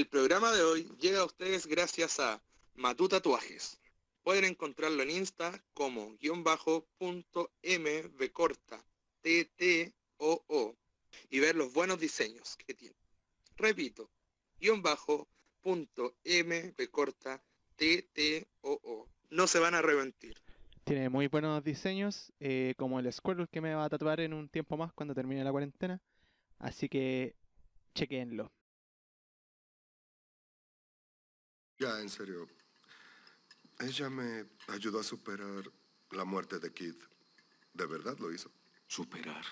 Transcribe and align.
El 0.00 0.06
programa 0.06 0.50
de 0.50 0.62
hoy 0.62 0.90
llega 0.98 1.20
a 1.20 1.26
ustedes 1.26 1.66
gracias 1.66 2.20
a 2.20 2.42
Matú 2.74 3.06
Tatuajes. 3.06 3.78
Pueden 4.22 4.46
encontrarlo 4.46 5.02
en 5.02 5.10
Insta 5.10 5.62
como 5.74 6.16
guion 6.16 6.42
bajo 6.42 6.86
punto 6.96 7.52
MB 7.62 8.32
corta 8.32 8.82
TTOO 9.20 10.78
y 11.28 11.40
ver 11.40 11.54
los 11.54 11.74
buenos 11.74 12.00
diseños 12.00 12.56
que 12.56 12.72
tiene. 12.72 12.96
Repito, 13.58 14.10
guion 14.58 14.80
bajo 14.80 15.28
punto 15.60 16.14
MB 16.24 16.90
corta 16.90 17.42
TTOO. 17.76 19.06
No 19.28 19.46
se 19.46 19.58
van 19.58 19.74
a 19.74 19.80
arrepentir. 19.80 20.34
Tiene 20.84 21.10
muy 21.10 21.26
buenos 21.26 21.62
diseños, 21.62 22.32
eh, 22.40 22.72
como 22.78 23.00
el 23.00 23.12
Squirrel 23.12 23.50
que 23.50 23.60
me 23.60 23.74
va 23.74 23.84
a 23.84 23.90
tatuar 23.90 24.20
en 24.20 24.32
un 24.32 24.48
tiempo 24.48 24.78
más 24.78 24.94
cuando 24.94 25.14
termine 25.14 25.44
la 25.44 25.50
cuarentena. 25.50 26.00
Así 26.58 26.88
que 26.88 27.36
chequenlo. 27.94 28.50
Ya, 31.80 31.98
en 31.98 32.10
serio. 32.10 32.46
Ella 33.78 34.10
me 34.10 34.44
ayudó 34.68 35.00
a 35.00 35.02
superar 35.02 35.64
la 36.10 36.26
muerte 36.26 36.58
de 36.58 36.74
Kid. 36.74 36.94
¿De 37.72 37.86
verdad 37.86 38.18
lo 38.18 38.30
hizo? 38.30 38.50
Superar. 38.86 39.42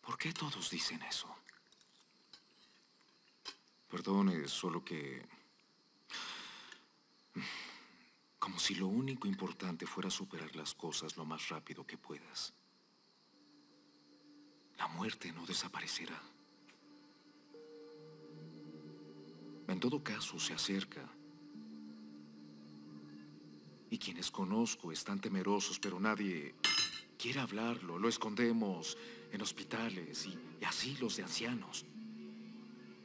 ¿Por 0.00 0.18
qué 0.18 0.32
todos 0.32 0.68
dicen 0.68 1.00
eso? 1.02 1.32
Perdone, 3.88 4.48
solo 4.48 4.84
que... 4.84 5.24
Como 8.40 8.58
si 8.58 8.74
lo 8.74 8.88
único 8.88 9.28
importante 9.28 9.86
fuera 9.86 10.10
superar 10.10 10.56
las 10.56 10.74
cosas 10.74 11.16
lo 11.16 11.24
más 11.24 11.50
rápido 11.50 11.86
que 11.86 11.98
puedas. 11.98 12.52
La 14.76 14.88
muerte 14.88 15.30
no 15.30 15.46
desaparecerá. 15.46 16.20
En 19.68 19.78
todo 19.78 20.02
caso, 20.02 20.38
se 20.38 20.54
acerca. 20.54 21.06
Y 23.90 23.98
quienes 23.98 24.30
conozco 24.30 24.92
están 24.92 25.20
temerosos, 25.20 25.78
pero 25.78 26.00
nadie 26.00 26.54
quiere 27.18 27.40
hablarlo. 27.40 27.98
Lo 27.98 28.08
escondemos 28.08 28.96
en 29.30 29.40
hospitales 29.40 30.26
y, 30.26 30.38
y 30.60 30.64
asilos 30.64 31.16
de 31.16 31.22
ancianos. 31.22 31.86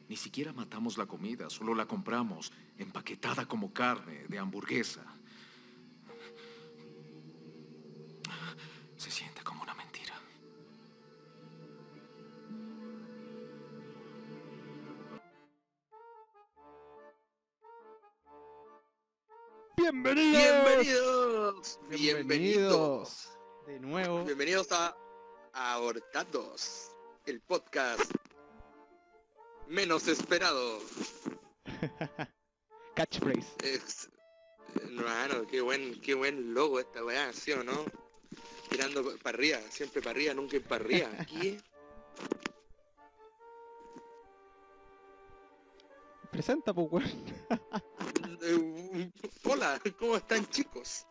Ni 0.09 0.15
siquiera 0.15 0.53
matamos 0.53 0.97
la 0.97 1.05
comida, 1.05 1.49
solo 1.49 1.75
la 1.75 1.85
compramos 1.85 2.51
empaquetada 2.77 3.45
como 3.45 3.71
carne 3.71 4.25
de 4.27 4.39
hamburguesa. 4.39 5.12
¡Bienvenidos! 19.93 20.73
Bienvenidos. 20.73 21.79
Bienvenidos. 21.87 23.29
De 23.67 23.79
nuevo. 23.79 24.23
Bienvenidos 24.25 24.71
a 24.71 24.97
Abortados, 25.53 26.89
el 27.27 27.39
podcast 27.41 28.11
menos 29.67 30.07
esperado. 30.07 30.79
Catchphrase. 32.95 34.09
Hermano, 34.81 35.45
qué 35.45 35.61
buen, 35.61 36.01
qué 36.01 36.15
buen 36.15 36.55
logo 36.55 36.79
esta 36.79 37.05
weá, 37.05 37.31
¿sí 37.31 37.51
o 37.51 37.63
no? 37.63 37.85
Tirando 38.71 39.15
para 39.19 39.37
arriba, 39.37 39.59
siempre 39.69 40.01
para 40.01 40.15
arriba, 40.15 40.33
nunca 40.33 40.57
para 40.67 40.83
arriba. 40.83 41.09
¿Qué? 41.29 41.61
Presenta, 46.31 46.73
pues, 46.73 46.87
weón. 46.89 47.11
Hola, 49.63 49.79
¿cómo 49.97 50.17
están 50.17 50.45
chicos? 50.47 51.05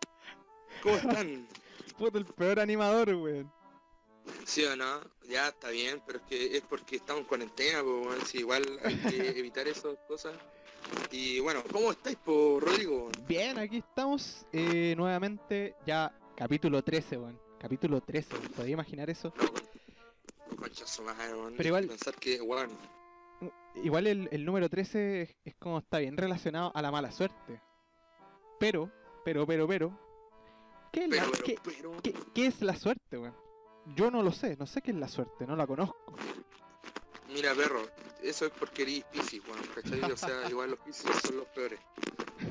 ¿Cómo 0.82 0.96
están? 0.96 1.48
Puto, 1.96 2.18
el 2.18 2.26
peor 2.26 2.60
animador, 2.60 3.08
weón. 3.14 3.50
¿Sí 4.44 4.62
o 4.64 4.76
no? 4.76 5.00
Ya 5.26 5.48
está 5.48 5.70
bien, 5.70 6.02
pero 6.06 6.18
es 6.18 6.24
que 6.26 6.56
es 6.58 6.62
porque 6.62 6.96
estamos 6.96 7.22
en 7.22 7.28
cuarentena, 7.28 7.82
pues 7.82 8.06
bueno, 8.06 8.24
sí, 8.26 8.38
igual 8.38 8.62
hay 8.84 8.96
que 8.96 9.28
evitar 9.38 9.66
esas 9.66 9.96
cosas. 10.06 10.34
Y 11.10 11.40
bueno, 11.40 11.62
¿cómo 11.72 11.92
estáis, 11.92 12.16
por 12.18 12.62
Rodrigo? 12.62 13.08
Bien, 13.26 13.58
aquí 13.58 13.78
estamos 13.78 14.44
eh, 14.52 14.94
nuevamente, 14.98 15.74
ya 15.86 16.14
capítulo 16.36 16.82
13, 16.84 17.16
weón. 17.16 17.40
Capítulo 17.58 18.02
13, 18.02 18.34
weón. 18.34 18.48
¿Podía 18.52 18.72
imaginar 18.72 19.08
eso? 19.08 19.32
Concha 20.56 20.86
su 20.86 21.02
madre, 21.02 21.32
weón. 21.32 21.54
Pero 21.56 21.68
igual- 21.68 21.86
Pensar 21.88 22.14
que, 22.16 22.40
weón, 22.42 22.68
Igual 23.76 24.06
el, 24.06 24.28
el 24.30 24.44
número 24.44 24.68
13 24.68 25.22
es, 25.22 25.36
es 25.46 25.54
como 25.54 25.78
está 25.78 25.98
bien 25.98 26.18
relacionado 26.18 26.70
a 26.74 26.82
la 26.82 26.90
mala 26.90 27.10
suerte. 27.10 27.62
Pero, 28.62 28.88
pero, 29.24 29.44
pero, 29.44 29.66
pero. 29.66 29.98
¿Qué 30.92 31.02
es, 31.06 31.10
la- 31.10 31.24
pero, 31.24 31.42
qué- 31.44 31.58
pero... 31.64 31.96
qué- 32.00 32.14
qué 32.32 32.46
es 32.46 32.62
la 32.62 32.76
suerte, 32.76 33.18
weón? 33.18 33.34
Yo 33.96 34.08
no 34.08 34.22
lo 34.22 34.30
sé, 34.30 34.56
no 34.56 34.66
sé 34.66 34.80
qué 34.82 34.92
es 34.92 34.96
la 34.96 35.08
suerte, 35.08 35.48
no 35.48 35.56
la 35.56 35.66
conozco. 35.66 36.14
Mira, 37.28 37.54
perro, 37.56 37.82
eso 38.22 38.46
es 38.46 38.52
porque 38.52 38.82
eres 38.82 39.02
Piscis, 39.06 39.42
weón, 39.48 39.58
¿cachai? 39.74 40.12
O 40.12 40.16
sea, 40.16 40.48
igual 40.48 40.70
los 40.70 40.78
Piscis 40.78 41.10
son 41.26 41.38
los 41.38 41.46
peores. 41.48 41.80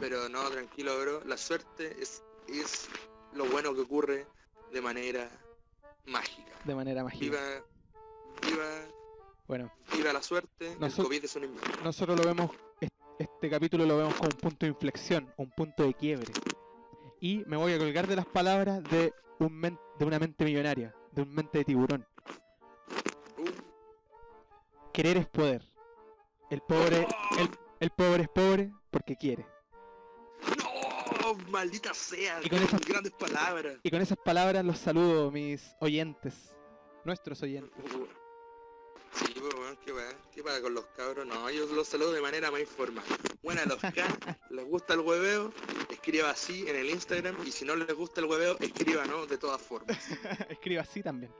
Pero 0.01 0.27
no, 0.27 0.49
tranquilo, 0.49 0.99
bro, 0.99 1.23
la 1.23 1.37
suerte 1.37 1.95
es, 2.01 2.21
es 2.49 2.89
lo 3.33 3.45
bueno 3.45 3.73
que 3.73 3.79
ocurre 3.79 4.27
de 4.73 4.81
manera 4.81 5.29
mágica. 6.07 6.51
De 6.65 6.75
manera 6.75 7.05
mágica. 7.05 7.23
Viva, 7.23 7.65
viva, 8.49 8.67
Bueno, 9.47 9.71
viva 9.95 10.11
la 10.11 10.21
suerte, 10.21 10.73
el 10.73 10.79
Noso- 10.79 11.03
COVID 11.03 11.23
es 11.23 11.35
un 11.37 11.55
nosotros 11.85 12.17
lo 12.17 12.25
vemos, 12.25 12.51
este 13.21 13.49
capítulo 13.49 13.85
lo 13.85 13.97
vemos 13.97 14.13
como 14.15 14.29
un 14.33 14.37
punto 14.37 14.65
de 14.65 14.71
inflexión, 14.71 15.33
un 15.37 15.49
punto 15.51 15.83
de 15.83 15.93
quiebre. 15.93 16.31
Y 17.19 17.43
me 17.45 17.57
voy 17.57 17.73
a 17.73 17.77
colgar 17.77 18.07
de 18.07 18.15
las 18.15 18.25
palabras 18.25 18.83
de, 18.85 19.13
un 19.39 19.53
men- 19.53 19.79
de 19.99 20.05
una 20.05 20.19
mente 20.19 20.43
millonaria, 20.43 20.93
de 21.11 21.21
un 21.21 21.33
mente 21.33 21.59
de 21.59 21.65
tiburón. 21.65 22.05
Querer 24.93 25.17
es 25.17 25.27
poder. 25.27 25.63
El 26.49 26.61
pobre, 26.61 27.07
el, 27.39 27.49
el 27.79 27.89
pobre 27.91 28.23
es 28.23 28.29
pobre 28.29 28.73
porque 28.89 29.15
quiere. 29.15 29.45
¡No! 30.57 31.33
¡Maldita 31.49 31.93
sea! 31.93 32.39
Y 32.43 32.49
con 32.49 32.59
esas- 32.61 32.81
grandes 32.81 33.13
palabras. 33.13 33.77
Y 33.83 33.89
con 33.89 34.01
esas 34.01 34.17
palabras 34.17 34.65
los 34.65 34.77
saludo, 34.77 35.31
mis 35.31 35.75
oyentes. 35.79 36.55
Nuestros 37.05 37.41
oyentes. 37.41 37.83
Pues, 39.41 39.55
weón, 39.55 39.75
qué 39.83 39.91
va, 39.91 40.03
qué 40.31 40.43
pasa 40.43 40.61
con 40.61 40.75
los 40.75 40.85
cabros. 40.95 41.25
No, 41.25 41.49
yo 41.49 41.65
los 41.73 41.87
saludo 41.87 42.11
de 42.11 42.21
manera 42.21 42.51
más 42.51 42.61
informal. 42.61 43.03
Buena 43.41 43.65
los 43.65 43.79
K, 43.79 43.91
les 44.51 44.65
gusta 44.65 44.93
el 44.93 44.99
hueveo, 44.99 45.51
escriba 45.89 46.29
así 46.29 46.69
en 46.69 46.75
el 46.75 46.91
Instagram 46.91 47.35
y 47.43 47.51
si 47.51 47.65
no 47.65 47.75
les 47.75 47.91
gusta 47.95 48.21
el 48.21 48.27
hueveo, 48.27 48.55
escriba 48.59 49.03
no, 49.05 49.25
de 49.25 49.39
todas 49.39 49.59
formas. 49.59 49.97
Escriba 50.49 50.83
así 50.83 51.01
también. 51.01 51.33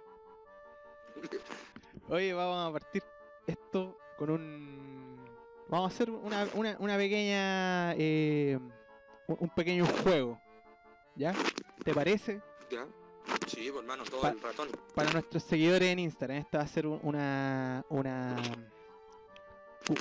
Oye, 2.09 2.33
vamos 2.33 2.69
a 2.69 2.73
partir 2.73 3.03
esto 3.45 3.99
con 4.17 4.31
un... 4.31 5.23
Vamos 5.69 5.91
a 5.91 5.93
hacer 5.93 6.09
una, 6.09 6.47
una, 6.55 6.77
una 6.79 6.97
pequeña... 6.97 7.93
eh, 7.97 8.57
un 9.27 9.49
pequeño 9.49 9.85
juego. 9.85 10.41
¿Ya? 11.15 11.35
¿Te 11.83 11.93
parece? 11.93 12.41
¿Ya? 12.71 12.87
Sí, 13.61 13.69
pues 13.69 13.83
hermano, 13.83 14.03
todo 14.05 14.21
Pa- 14.21 14.29
el 14.29 14.41
ratón. 14.41 14.69
Para 14.95 15.11
nuestros 15.11 15.43
seguidores 15.43 15.89
en 15.89 15.99
Instagram, 15.99 16.39
esta 16.39 16.57
va 16.59 16.63
a 16.63 16.67
ser 16.67 16.87
un- 16.87 16.99
una... 17.03 17.85
Una... 17.89 18.35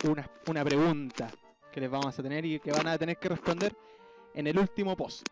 Una, 0.04 0.30
una 0.46 0.64
pregunta 0.64 1.30
que 1.72 1.80
les 1.80 1.90
vamos 1.90 2.18
a 2.18 2.22
tener 2.22 2.44
y 2.44 2.58
que 2.60 2.70
van 2.72 2.86
a 2.86 2.96
tener 2.98 3.16
que 3.18 3.28
responder 3.28 3.74
en 4.34 4.46
el 4.46 4.58
último 4.58 4.96
post 4.96 5.26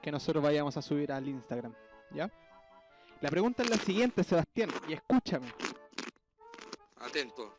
que 0.00 0.10
nosotros 0.12 0.42
vayamos 0.42 0.76
a 0.76 0.82
subir 0.82 1.10
al 1.12 1.26
Instagram. 1.28 1.72
¿Ya? 2.12 2.30
La 3.20 3.30
pregunta 3.30 3.62
es 3.62 3.70
la 3.70 3.76
siguiente, 3.78 4.22
Sebastián, 4.24 4.70
y 4.88 4.92
escúchame. 4.94 5.46
Atento. 6.98 7.54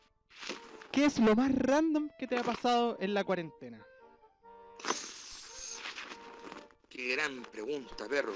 ¿Qué 0.90 1.06
es 1.06 1.18
lo 1.18 1.34
más 1.34 1.54
random 1.54 2.08
que 2.18 2.26
te 2.26 2.38
ha 2.38 2.42
pasado 2.42 2.96
en 3.00 3.12
la 3.14 3.24
cuarentena? 3.24 3.84
Qué 6.88 7.08
gran 7.16 7.42
pregunta, 7.42 8.06
perro. 8.08 8.32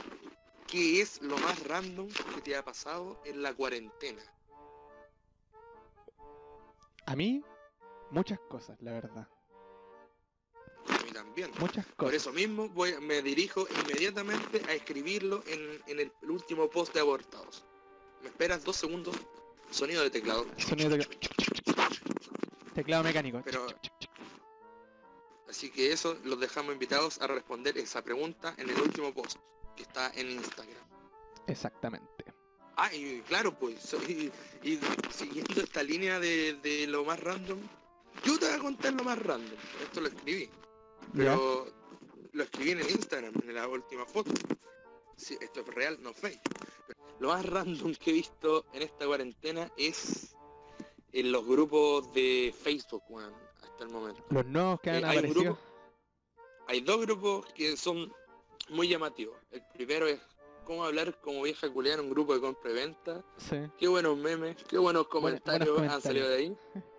¿Qué 0.68 1.00
es 1.00 1.20
lo 1.22 1.38
más 1.38 1.62
random 1.66 2.08
que 2.34 2.40
te 2.42 2.54
ha 2.56 2.64
pasado 2.64 3.20
en 3.24 3.42
la 3.42 3.54
cuarentena? 3.54 4.22
A 7.06 7.16
mí, 7.16 7.42
muchas 8.10 8.38
cosas, 8.50 8.76
la 8.82 8.92
verdad. 8.92 9.26
A 10.88 11.04
mí 11.04 11.10
también. 11.12 11.50
Muchas 11.58 11.86
Por 11.86 11.96
cosas. 11.96 12.14
eso 12.16 12.32
mismo 12.32 12.68
voy, 12.68 12.98
me 13.00 13.22
dirijo 13.22 13.66
inmediatamente 13.82 14.62
a 14.68 14.74
escribirlo 14.74 15.42
en, 15.46 15.82
en 15.86 16.00
el 16.00 16.12
último 16.28 16.68
post 16.68 16.92
de 16.92 17.00
abortados. 17.00 17.64
¿Me 18.22 18.28
esperas 18.28 18.62
dos 18.62 18.76
segundos? 18.76 19.16
Sonido 19.70 20.02
de 20.02 20.10
teclado. 20.10 20.46
Sonido 20.58 20.90
de 20.90 21.06
teclado 22.74 23.04
mecánico. 23.04 23.40
Pero- 23.44 23.66
Así 25.48 25.70
que 25.70 25.92
eso 25.92 26.14
los 26.24 26.38
dejamos 26.38 26.74
invitados 26.74 27.18
a 27.22 27.26
responder 27.26 27.78
esa 27.78 28.02
pregunta 28.04 28.54
en 28.58 28.68
el 28.68 28.78
último 28.82 29.14
post 29.14 29.38
que 29.78 29.84
está 29.84 30.10
en 30.14 30.30
Instagram. 30.32 30.74
Exactamente. 31.46 32.24
Ah, 32.76 32.92
y 32.94 33.20
claro, 33.22 33.56
pues, 33.58 33.94
y, 34.08 34.30
y 34.62 34.78
siguiendo 35.10 35.60
esta 35.62 35.82
línea 35.82 36.18
de, 36.20 36.54
de 36.54 36.86
lo 36.88 37.04
más 37.04 37.18
random, 37.20 37.58
yo 38.24 38.38
te 38.38 38.46
voy 38.46 38.54
a 38.54 38.58
contar 38.58 38.92
lo 38.94 39.04
más 39.04 39.18
random. 39.20 39.56
Esto 39.82 40.00
lo 40.00 40.08
escribí. 40.08 40.50
Pero 41.14 41.66
lo 42.32 42.42
escribí 42.42 42.72
en 42.72 42.80
el 42.80 42.90
Instagram, 42.90 43.32
en 43.42 43.54
la 43.54 43.66
última 43.68 44.04
foto. 44.04 44.30
Sí, 45.16 45.36
esto 45.40 45.60
es 45.60 45.66
real, 45.68 45.98
no 46.02 46.12
fake. 46.12 46.40
Lo 47.20 47.28
más 47.28 47.44
random 47.46 47.94
que 47.94 48.10
he 48.10 48.14
visto 48.14 48.66
en 48.72 48.82
esta 48.82 49.06
cuarentena 49.06 49.70
es 49.76 50.36
en 51.12 51.32
los 51.32 51.44
grupos 51.46 52.12
de 52.12 52.54
Facebook, 52.62 53.02
weón, 53.08 53.34
hasta 53.62 53.84
el 53.84 53.90
momento. 53.90 54.22
Los 54.30 54.44
nuevos 54.46 54.80
que 54.80 54.90
han 54.90 54.96
Eh, 54.96 55.06
hay, 55.06 55.18
aparecido. 55.18 55.42
grupos- 55.42 55.64
hay 56.68 56.80
dos 56.82 57.00
grupos 57.00 57.46
que 57.54 57.76
son 57.76 58.12
muy 58.70 58.88
llamativos. 58.88 59.36
El 59.50 59.62
primero 59.74 60.06
es 60.06 60.20
cómo 60.64 60.84
hablar 60.84 61.18
como 61.20 61.42
vieja 61.42 61.68
culiada 61.70 61.98
en 61.98 62.06
un 62.06 62.10
grupo 62.10 62.34
de 62.34 62.40
compra 62.40 62.70
y 62.70 62.74
venta. 62.74 63.24
Sí. 63.36 63.56
Qué 63.78 63.88
buenos 63.88 64.16
memes, 64.16 64.56
qué 64.68 64.78
buenos 64.78 65.08
comentarios 65.08 65.80
han 65.80 66.00
salido 66.02 66.28
de 66.28 66.36
ahí. 66.36 66.56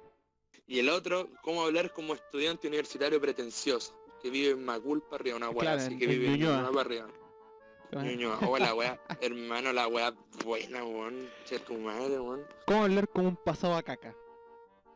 Y 0.69 0.77
el 0.77 0.89
otro, 0.89 1.29
cómo 1.41 1.63
hablar 1.63 1.91
como 1.93 2.13
estudiante 2.13 2.67
universitario 2.67 3.19
pretencioso, 3.19 3.99
que 4.21 4.29
vive 4.29 4.51
en 4.51 4.63
Macul 4.63 5.01
para 5.01 5.15
arriba, 5.15 5.37
una 5.37 5.49
weá 5.49 5.61
Claro, 5.61 5.81
así 5.81 5.97
que 5.97 6.05
vive 6.05 6.27
en 6.27 6.41
para 6.45 6.81
arriba. 6.81 7.07
Ñuñoa, 7.91 8.37
oh 8.47 8.55
la 8.55 8.75
weá, 8.75 9.01
hermano, 9.21 9.73
la 9.73 9.87
weá 9.87 10.13
buena, 10.45 10.85
weón. 10.85 11.27
Che 11.45 11.57
tu 11.57 11.73
madre, 11.73 12.19
weón. 12.19 12.45
¿Cómo 12.67 12.83
hablar 12.83 13.09
como 13.09 13.29
un 13.29 13.35
pasado 13.35 13.73
a 13.75 13.81
caca? 13.81 14.15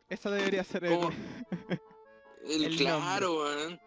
Esa 0.10 0.30
debería 0.30 0.64
ser 0.64 0.86
el... 0.86 1.00
El, 2.46 2.66
El 2.66 2.78
claro, 2.78 3.38
weón. 3.38 3.80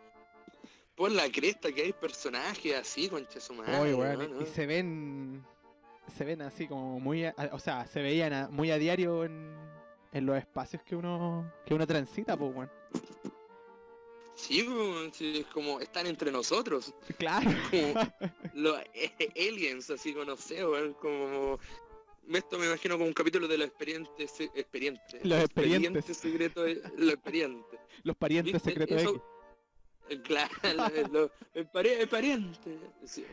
Por 0.96 1.10
la 1.12 1.31
cresta 1.31 1.70
que 1.72 1.82
hay 1.82 1.93
personajes 1.93 2.75
así, 2.75 3.08
concha 3.08 3.38
su 3.40 3.54
madre. 3.54 3.94
Weón, 3.94 4.40
y 4.43 4.46
se 4.46 4.66
ven... 4.66 5.44
Se 6.16 6.25
ven 6.25 6.40
así 6.43 6.66
como 6.69 6.98
muy... 7.00 7.25
a- 7.25 7.34
o 7.52 7.58
sea, 7.58 7.87
se 7.87 8.00
veían 8.00 8.32
a- 8.32 8.48
muy 8.48 8.70
a 8.70 8.78
diario 8.78 9.25
en, 9.25 9.54
en 10.12 10.25
los 10.26 10.38
espacios 10.38 10.82
que 10.82 10.94
uno 10.96 11.52
que 11.66 11.75
uno 11.75 11.87
transita, 11.87 12.37
pues, 12.37 12.54
weón. 12.54 12.70
Sí, 14.34 14.62
weón, 14.69 15.12
sí, 15.12 15.38
es 15.40 15.46
como 15.46 15.81
están 15.81 16.06
entre 16.06 16.31
nosotros. 16.31 16.94
Claro. 17.19 17.50
Como 17.70 17.94
los 18.54 18.81
aliens, 19.37 19.90
así 19.90 20.12
como 20.12 20.25
no 20.26 20.37
sé, 20.37 20.64
weón, 20.66 20.94
como... 20.94 21.58
Esto 22.32 22.58
me 22.58 22.66
imagino 22.66 22.96
como 22.96 23.06
un 23.06 23.12
capítulo 23.12 23.46
de 23.46 23.56
los 23.58 23.69
experientes, 23.69 24.40
experientes. 24.54 25.25
Los 25.25 25.44
expedientes. 25.44 26.04
secretos, 26.16 26.64
de- 26.64 26.82
los 26.96 27.14
expedientes. 27.14 27.81
Los 28.02 28.16
parientes 28.16 28.52
¿Viste? 28.54 28.70
secretos 28.70 29.02
Eso- 29.02 29.10
X. 29.10 29.22
Claro, 30.23 30.53
lo- 31.12 31.31
el, 31.55 31.69
pari- 31.70 31.91
el 31.99 32.08
pariente. 32.08 32.79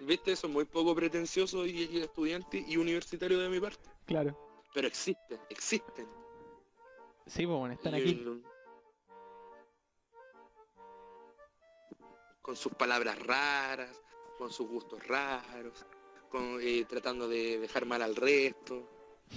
Viste, 0.02 0.31
eso 0.31 0.48
es 0.48 0.54
muy 0.54 0.66
poco 0.66 0.96
pretencioso 0.96 1.66
y, 1.66 1.84
y 1.92 1.98
estudiante 2.00 2.64
y 2.68 2.78
universitario 2.78 3.38
de 3.40 3.50
mi 3.50 3.60
parte. 3.60 3.90
Claro. 4.06 4.38
Pero 4.74 4.88
existen, 4.88 5.40
existen. 5.50 6.08
Sí, 7.28 7.46
pues, 7.46 7.58
bueno, 7.60 7.74
están 7.75 7.94
Y 7.96 8.02
aquí. 8.02 8.25
Con 12.42 12.56
sus 12.56 12.74
palabras 12.74 13.18
raras, 13.20 14.02
con 14.38 14.52
sus 14.52 14.68
gustos 14.68 15.06
raros, 15.08 15.86
con, 16.30 16.58
eh, 16.62 16.86
tratando 16.90 17.28
de 17.28 17.60
dejar 17.60 17.86
mal 17.86 18.02
al 18.02 18.16
resto. 18.16 18.90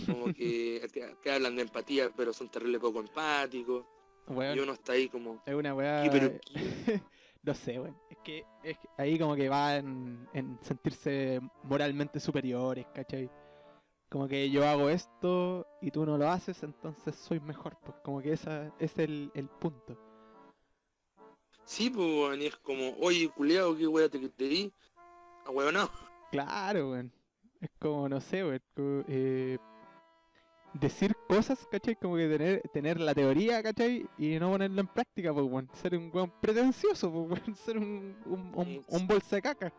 Como 0.07 0.27
que, 0.35 0.89
que, 0.93 1.17
que 1.23 1.31
hablan 1.31 1.55
de 1.57 1.63
empatía, 1.63 2.11
pero 2.17 2.33
son 2.33 2.49
terrible 2.49 2.81
poco 2.81 3.01
empáticos. 3.01 3.85
Y 4.29 4.59
uno 4.59 4.73
está 4.73 4.93
ahí 4.95 5.09
como, 5.09 5.41
es 5.47 5.55
una 5.55 5.73
weá... 5.73 6.03
¿qué, 6.03 6.11
pero 6.11 6.33
no 7.47 7.55
sé, 7.55 7.81
weón. 7.81 7.97
Es 8.11 8.19
que, 8.19 8.45
es 8.65 8.77
que 8.77 8.89
ahí 8.99 9.19
como 9.19 9.37
que 9.37 9.49
va 9.49 9.77
en, 9.77 10.29
en 10.35 10.59
sentirse 10.61 11.41
moralmente 11.63 12.19
superiores, 12.19 12.87
¿cachai? 12.93 13.31
Como 14.11 14.29
que 14.29 14.51
yo 14.51 14.67
hago 14.67 14.89
esto 14.91 15.67
y 15.81 15.91
tú 15.91 16.05
no 16.05 16.19
lo 16.19 16.29
haces, 16.29 16.63
entonces 16.63 17.15
soy 17.15 17.41
mejor. 17.41 17.79
Pues 17.85 17.97
como 18.03 18.21
que 18.21 18.33
ese 18.33 18.73
es 18.79 18.99
el, 18.99 19.31
el 19.35 19.49
punto. 19.49 19.97
Sí, 21.65 21.91
pues, 21.91 22.07
weón, 22.07 22.43
y 22.43 22.47
es 22.47 22.57
como, 22.57 22.95
oye, 23.01 23.29
culiao, 23.29 23.77
qué 23.77 23.87
wea 23.87 24.09
te, 24.09 24.29
te 24.29 24.45
di. 24.45 24.73
A 25.47 25.51
huevo 25.51 25.71
no. 25.73 25.89
Claro, 26.33 26.91
weón. 26.91 27.13
Es 27.61 27.71
como, 27.79 28.09
no 28.09 28.21
sé, 28.21 28.45
weón. 28.45 29.05
eh, 29.09 29.59
decir 30.81 31.15
cosas, 31.29 31.67
¿cachai? 31.71 31.97
Como 31.97 32.17
que 32.17 32.29
tener, 32.29 32.63
tener 32.73 33.01
la 33.01 33.15
teoría, 33.15 33.63
¿cachai? 33.63 34.07
Y 34.19 34.39
no 34.39 34.51
ponerla 34.51 34.81
en 34.83 34.87
práctica, 34.89 35.33
pues, 35.33 35.47
weón. 35.47 35.69
Ser 35.81 35.97
un 35.97 36.11
weón 36.13 36.33
pretencioso, 36.41 37.13
pues, 37.13 37.41
weón. 37.43 37.57
Ser 37.65 37.79
un, 37.79 38.17
un, 38.27 38.53
un, 38.55 38.85
un 38.87 39.07
bolsa 39.07 39.37
de 39.37 39.43
caca. 39.43 39.73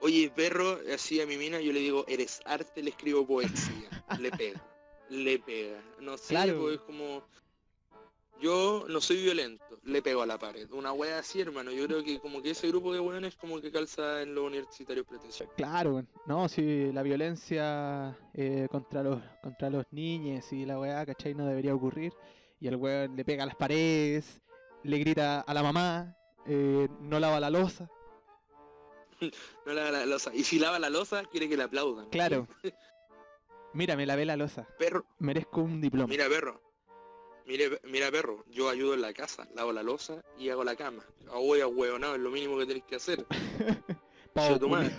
Oye, 0.00 0.30
perro, 0.34 0.78
así 0.94 1.20
a 1.20 1.26
mi 1.26 1.36
mina 1.36 1.60
yo 1.60 1.72
le 1.72 1.80
digo, 1.80 2.04
eres 2.06 2.40
arte, 2.44 2.82
le 2.82 2.90
escribo 2.90 3.26
poesía. 3.26 3.88
le 4.18 4.30
pega. 4.30 4.62
Le 5.08 5.38
pega. 5.38 5.80
No 6.00 6.16
sé, 6.18 6.28
Claro. 6.34 6.58
pues 6.60 6.74
es 6.76 6.80
como. 6.82 7.22
Yo 8.40 8.84
no 8.88 9.00
soy 9.00 9.22
violento, 9.22 9.64
le 9.84 10.02
pego 10.02 10.22
a 10.22 10.26
la 10.26 10.38
pared. 10.38 10.70
Una 10.72 10.92
wea 10.92 11.18
así, 11.18 11.40
hermano. 11.40 11.70
Yo 11.70 11.86
creo 11.86 12.04
que 12.04 12.18
como 12.20 12.42
que 12.42 12.50
ese 12.50 12.68
grupo 12.68 12.92
de 12.92 13.00
weones 13.00 13.34
como 13.36 13.60
que 13.60 13.72
calza 13.72 14.22
en 14.22 14.34
los 14.34 14.44
universitarios 14.44 15.06
pretenciosos. 15.06 15.54
Claro. 15.56 16.04
No, 16.26 16.48
si 16.48 16.92
la 16.92 17.02
violencia 17.02 18.16
eh, 18.34 18.68
contra 18.70 19.02
los 19.02 19.22
contra 19.42 19.70
los 19.70 19.84
niños 19.90 20.52
y 20.52 20.66
la 20.66 20.78
weá, 20.78 21.06
¿cachai? 21.06 21.34
No 21.34 21.46
debería 21.46 21.74
ocurrir. 21.74 22.12
Y 22.60 22.68
el 22.68 22.76
weón 22.76 23.16
le 23.16 23.24
pega 23.24 23.44
a 23.44 23.46
las 23.46 23.56
paredes, 23.56 24.40
le 24.82 24.98
grita 24.98 25.40
a 25.40 25.54
la 25.54 25.62
mamá, 25.62 26.16
eh, 26.46 26.88
no 27.00 27.18
lava 27.18 27.40
la 27.40 27.50
losa. 27.50 27.88
No 29.66 29.72
lava 29.72 29.90
la 29.90 30.04
losa. 30.06 30.30
Y 30.34 30.44
si 30.44 30.58
lava 30.58 30.78
la 30.78 30.90
losa, 30.90 31.24
quiere 31.24 31.48
que 31.48 31.56
le 31.56 31.62
aplaudan. 31.62 32.10
Claro. 32.10 32.46
Mira, 33.72 33.96
me 33.96 34.04
lavé 34.06 34.24
la 34.26 34.36
losa. 34.36 34.68
Perro, 34.78 35.06
Merezco 35.18 35.62
un 35.62 35.80
diploma. 35.80 36.06
mira 36.06 36.28
perro. 36.28 36.60
Mire, 37.46 37.80
mira 37.84 38.10
perro, 38.10 38.44
yo 38.50 38.68
ayudo 38.68 38.94
en 38.94 39.02
la 39.02 39.12
casa, 39.12 39.46
lavo 39.54 39.72
la 39.72 39.84
losa 39.84 40.20
y 40.36 40.48
hago 40.48 40.64
la 40.64 40.74
cama. 40.74 41.04
A 41.30 41.36
voy 41.36 41.60
a 41.60 41.68
huevonado, 41.68 42.16
es 42.16 42.20
lo 42.20 42.30
mínimo 42.30 42.58
que 42.58 42.66
tenéis 42.66 42.84
que 42.84 42.96
hacer. 42.96 43.24
Che, 44.34 44.58
tu 44.58 44.68
madre. 44.68 44.92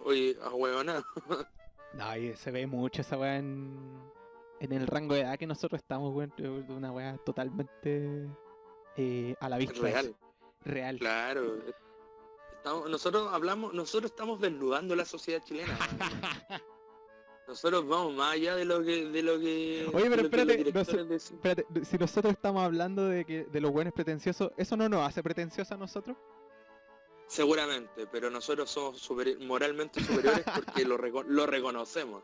Oye, 0.00 0.36
a 0.42 0.50
huevonado. 0.50 1.04
No, 1.94 2.16
y 2.16 2.36
se 2.36 2.50
ve 2.50 2.66
mucho 2.66 3.00
esa 3.00 3.16
weá 3.16 3.38
en, 3.38 3.98
en 4.60 4.72
el 4.72 4.86
rango 4.86 5.14
de 5.14 5.22
edad 5.22 5.38
que 5.38 5.46
nosotros 5.46 5.80
estamos, 5.80 6.14
weón. 6.14 6.32
de 6.36 6.50
Una 6.70 6.92
weá 6.92 7.16
totalmente 7.24 8.28
eh, 8.94 9.34
a 9.40 9.48
la 9.48 9.56
vista. 9.56 9.80
Real. 9.80 10.14
Real. 10.66 10.98
Claro. 10.98 11.58
Estamos, 12.52 12.90
nosotros 12.90 13.32
hablamos, 13.32 13.72
nosotros 13.72 14.10
estamos 14.10 14.38
desnudando 14.38 14.94
la 14.94 15.06
sociedad 15.06 15.42
chilena. 15.42 15.76
Nosotros 17.48 17.88
vamos 17.88 18.14
más 18.14 18.34
allá 18.34 18.54
de 18.56 18.64
lo 18.66 18.82
que, 18.82 19.06
de 19.06 19.22
lo 19.22 19.38
que. 19.40 19.90
Oye, 19.94 20.10
pero 20.10 20.22
espérate. 20.22 21.14
Espérate, 21.16 21.66
si 21.84 21.96
nosotros 21.96 22.34
estamos 22.34 22.62
hablando 22.62 23.06
de 23.06 23.24
que 23.24 23.44
de 23.44 23.60
los 23.62 23.72
buenos 23.72 23.94
pretenciosos, 23.94 24.52
¿eso 24.58 24.76
no 24.76 24.86
nos 24.88 25.08
hace 25.08 25.22
pretenciosos 25.22 25.72
a 25.72 25.76
nosotros? 25.78 26.14
Seguramente, 27.26 28.06
pero 28.06 28.30
nosotros 28.30 28.70
somos 28.70 29.06
superi- 29.06 29.38
moralmente 29.46 30.00
superiores 30.02 30.44
porque 30.54 30.84
lo, 30.84 30.98
reco- 30.98 31.24
lo 31.26 31.46
reconocemos. 31.46 32.22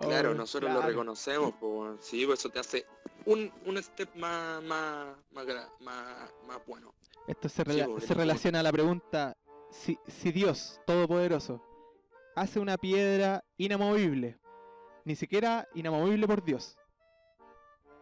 Claro, 0.00 0.30
Oh, 0.30 0.34
nosotros 0.34 0.70
lo 0.70 0.76
claro. 0.78 0.88
reconocemos, 0.90 1.54
pues 1.58 1.98
sí, 2.04 2.26
pues 2.26 2.38
eso 2.40 2.50
te 2.50 2.58
hace 2.58 2.84
un, 3.24 3.50
un 3.64 3.82
step 3.82 4.14
más, 4.16 4.62
más, 4.62 5.16
más, 5.32 5.46
más, 5.80 6.32
más 6.46 6.66
bueno. 6.66 6.94
Esto 7.26 7.48
se, 7.48 7.64
rela- 7.64 8.14
relaciona 8.14 8.60
a 8.60 8.62
la 8.62 8.72
pregunta, 8.72 9.36
si, 9.70 9.98
si 10.06 10.30
Dios 10.32 10.80
Todopoderoso 10.86 11.60
hace 12.36 12.60
una 12.60 12.76
piedra 12.76 13.42
inamovible, 13.56 14.38
ni 15.04 15.16
siquiera 15.16 15.66
inamovible 15.74 16.26
por 16.26 16.44
Dios, 16.44 16.76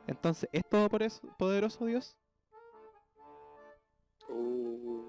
entonces, 0.06 0.50
¿es 0.52 0.62
todopoderoso 0.68 1.86
Dios? 1.86 2.14
Uh, 4.28 5.02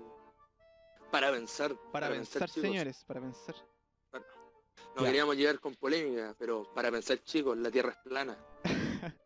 para 1.11 1.31
pensar. 1.31 1.75
Para 1.91 2.09
pensar, 2.09 2.47
chicos. 2.49 2.61
señores, 2.61 3.03
para 3.05 3.21
pensar. 3.21 3.55
No 4.95 5.01
Ya. 5.01 5.07
queríamos 5.07 5.35
llegar 5.35 5.59
con 5.59 5.75
polémica, 5.75 6.33
pero 6.39 6.63
para 6.73 6.89
pensar 6.91 7.17
chicos, 7.23 7.57
la 7.57 7.69
Tierra 7.71 7.91
es 7.91 7.97
plana. 8.09 8.37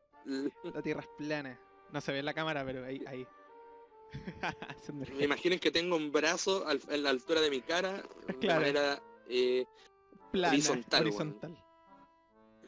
La 0.64 0.82
Tierra 0.82 1.02
es 1.02 1.08
plana. 1.18 1.60
No 1.92 2.02
se 2.02 2.12
ve 2.12 2.20
en 2.20 2.26
la 2.26 2.34
cámara, 2.36 2.64
pero 2.64 2.86
ahí, 2.86 3.04
ahí. 3.08 3.28
Me 5.18 5.24
imaginen 5.24 5.60
que 5.60 5.72
tengo 5.72 5.96
un 5.96 6.12
brazo 6.12 6.68
al- 6.68 6.82
en 6.90 7.02
la 7.04 7.10
altura 7.10 7.42
de 7.42 7.50
mi 7.50 7.62
cara, 7.62 8.04
de 8.28 8.34
Claro. 8.38 8.60
manera, 8.62 9.02
eh, 9.30 9.66
Plana, 10.32 10.54
horizontal, 10.54 11.02
horizontal. 11.04 11.58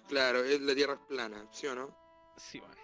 claro, 0.07 0.43
es 0.43 0.61
la 0.61 0.73
Tierra 0.73 0.93
es 0.93 0.99
plana, 1.07 1.47
¿sí 1.51 1.67
o 1.67 1.75
no? 1.75 1.95
Sí, 2.37 2.59
bueno. 2.59 2.75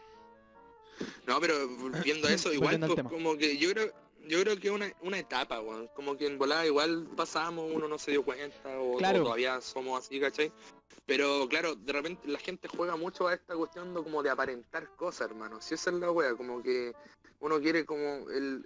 No, 1.25 1.39
pero 1.39 1.67
viendo 2.03 2.27
eso, 2.27 2.51
igual 2.53 2.79
pues, 2.79 3.03
como 3.07 3.37
que 3.37 3.57
yo 3.57 3.71
creo, 3.71 3.91
yo 4.27 4.41
creo 4.41 4.59
que 4.59 4.67
es 4.67 4.73
una, 4.73 4.91
una 5.01 5.19
etapa. 5.19 5.61
Como 5.95 6.17
que 6.17 6.27
en 6.27 6.37
volada 6.37 6.65
igual 6.65 7.07
pasamos, 7.15 7.71
uno 7.73 7.87
no 7.87 7.97
se 7.97 8.11
dio 8.11 8.23
cuenta, 8.23 8.79
o, 8.79 8.97
o 8.97 8.99
todavía 9.01 9.61
somos 9.61 9.99
así, 10.05 10.19
¿cachai? 10.19 10.51
Pero 11.05 11.47
claro, 11.47 11.75
de 11.75 11.93
repente 11.93 12.27
la 12.27 12.39
gente 12.39 12.67
juega 12.67 12.95
mucho 12.95 13.27
a 13.27 13.33
esta 13.33 13.55
cuestión 13.55 13.93
de 13.93 14.03
como 14.03 14.21
de 14.23 14.29
aparentar 14.29 14.89
cosas, 14.95 15.29
hermano. 15.29 15.61
Si 15.61 15.73
esa 15.75 15.89
es 15.89 15.95
la 15.97 16.11
wea, 16.11 16.35
como 16.35 16.61
que 16.61 16.93
uno 17.39 17.59
quiere 17.59 17.85
como 17.85 18.29
el- 18.29 18.65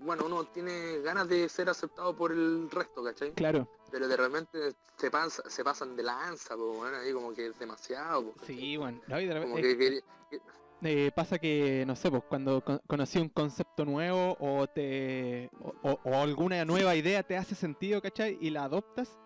bueno, 0.00 0.26
uno 0.26 0.44
tiene 0.46 1.00
ganas 1.00 1.28
de 1.28 1.48
ser 1.48 1.68
aceptado 1.68 2.14
por 2.16 2.32
el 2.32 2.70
resto, 2.70 3.02
¿cachai? 3.04 3.32
Claro. 3.32 3.68
Pero 3.90 4.08
de 4.08 4.16
repente 4.16 4.72
se, 4.96 5.10
pasa, 5.10 5.42
se 5.48 5.64
pasan 5.64 5.96
de 5.96 6.02
lanza, 6.02 6.56
pues 6.56 6.76
bueno, 6.76 6.96
ahí 6.98 7.12
como 7.12 7.34
que 7.34 7.46
es 7.48 7.58
demasiado. 7.58 8.32
Sí, 8.46 8.76
bueno. 8.76 9.00
No, 9.06 9.20
y 9.20 9.26
de 9.26 9.76
que, 9.78 10.00
que- 10.30 10.40
Eh, 10.82 11.10
pasa 11.14 11.38
que, 11.38 11.84
no 11.86 11.94
sé, 11.94 12.10
pues 12.10 12.22
cuando 12.28 12.64
con- 12.64 12.80
conocí 12.86 13.18
un 13.18 13.28
concepto 13.28 13.84
nuevo 13.84 14.36
o 14.40 14.66
te 14.66 15.50
o, 15.82 15.98
alguna 16.14 16.64
nueva 16.64 16.94
idea 16.94 17.22
te 17.22 17.36
hace 17.36 17.54
sentido, 17.54 18.00
¿cachai? 18.00 18.38
Y 18.40 18.48
la 18.50 18.64
adoptas, 18.64 19.18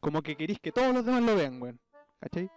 como 0.00 0.22
que 0.22 0.36
querís 0.36 0.58
que 0.60 0.72
todos 0.72 0.92
los 0.92 1.04
demás 1.06 1.22
lo 1.22 1.34
vean, 1.36 1.62
weón. 1.62 1.80
¿Cachai? 2.20 2.50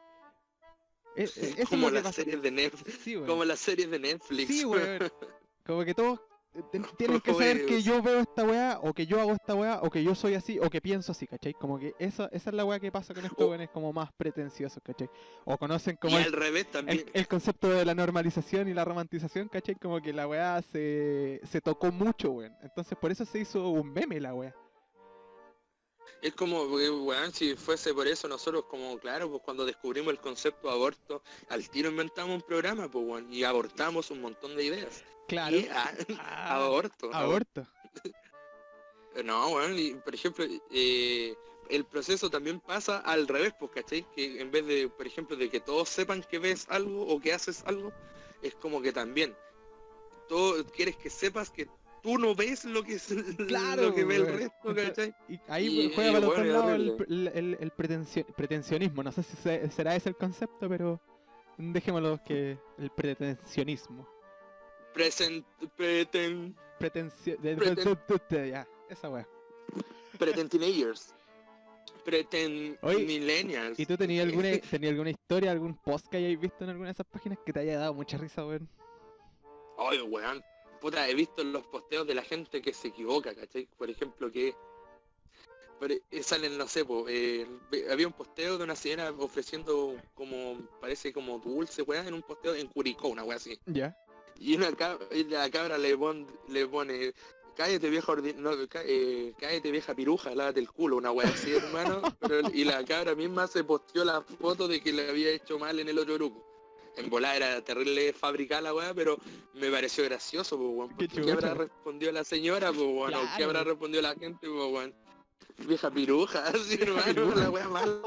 E- 1.15 1.23
e- 1.23 1.55
es 1.61 1.69
como 1.69 1.89
las 1.89 2.13
series 2.13 2.41
de 2.41 2.51
Netflix. 2.51 2.99
Sí. 3.01 3.15
Como 3.25 3.45
las 3.45 3.59
series 3.59 3.89
de 3.89 3.99
Netflix. 3.99 4.47
Sí, 4.47 4.65
weón. 4.65 4.99
Como 5.65 5.83
que 5.83 5.95
todos 5.95 6.19
eh, 6.19 6.21
tienen 6.97 7.19
que 7.21 7.33
saber 7.33 7.65
que 7.65 7.81
yo 7.81 8.01
veo 8.01 8.19
esta 8.19 8.43
weá, 8.43 8.79
o 8.81 8.93
que 8.93 9.05
yo 9.05 9.19
hago 9.19 9.33
esta 9.33 9.55
weá, 9.55 9.79
o 9.81 9.89
que 9.89 10.03
yo 10.03 10.15
soy 10.15 10.33
así, 10.35 10.59
o 10.59 10.69
que 10.69 10.81
pienso 10.81 11.11
así, 11.11 11.27
¿cachai? 11.27 11.53
Como 11.53 11.77
que 11.79 11.93
esa, 11.99 12.25
esa 12.31 12.49
es 12.49 12.55
la 12.55 12.65
weá 12.65 12.79
que 12.79 12.91
pasa 12.91 13.13
con 13.13 13.25
estos 13.25 13.45
O- 13.45 13.49
weones 13.49 13.69
como 13.69 13.91
más 13.93 14.11
pretenciosos, 14.13 14.81
¿cachai? 14.83 15.09
O 15.45 15.57
conocen 15.57 15.95
y 15.95 15.97
como 15.97 16.17
el 16.17 16.23
al 16.25 16.31
revés 16.31 16.69
también. 16.71 16.99
el, 16.99 17.11
el 17.13 17.27
concepto 17.27 17.69
de 17.69 17.85
la 17.85 17.93
normalización 17.95 18.67
y 18.67 18.73
la 18.73 18.85
romantización, 18.85 19.47
¿cachai? 19.49 19.75
Como 19.75 20.01
que 20.01 20.13
la 20.13 20.27
weá 20.27 20.61
se, 20.61 21.41
se 21.43 21.61
tocó 21.61 21.91
mucho, 21.91 22.31
weón. 22.31 22.53
Entonces 22.61 22.97
por 22.97 23.11
eso 23.11 23.25
se 23.25 23.39
hizo 23.39 23.69
un 23.69 23.91
meme 23.91 24.19
la 24.19 24.33
weá. 24.33 24.53
Es 26.21 26.33
como, 26.33 26.79
eh, 26.79 26.89
weón, 26.89 27.31
si 27.33 27.55
fuese 27.55 27.93
por 27.93 28.07
eso 28.07 28.27
nosotros 28.27 28.65
como, 28.65 28.97
claro, 28.99 29.29
pues 29.29 29.41
cuando 29.43 29.65
descubrimos 29.65 30.11
el 30.11 30.19
concepto 30.19 30.67
de 30.67 30.73
aborto, 30.73 31.21
al 31.49 31.69
tiro 31.69 31.89
inventamos 31.89 32.35
un 32.35 32.41
programa, 32.41 32.89
pues 32.89 33.05
weón, 33.05 33.31
y 33.31 33.43
abortamos 33.43 34.11
un 34.11 34.21
montón 34.21 34.55
de 34.55 34.63
ideas. 34.65 35.03
Claro. 35.27 35.55
Y, 35.55 35.67
ah, 35.71 35.91
Ah, 36.19 36.55
aborto. 36.55 37.13
aborto. 37.13 37.67
No, 39.23 39.47
weón, 39.49 39.79
y 39.79 39.93
por 39.93 40.13
ejemplo, 40.13 40.45
eh, 40.71 41.33
el 41.69 41.85
proceso 41.85 42.29
también 42.29 42.59
pasa 42.59 42.99
al 42.99 43.27
revés, 43.27 43.53
pues, 43.57 43.71
¿cachai? 43.71 44.05
Que 44.13 44.41
en 44.41 44.51
vez 44.51 44.65
de, 44.65 44.89
por 44.89 45.07
ejemplo, 45.07 45.37
de 45.37 45.49
que 45.49 45.61
todos 45.61 45.87
sepan 45.87 46.21
que 46.21 46.37
ves 46.37 46.65
algo 46.69 47.07
o 47.07 47.19
que 47.21 47.31
haces 47.31 47.63
algo, 47.65 47.93
es 48.41 48.55
como 48.55 48.81
que 48.81 48.91
también, 48.91 49.35
todo 50.27 50.65
quieres 50.65 50.97
que 50.97 51.09
sepas 51.09 51.49
que 51.49 51.67
tú 52.05 52.19
no 52.19 52.35
ves 52.35 52.65
lo 52.65 52.83
que, 52.83 52.93
es- 52.93 53.13
Claro, 53.47 53.81
lo 53.89 53.95
que 53.95 54.03
ve 54.05 54.17
el 54.17 54.27
resto, 54.27 54.75
¿cachai? 54.75 55.13
Y 55.27 55.39
ahí 55.47 55.81
Y- 55.87 55.93
juega 55.95 56.13
para 56.13 56.27
bueno, 56.27 56.43
lados 56.43 56.71
el, 57.09 57.27
el, 57.33 57.57
el- 57.59 57.71
pretencio- 57.71 58.25
pretensionismo. 58.35 59.01
No 59.01 59.11
sé 59.11 59.23
si 59.23 59.35
se- 59.37 59.71
será 59.71 59.95
ese 59.95 60.09
el 60.09 60.15
concepto, 60.15 60.69
pero 60.69 61.01
dejémoslo 61.57 62.19
que 62.23 62.57
el 62.77 62.89
pretensionismo. 62.91 64.07
Present, 64.93 65.45
preten, 65.75 66.55
Pretencio... 66.77 67.37
de- 67.37 67.57
Preten- 67.57 68.49
ya, 68.51 68.67
esa 68.89 69.09
weá. 69.09 69.27
preten 70.19 70.47
teenagers. 70.47 71.11
Oye, 72.81 73.03
millennials. 73.03 73.79
¿Y 73.79 73.85
tú 73.87 73.97
tenías 73.97 74.25
alguna, 74.27 74.59
tenías 74.59 74.91
alguna 74.91 75.09
historia, 75.09 75.51
algún 75.51 75.75
post 75.75 76.05
que 76.07 76.17
hayáis 76.17 76.39
visto 76.39 76.63
en 76.63 76.69
alguna 76.69 76.89
de 76.89 76.93
esas 76.93 77.07
páginas 77.07 77.39
que 77.43 77.51
te 77.51 77.61
haya 77.61 77.79
dado 77.79 77.95
mucha 77.95 78.15
risa, 78.17 78.45
weón? 78.45 78.69
Ay, 79.79 79.99
weón. 80.01 80.43
Puta, 80.85 81.09
he 81.09 81.15
visto 81.15 81.43
los 81.43 81.65
posteos 81.65 82.05
de 82.05 82.13
la 82.13 82.21
gente 82.21 82.61
que 82.61 82.71
se 82.71 82.89
equivoca, 82.89 83.33
¿cachai? 83.33 83.67
Por 83.75 83.89
ejemplo, 83.89 84.31
que 84.31 84.53
por- 85.79 85.91
eh, 85.91 86.03
salen, 86.21 86.59
no 86.59 86.67
sé, 86.67 86.85
po, 86.85 87.07
eh, 87.09 87.47
había 87.89 88.05
un 88.05 88.13
posteo 88.13 88.59
de 88.59 88.65
una 88.65 88.75
señora 88.75 89.11
ofreciendo 89.17 89.95
como, 90.13 90.59
parece 90.79 91.11
como 91.11 91.39
dulce, 91.39 91.81
weón, 91.81 92.05
en 92.05 92.13
un 92.13 92.21
posteo 92.21 92.53
en 92.53 92.67
Curicó, 92.67 93.07
una 93.07 93.23
weá 93.23 93.37
así. 93.37 93.57
Ya. 93.65 93.97
Y 94.39 94.55
una 94.57 94.69
y 95.09 95.23
la 95.23 95.49
cabra 95.49 95.79
le, 95.79 95.97
pon- 95.97 96.27
le 96.49 96.67
pone, 96.67 97.15
cállate 97.57 97.89
vieja 97.89 98.13
no, 98.35 98.51
eh, 98.75 99.33
cállate 99.39 99.71
vieja 99.71 99.95
piruja, 99.95 100.35
lávate 100.35 100.59
el 100.59 100.69
culo, 100.71 100.97
una 100.97 101.11
weá 101.11 101.27
así, 101.29 101.51
hermano. 101.51 101.99
Pero- 102.19 102.47
y 102.53 102.63
la 102.63 102.85
cabra 102.85 103.15
misma 103.15 103.47
se 103.47 103.63
posteó 103.63 104.05
la 104.05 104.21
foto 104.21 104.67
de 104.67 104.79
que 104.81 104.93
le 104.93 105.09
había 105.09 105.31
hecho 105.31 105.57
mal 105.57 105.79
en 105.79 105.89
el 105.89 105.97
otro 105.97 106.13
grupo. 106.13 106.44
En 106.97 107.09
volar 107.09 107.35
era 107.35 107.61
terrible 107.61 108.13
fabricar 108.13 108.63
la 108.63 108.73
weá, 108.73 108.93
pero 108.93 109.17
me 109.53 109.69
pareció 109.69 110.03
gracioso, 110.05 110.57
pues 110.57 110.69
weón. 110.73 110.95
Qué 110.97 111.07
¿Qué 111.07 111.31
habrá 111.31 111.53
respondido 111.53 112.11
la 112.11 112.23
señora, 112.23 112.67
pues 112.69 112.79
weón? 112.81 113.13
¿O 113.13 113.19
¿Qué 113.37 113.43
habrá 113.43 113.63
respondido 113.63 114.01
la 114.01 114.15
gente, 114.15 114.47
pues 114.47 114.71
weón? 114.73 114.93
Vieja 115.67 115.89
piruja, 115.91 116.43
así 116.47 116.77
hermano, 116.81 117.05
piruja. 117.05 117.35
la 117.35 117.49
weá 117.49 117.67
mala, 117.69 118.01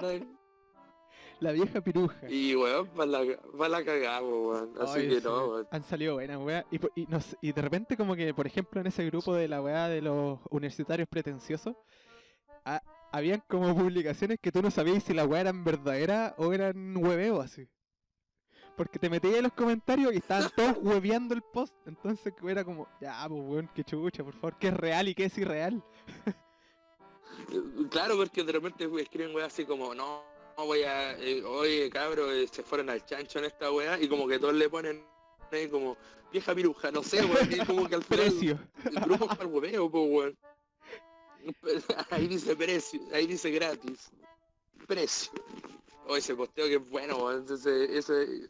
¿no? 0.00 0.34
La 1.40 1.52
vieja 1.52 1.80
piruja. 1.80 2.30
Y 2.30 2.54
weón, 2.54 2.86
para 2.88 3.06
la, 3.06 3.36
pa' 3.58 3.68
la 3.68 3.84
cagada, 3.84 4.20
pues 4.20 4.32
weón. 4.32 4.72
Así 4.80 4.98
Ay, 5.00 5.08
que 5.08 5.16
sí, 5.16 5.24
no, 5.24 5.46
weón. 5.46 5.68
Han 5.70 5.82
salido 5.82 6.14
buenas, 6.14 6.38
weá. 6.38 6.64
Y, 6.70 6.76
y, 7.00 7.06
y 7.42 7.52
de 7.52 7.62
repente 7.62 7.96
como 7.96 8.14
que, 8.14 8.32
por 8.32 8.46
ejemplo, 8.46 8.80
en 8.80 8.86
ese 8.86 9.04
grupo 9.06 9.34
de 9.34 9.48
la 9.48 9.60
weá 9.60 9.88
de 9.88 10.00
los 10.00 10.38
universitarios 10.50 11.08
pretenciosos, 11.08 11.74
ha- 12.64 12.82
habían 13.12 13.42
como 13.48 13.74
publicaciones 13.76 14.38
que 14.40 14.52
tú 14.52 14.62
no 14.62 14.70
sabías 14.70 15.02
si 15.02 15.12
la 15.12 15.24
weá 15.24 15.40
eran 15.42 15.64
verdaderas 15.64 16.34
o 16.38 16.52
eran 16.52 16.96
hueveo 16.96 17.40
así. 17.40 17.68
Porque 18.76 18.98
te 18.98 19.08
metías 19.08 19.36
en 19.36 19.44
los 19.44 19.52
comentarios 19.52 20.12
y 20.12 20.16
estaban 20.16 20.50
todos 20.56 20.76
hueveando 20.80 21.34
el 21.34 21.42
post. 21.42 21.74
Entonces 21.86 22.32
era 22.46 22.64
como, 22.64 22.88
ya, 23.00 23.24
pues 23.28 23.42
weón, 23.44 23.70
qué 23.74 23.84
chucha, 23.84 24.24
por 24.24 24.34
favor, 24.34 24.58
qué 24.58 24.68
es 24.68 24.74
real 24.74 25.08
y 25.08 25.14
qué 25.14 25.24
es 25.26 25.38
irreal. 25.38 25.82
Eh, 26.26 26.32
Claro, 27.90 28.16
porque 28.16 28.44
de 28.44 28.52
repente 28.52 28.88
escriben 29.00 29.34
weá 29.34 29.46
así 29.46 29.64
como, 29.64 29.94
no, 29.94 30.22
no 30.56 30.66
voy 30.66 30.82
a, 30.82 31.18
eh, 31.18 31.42
oye 31.42 31.90
cabro, 31.90 32.30
eh, 32.30 32.46
se 32.50 32.62
fueron 32.62 32.88
al 32.90 33.04
chancho 33.04 33.40
en 33.40 33.46
esta 33.46 33.70
weá, 33.72 34.00
y 34.00 34.08
como 34.08 34.26
que 34.28 34.38
todos 34.38 34.54
le 34.54 34.68
ponen 34.68 35.04
ahí 35.50 35.68
como, 35.68 35.96
vieja 36.32 36.54
piruja, 36.54 36.90
no 36.90 37.02
sé, 37.02 37.24
weón, 37.24 37.52
y 37.52 37.58
como 37.66 37.88
que 37.88 37.96
al 37.96 38.02
Precio. 38.02 38.58
el 38.84 38.94
grupo 39.00 39.24
es 39.24 39.30
para 39.30 39.42
el 39.42 39.54
hueveo, 39.54 39.90
pues 39.90 40.04
weón. 40.08 40.38
Ahí 42.10 42.26
dice 42.26 42.56
precio, 42.56 43.00
ahí 43.12 43.26
dice 43.26 43.50
gratis. 43.50 44.10
Precio. 44.86 45.32
O 46.06 46.16
ese 46.16 46.34
posteo 46.34 46.66
que 46.66 46.76
es 46.76 46.90
bueno, 46.90 47.18
weón. 47.18 47.40
Entonces, 47.40 47.90
ese, 47.90 48.48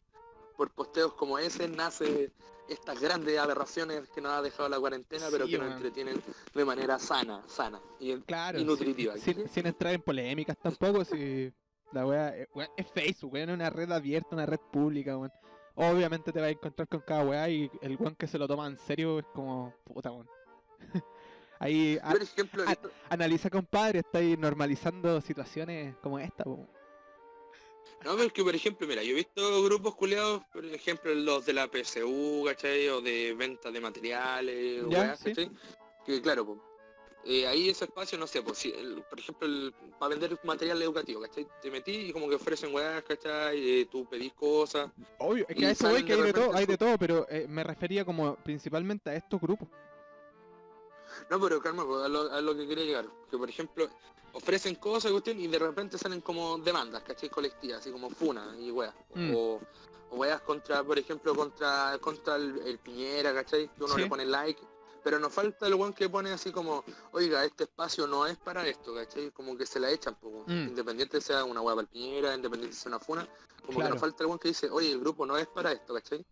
por 0.57 0.71
posteos 0.71 1.13
como 1.15 1.39
ese 1.39 1.69
nace 1.69 2.31
estas 2.69 3.01
grandes 3.01 3.39
aberraciones 3.39 4.09
que 4.09 4.21
nos 4.21 4.33
ha 4.33 4.41
dejado 4.43 4.69
la 4.69 4.79
cuarentena, 4.81 5.27
pero 5.31 5.45
Sí, 5.45 5.53
que 5.53 5.59
nos 5.59 5.67
weón. 5.67 5.77
entretienen 5.77 6.23
de 6.55 6.65
manera 6.65 6.99
sana, 6.99 7.43
sana. 7.47 7.81
Y 8.01 8.17
Claro. 8.23 8.59
Y 8.59 8.65
nutritiva. 8.65 9.17
Sin, 9.19 9.49
sin 9.49 9.67
entrar 9.67 9.93
en 9.95 10.01
polémicas 10.03 10.57
tampoco, 10.57 11.05
si 11.05 11.53
la 11.93 12.07
wea, 12.07 12.37
eh, 12.37 12.49
es 12.77 12.87
Facebook, 12.91 13.35
weón, 13.35 13.51
es 13.51 13.55
una 13.55 13.69
red 13.71 13.91
abierta, 13.93 14.29
una 14.33 14.47
red 14.47 14.61
pública, 14.73 15.17
weón. 15.19 15.33
Obviamente 15.77 16.33
te 16.33 16.39
vas 16.41 16.49
a 16.49 16.53
encontrar 16.53 16.89
con 16.89 17.01
cada 17.01 17.25
weá 17.25 17.49
y 17.51 17.71
el 17.83 17.97
weón 17.97 18.15
que 18.15 18.27
se 18.29 18.39
lo 18.39 18.47
toma 18.49 18.67
en 18.67 18.77
serio 18.79 19.19
es 19.19 19.27
como 19.35 19.75
puta 19.85 20.11
weón. 20.13 20.29
Ahí 21.59 21.99
a- 22.03 22.11
Por 22.11 22.23
ejemplo, 22.23 22.65
ah, 22.67 22.73
esto- 22.73 22.91
analiza 23.11 23.51
compadre, 23.51 24.01
estáis 24.01 24.39
normalizando 24.39 25.21
situaciones 25.21 25.95
como 26.03 26.19
esta, 26.19 26.45
weón. 26.45 26.69
No, 28.05 28.13
pero 28.13 28.25
es 28.25 28.33
que 28.33 28.45
por 28.45 28.55
ejemplo, 28.55 28.87
mira, 28.87 29.03
yo 29.03 29.13
he 29.13 29.15
visto 29.15 29.63
grupos 29.65 29.95
culiados, 29.95 30.43
por 30.53 30.65
ejemplo, 30.65 31.15
los 31.15 31.47
de 31.47 31.53
la 31.55 31.69
PSU, 31.69 32.45
¿cachai? 32.47 32.89
O 32.89 33.01
de 33.01 33.35
venta 33.35 33.71
de 33.71 33.81
materiales, 33.81 34.85
o 34.85 34.91
Ya, 34.91 35.01
weas, 35.01 35.19
sí. 35.21 35.31
¿cachai? 35.31 35.51
Que 36.05 36.21
claro, 36.21 36.45
pues, 36.47 36.59
eh, 37.25 37.47
ahí 37.47 37.71
ese 37.71 37.87
espacio, 37.87 38.19
no 38.19 38.27
sé, 38.27 38.43
pues, 38.43 38.59
si, 38.59 38.71
el- 38.71 39.03
por 39.09 39.19
ejemplo, 39.19 39.47
el- 39.47 39.73
para 39.99 40.11
vender 40.11 40.39
material 40.45 40.83
educativo, 40.83 41.23
¿cachai? 41.23 41.47
Te 41.63 41.71
metí 41.71 41.93
y 41.93 42.13
como 42.13 42.29
que 42.29 42.35
ofrecen 42.35 42.75
weas, 42.75 43.03
¿cachai? 43.05 43.81
Eh, 43.81 43.87
tú 43.91 44.05
pedís 44.07 44.35
cosas. 44.35 44.91
Obvio, 45.19 45.47
es 45.49 45.57
que 45.57 45.67
a 45.67 45.71
eso 45.71 45.89
voy 45.89 46.05
que 46.05 46.13
hay 46.13 46.21
de 46.23 46.33
todo, 46.35 46.55
hay 46.55 46.67
de 46.67 46.77
todo, 46.77 46.99
pero 46.99 47.27
eh, 47.31 47.47
me 47.49 47.65
refería 47.65 48.05
como 48.05 48.37
principalmente 48.37 49.09
a 49.11 49.15
estos 49.17 49.41
grupos. 49.41 49.69
No, 51.31 51.41
pero 51.41 51.61
calma, 51.61 51.87
pues, 51.87 52.05
a, 52.05 52.09
lo, 52.09 52.31
a 52.31 52.41
lo 52.43 52.55
que 52.55 52.67
quería 52.67 52.85
llegar. 52.85 53.07
Que 53.31 53.39
por 53.39 53.49
ejemplo, 53.49 53.89
ofrecen 54.35 54.75
cosas 54.77 55.11
cuestión, 55.13 55.41
y 55.41 55.47
de 55.47 55.59
repente 55.59 55.97
salen 55.99 56.21
como 56.21 56.59
demandas, 56.59 57.03
¿cachai? 57.03 57.29
Colectivas, 57.31 57.81
así 57.81 57.91
como 57.91 58.11
funa 58.11 58.55
y 58.59 58.71
weas. 58.71 58.95
Mm. 59.15 59.35
O, 59.35 59.61
o 60.11 60.17
weas 60.17 60.41
contra, 60.43 60.83
por 60.85 60.99
ejemplo, 60.99 61.35
contra 61.35 61.97
contra 62.01 62.37
el, 62.37 62.59
el 62.67 62.79
Piñera, 62.79 63.33
¿cachai? 63.33 63.69
Que 63.69 63.85
uno 63.85 63.95
Sí. 63.95 64.03
le 64.03 64.07
pone 64.09 64.25
like. 64.27 64.63
Pero 65.03 65.19
nos 65.19 65.33
falta 65.35 65.67
el 65.67 65.75
weón 65.75 65.93
que 65.93 66.09
pone 66.09 66.31
así 66.33 66.51
como, 66.51 66.83
oiga, 67.13 67.45
este 67.45 67.65
espacio 67.65 68.07
no 68.07 68.27
es 68.27 68.39
para 68.39 68.67
esto, 68.67 68.95
¿cachai? 68.95 69.31
Como 69.33 69.57
que 69.57 69.67
se 69.67 69.79
la 69.79 69.91
echan, 69.91 70.17
weón. 70.23 70.45
Mm. 70.47 70.69
independiente 70.69 71.21
sea 71.21 71.45
una 71.45 71.61
wea 71.61 71.75
para 71.75 71.83
el 71.83 71.89
Piñera, 71.89 72.35
independiente 72.35 72.75
sea 72.77 72.89
una 72.91 73.01
funa, 73.01 73.29
como 73.67 73.77
Claro. 73.79 73.89
que 73.89 73.93
nos 73.95 74.01
falta 74.01 74.23
el 74.23 74.27
weón 74.29 74.39
que 74.39 74.49
dice, 74.49 74.71
oye, 74.71 74.91
el 74.91 75.01
grupo 75.01 75.27
no 75.27 75.37
es 75.37 75.47
para 75.47 75.73
esto, 75.73 75.93
¿cachai? 75.95 76.25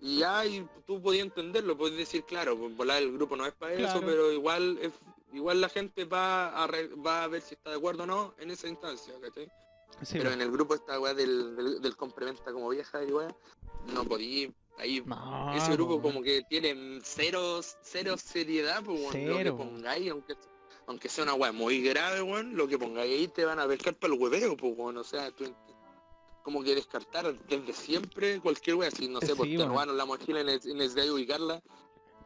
Y 0.00 0.18
ya 0.18 0.44
y 0.46 0.64
tú 0.86 1.02
podías 1.02 1.24
entenderlo, 1.24 1.76
podías 1.76 1.96
decir, 1.98 2.22
claro, 2.24 2.56
pues 2.56 2.76
volar 2.76 3.02
el 3.02 3.12
grupo 3.12 3.34
no 3.34 3.44
es 3.46 3.52
para 3.54 3.74
Claro. 3.74 3.98
eso, 3.98 4.06
pero 4.06 4.30
igual 4.30 4.78
es- 4.80 4.92
igual 5.32 5.60
la 5.60 5.68
gente 5.68 6.04
va 6.04 6.48
a, 6.62 6.66
re- 6.66 6.88
va 6.94 7.24
a 7.24 7.28
ver 7.28 7.42
si 7.42 7.54
está 7.54 7.70
de 7.70 7.76
acuerdo 7.76 8.04
o 8.04 8.06
no 8.06 8.34
en 8.38 8.50
esa 8.50 8.68
instancia, 8.68 9.14
¿cachai? 9.20 9.50
Sí, 10.02 10.18
pero 10.18 10.30
en 10.32 10.40
el 10.40 10.50
grupo 10.50 10.74
esta 10.74 10.98
weá 11.00 11.14
del, 11.14 11.56
del, 11.56 11.80
del 11.82 11.96
complementa 11.96 12.52
como 12.52 12.68
vieja 12.68 13.02
y 13.02 13.12
weá, 13.12 13.34
no 13.92 14.04
podí, 14.04 14.52
ahí 14.78 15.02
No, 15.04 15.54
ese 15.56 15.72
grupo 15.72 16.00
como 16.00 16.22
que 16.22 16.42
tiene 16.48 17.00
cero, 17.02 17.60
cero 17.82 18.16
seriedad, 18.16 18.82
pues 18.84 19.00
lo 19.00 19.10
que 19.38 19.52
pongáis, 19.56 20.10
aunque, 20.10 20.36
aunque 20.86 21.08
sea 21.08 21.24
una 21.24 21.34
weá 21.34 21.52
muy 21.52 21.82
grave, 21.82 22.22
weón, 22.22 22.56
lo 22.56 22.68
que 22.68 22.78
pongáis 22.78 23.12
ahí 23.18 23.28
te 23.28 23.44
van 23.44 23.58
a 23.58 23.66
pescar 23.66 23.94
para 23.96 24.12
el 24.14 24.20
hueveo, 24.20 24.56
pues 24.56 24.74
weón, 24.76 24.98
o 24.98 25.04
sea, 25.04 25.30
tú, 25.32 25.44
como 26.44 26.62
que 26.62 26.74
descartar 26.74 27.34
desde 27.46 27.72
siempre 27.72 28.40
cualquier 28.40 28.76
wea, 28.76 28.90
si 28.90 29.08
no 29.08 29.20
sé, 29.20 29.28
Sí, 29.28 29.34
por 29.34 29.46
la 29.94 30.04
mochila 30.06 30.40
y 30.40 30.44
ne- 30.44 30.60
y 30.64 30.74
necesitáis 30.74 31.10
ubicarla, 31.10 31.60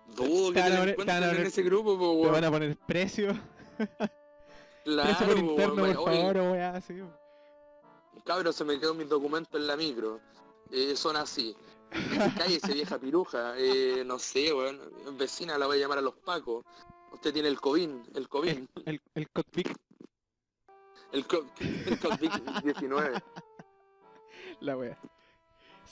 dudo 0.08 0.52
Te 0.52 0.62
que 0.62 0.70
te 0.70 0.70
poner- 0.70 0.70
te 0.70 0.76
van 0.76 0.78
a 0.78 0.90
encuentren 0.90 1.22
en 1.24 1.30
poner- 1.30 1.46
ese 1.46 1.62
grupo, 1.62 1.98
po, 1.98 2.10
Te 2.12 2.16
weón. 2.20 2.32
van 2.32 2.44
a 2.44 2.50
poner 2.50 2.76
precio. 2.86 3.28
Claro, 4.84 5.16
precio 5.16 5.26
por 5.26 5.34
po, 5.44 5.50
interno, 5.52 5.82
weón. 5.82 5.94
por 5.96 6.08
Oye, 6.08 6.32
favor, 6.32 6.58
así. 6.58 6.94
Cabro, 8.24 8.52
se 8.52 8.64
me 8.64 8.80
quedó 8.80 8.94
mis 8.94 9.08
documentos 9.08 9.60
en 9.60 9.66
la 9.68 9.76
micro. 9.76 10.20
Eh, 10.72 10.96
son 10.96 11.16
así. 11.16 11.54
Cállese, 12.38 12.72
vieja 12.72 12.98
piruja. 12.98 13.54
Eh, 13.58 14.02
no 14.04 14.18
sé, 14.18 14.52
weón. 14.52 14.80
Vecina 15.16 15.56
la 15.56 15.66
voy 15.66 15.76
a 15.78 15.80
llamar 15.82 15.98
a 15.98 16.02
los 16.02 16.14
pacos. 16.16 16.64
Usted 17.12 17.32
tiene 17.32 17.48
el 17.48 17.60
COVID, 17.60 17.90
el 18.16 18.28
COVID, 18.28 18.58
El, 18.86 19.00
el 19.14 19.28
cockpit, 19.30 19.68
el, 21.12 21.26
co- 21.26 21.46
el 21.60 22.00
COVID-19. 22.00 23.22
la 24.60 24.76
wea. 24.76 24.98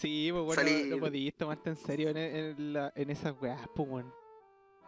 Sí, 0.00 0.30
pues 0.32 0.44
bueno, 0.44 0.62
Salí- 0.62 0.86
no 0.88 0.98
podías 0.98 1.34
tomarte 1.34 1.68
en 1.70 1.76
serio 1.76 2.08
en, 2.08 2.16
en, 2.16 2.72
la- 2.72 2.92
en 2.96 3.10
esas 3.10 3.34
weas, 3.40 3.60
pues 3.74 3.88
weón. 3.88 4.14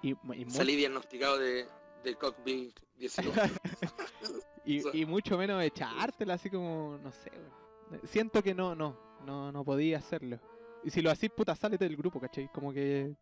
Y, 0.03 0.15
Salí 0.51 0.75
diagnosticado 0.75 1.39
de, 1.39 1.67
de 2.03 2.19
COVID-19. 2.19 2.73
y, 4.65 5.01
y 5.03 5.05
mucho 5.07 5.37
menos 5.37 5.63
echártela 5.63 6.35
así 6.35 6.49
como, 6.49 6.99
no 7.03 7.13
sé, 7.13 7.31
weón. 7.31 8.01
Siento 8.07 8.43
que 8.43 8.55
no, 8.55 8.75
no, 8.75 8.99
no, 9.27 9.53
no 9.53 9.65
podía 9.65 9.99
hacerlo. 9.99 10.41
Y 10.83 10.91
si 10.91 11.03
lo 11.03 11.11
hacís, 11.11 11.31
puta, 11.31 11.55
sálete 11.55 11.85
del 11.85 11.97
grupo, 11.97 12.19
¿cachai? 12.19 12.49
Como 12.51 12.73
que 12.73 13.15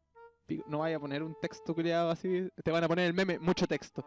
no 0.68 0.78
vaya 0.78 0.96
a 0.96 1.00
poner 1.00 1.22
un 1.24 1.34
texto 1.40 1.74
culiado 1.74 2.10
así, 2.10 2.48
te 2.64 2.70
van 2.70 2.84
a 2.84 2.88
poner 2.88 3.06
el 3.06 3.14
meme, 3.14 3.38
mucho 3.40 3.66
texto. 3.66 4.04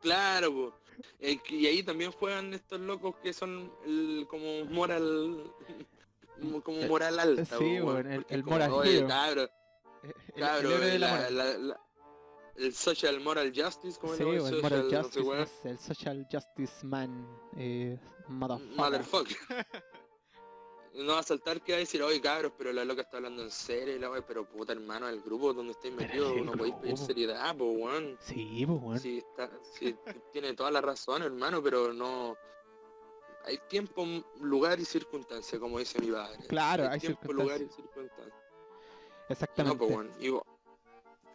Claro, 0.00 0.52
po. 0.52 0.74
Eh, 1.20 1.38
y 1.48 1.66
ahí 1.66 1.82
también 1.82 2.10
juegan 2.12 2.52
estos 2.54 2.80
locos 2.80 3.14
que 3.22 3.32
son 3.32 3.72
el- 3.86 4.26
como 4.28 4.64
moral 4.66 5.52
como 6.62 6.82
moral 6.86 7.18
alta. 7.18 7.44
sí, 7.44 7.52
po, 7.54 7.64
weón, 7.64 7.86
weón, 7.86 8.06
el- 8.12 8.26
el 8.28 8.44
moral 8.44 8.72
"Oye, 8.72 8.98
hero". 8.98 9.08
cabro, 9.08 9.42
El- 10.02 10.14
el 10.34 10.40
cabro, 10.40 10.78
de 10.78 10.98
la 10.98 11.80
el 12.56 12.74
social 12.74 13.20
moral 13.20 13.52
justice, 13.54 13.98
como 13.98 14.14
Sí, 14.14 14.22
el 14.22 14.28
el 14.34 14.40
social, 14.40 14.62
Moral 14.62 14.94
Justice, 15.02 15.24
no 15.24 15.46
sé, 15.46 15.70
el 15.70 15.78
Social 15.78 16.26
Justice 16.30 16.86
Man, 16.86 17.26
eh, 17.56 17.98
motherfucker. 18.28 18.76
Motherfucker. 18.76 19.36
No 20.92 21.12
va 21.12 21.20
a 21.20 21.22
saltar 21.22 21.62
que 21.62 21.70
va 21.70 21.76
a 21.76 21.78
decir, 21.78 22.02
oye 22.02 22.20
cabros, 22.20 22.52
pero 22.58 22.72
la 22.72 22.84
loca 22.84 23.02
está 23.02 23.18
hablando 23.18 23.42
en 23.44 23.50
serio, 23.52 23.94
y 23.94 23.98
la 24.00 24.10
wea, 24.10 24.26
pero 24.26 24.44
puta 24.44 24.72
hermano, 24.72 25.08
el 25.08 25.20
grupo 25.22 25.54
donde 25.54 25.70
estáis 25.72 25.94
metidos, 25.94 26.32
el 26.36 26.44
no 26.44 26.50
podéis 26.52 26.74
pedir 26.76 26.98
seriedad, 26.98 27.56
pues 27.56 27.70
weón. 27.78 28.18
Sí, 28.20 28.64
pues 28.66 28.80
weón. 28.82 28.98
Sí, 28.98 29.18
está, 29.18 29.48
sí, 29.78 29.94
tiene 30.32 30.52
toda 30.54 30.72
la 30.72 30.80
razón, 30.80 31.22
hermano, 31.22 31.62
pero 31.62 31.92
no. 31.92 32.36
Hay 33.44 33.58
tiempo, 33.68 34.06
lugar 34.40 34.78
y 34.80 34.84
circunstancia, 34.84 35.58
como 35.58 35.78
dice 35.78 35.98
mi 35.98 36.10
padre. 36.10 36.38
Claro, 36.48 36.88
hay 36.88 37.00
tiempo, 37.00 37.32
lugar 37.32 37.60
y 37.60 37.68
circunstancia. 37.68 38.34
Exactamente. 39.28 39.74
No, 39.74 39.78
pues 39.78 39.94
bueno. 39.94 40.10
y 40.20 40.28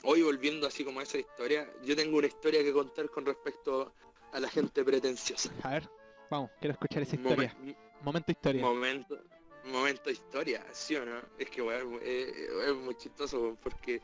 hoy 0.04 0.22
volviendo 0.22 0.68
así 0.68 0.84
como 0.84 1.00
a 1.00 1.04
esa 1.04 1.18
historia, 1.18 1.68
yo 1.84 1.96
tengo 1.96 2.18
una 2.18 2.28
historia 2.28 2.62
que 2.64 2.72
contar 2.74 3.10
con 3.10 3.26
respecto 3.26 3.94
a 4.32 4.40
la 4.40 4.50
gente 4.50 4.84
pretenciosa. 4.84 5.50
A 5.64 5.72
ver, 5.72 5.90
vamos, 6.30 6.52
quiero 6.60 6.74
escuchar 6.74 7.02
esa 7.04 7.16
Momen- 7.18 7.46
historia. 7.46 7.56
Momento 8.02 8.32
historia. 8.32 8.62
momento, 8.62 9.18
momento 9.64 10.10
historia, 10.12 10.64
¿sí 10.74 10.96
o 10.96 11.06
no? 11.06 11.20
Es 11.40 11.50
que 11.50 11.62
weón, 11.62 12.00
eh, 12.04 12.48
es 12.68 12.76
muy 12.76 12.96
chistoso 12.96 13.58
porque 13.64 14.00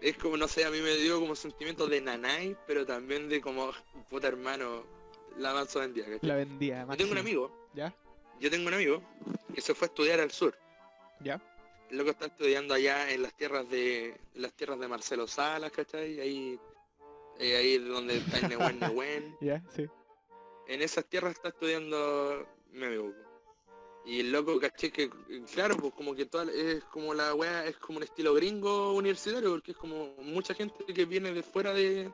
es 0.00 0.16
como, 0.18 0.36
no 0.36 0.46
sé, 0.46 0.64
a 0.64 0.70
mí 0.70 0.80
me 0.80 0.94
dio 0.96 1.18
como 1.18 1.34
sentimiento 1.34 1.86
de 1.88 2.00
nanay, 2.02 2.56
pero 2.66 2.84
también 2.86 3.28
de 3.28 3.40
como, 3.40 3.72
puta 4.10 4.28
hermano, 4.28 4.84
la 5.38 5.54
manso 5.54 5.80
vendía, 5.80 6.04
¿cachai? 6.04 6.28
La 6.28 6.36
vendía, 6.36 6.86
Yo 6.88 6.96
tengo 6.96 7.12
un 7.12 7.18
amigo, 7.18 7.68
¿Ya? 7.74 7.94
yo 8.40 8.50
tengo 8.50 8.68
un 8.68 8.74
amigo 8.74 9.02
que 9.54 9.60
se 9.60 9.74
fue 9.74 9.86
a 9.86 9.88
estudiar 9.88 10.20
al 10.20 10.30
sur. 10.30 10.56
¿Ya? 11.20 11.40
El 11.90 11.98
loco 11.98 12.10
está 12.10 12.26
estudiando 12.26 12.74
allá 12.74 13.10
en 13.10 13.22
las 13.22 13.34
tierras 13.36 13.68
de 13.70 14.08
en 14.08 14.42
las 14.42 14.52
tierras 14.52 14.78
de 14.78 14.88
Marcelo 14.88 15.26
Salas, 15.26 15.70
¿cachai? 15.70 16.20
Ahí, 16.20 16.58
eh, 17.38 17.56
ahí 17.56 17.78
donde 17.78 18.18
está 18.18 18.38
el 18.38 18.48
Nehuen 18.48 18.80
Nehuen. 18.80 19.36
¿Ya? 19.40 19.62
Sí. 19.74 19.86
En 20.68 20.82
esas 20.82 21.04
tierras 21.04 21.32
está 21.32 21.48
estudiando 21.48 22.46
mi 22.72 22.84
amigo. 22.84 23.12
Y 24.04 24.20
el 24.20 24.30
loco, 24.30 24.60
caché 24.60 24.92
que, 24.92 25.10
claro, 25.52 25.76
pues 25.76 25.92
como 25.94 26.14
que 26.14 26.26
toda, 26.26 26.50
es 26.52 26.84
como 26.84 27.12
la 27.12 27.34
weá, 27.34 27.66
es 27.66 27.76
como 27.76 27.98
un 27.98 28.04
estilo 28.04 28.34
gringo 28.34 28.92
universitario, 28.94 29.50
porque 29.50 29.72
es 29.72 29.76
como 29.76 30.14
mucha 30.18 30.54
gente 30.54 30.84
que 30.94 31.04
viene 31.06 31.32
de 31.32 31.42
fuera 31.42 31.72
de, 31.72 32.12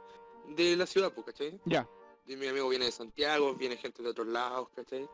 de 0.48 0.76
la 0.76 0.86
ciudad, 0.86 1.12
pues, 1.12 1.26
¿cachai? 1.26 1.60
Ya. 1.66 1.86
Mi 2.26 2.46
amigo 2.46 2.68
viene 2.68 2.86
de 2.86 2.92
Santiago, 2.92 3.54
viene 3.54 3.76
gente 3.76 4.02
de 4.02 4.08
otros 4.10 4.26
lados, 4.28 4.68
¿cachai? 4.74 5.08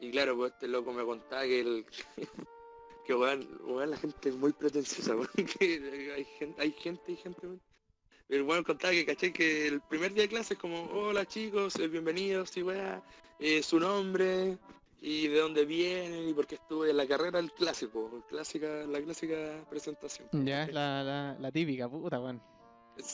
Y 0.00 0.10
claro, 0.10 0.36
pues 0.36 0.52
este 0.52 0.68
loco 0.68 0.92
me 0.92 1.04
contaba 1.04 1.42
que 1.42 1.60
el... 1.60 1.86
que 3.06 3.14
weón, 3.14 3.48
weón, 3.64 3.90
la 3.90 3.96
gente 3.96 4.28
es 4.28 4.36
muy 4.36 4.52
pretenciosa, 4.52 5.14
weón, 5.16 5.28
que 5.58 6.12
hay 6.14 6.24
gente, 6.24 6.62
hay 6.62 6.72
gente 6.72 7.12
y 7.12 7.16
gente. 7.16 7.48
El 8.28 8.42
weón 8.42 8.64
contaba 8.64 8.92
que 8.92 9.06
caché 9.06 9.32
que 9.32 9.68
el 9.68 9.80
primer 9.80 10.12
día 10.12 10.24
de 10.24 10.28
clase 10.28 10.54
es 10.54 10.60
como, 10.60 10.84
hola 10.92 11.24
chicos, 11.24 11.76
eh, 11.76 11.88
bienvenidos 11.88 12.56
y 12.56 12.62
weá, 12.62 13.02
eh, 13.38 13.62
su 13.62 13.80
nombre 13.80 14.58
y 15.00 15.28
de 15.28 15.38
dónde 15.38 15.64
vienen 15.64 16.28
y 16.28 16.34
por 16.34 16.46
qué 16.46 16.56
estuve 16.56 16.90
en 16.90 16.96
la 16.96 17.06
carrera, 17.06 17.38
el 17.38 17.52
clásico, 17.52 18.24
clásica, 18.28 18.66
la 18.86 19.00
clásica 19.00 19.64
presentación. 19.70 20.28
Ya 20.44 20.64
es 20.64 20.72
la, 20.72 21.02
la, 21.02 21.36
la 21.38 21.52
típica, 21.52 21.88
puta, 21.88 22.20
weón. 22.20 22.42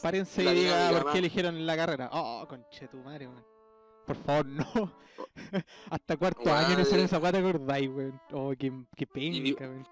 Párense 0.02 0.44
y 0.44 0.54
diga 0.54 0.90
por 0.90 1.12
qué 1.12 1.18
eligieron 1.18 1.66
la 1.66 1.76
carrera. 1.76 2.10
Oh, 2.12 2.46
conche 2.48 2.88
tu 2.88 2.98
madre, 2.98 3.26
weón. 3.26 3.44
Por 4.06 4.16
favor, 4.16 4.46
no. 4.46 4.92
Hasta 5.90 6.16
cuarto 6.16 6.52
año 6.52 6.76
no 6.76 6.84
eh. 6.84 7.04
esa 7.04 7.20
te 7.20 7.38
acordáis, 7.38 7.88
weón. 7.90 8.20
Oh, 8.32 8.52
qué, 8.58 8.72
qué 8.96 9.06
penca, 9.06 9.64
weón. 9.68 9.86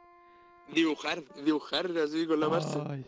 dibujar, 0.72 1.22
dibujar 1.44 1.86
así 1.98 2.26
con 2.26 2.40
la 2.40 2.48
Marce. 2.48 2.78
Ay. 2.88 3.04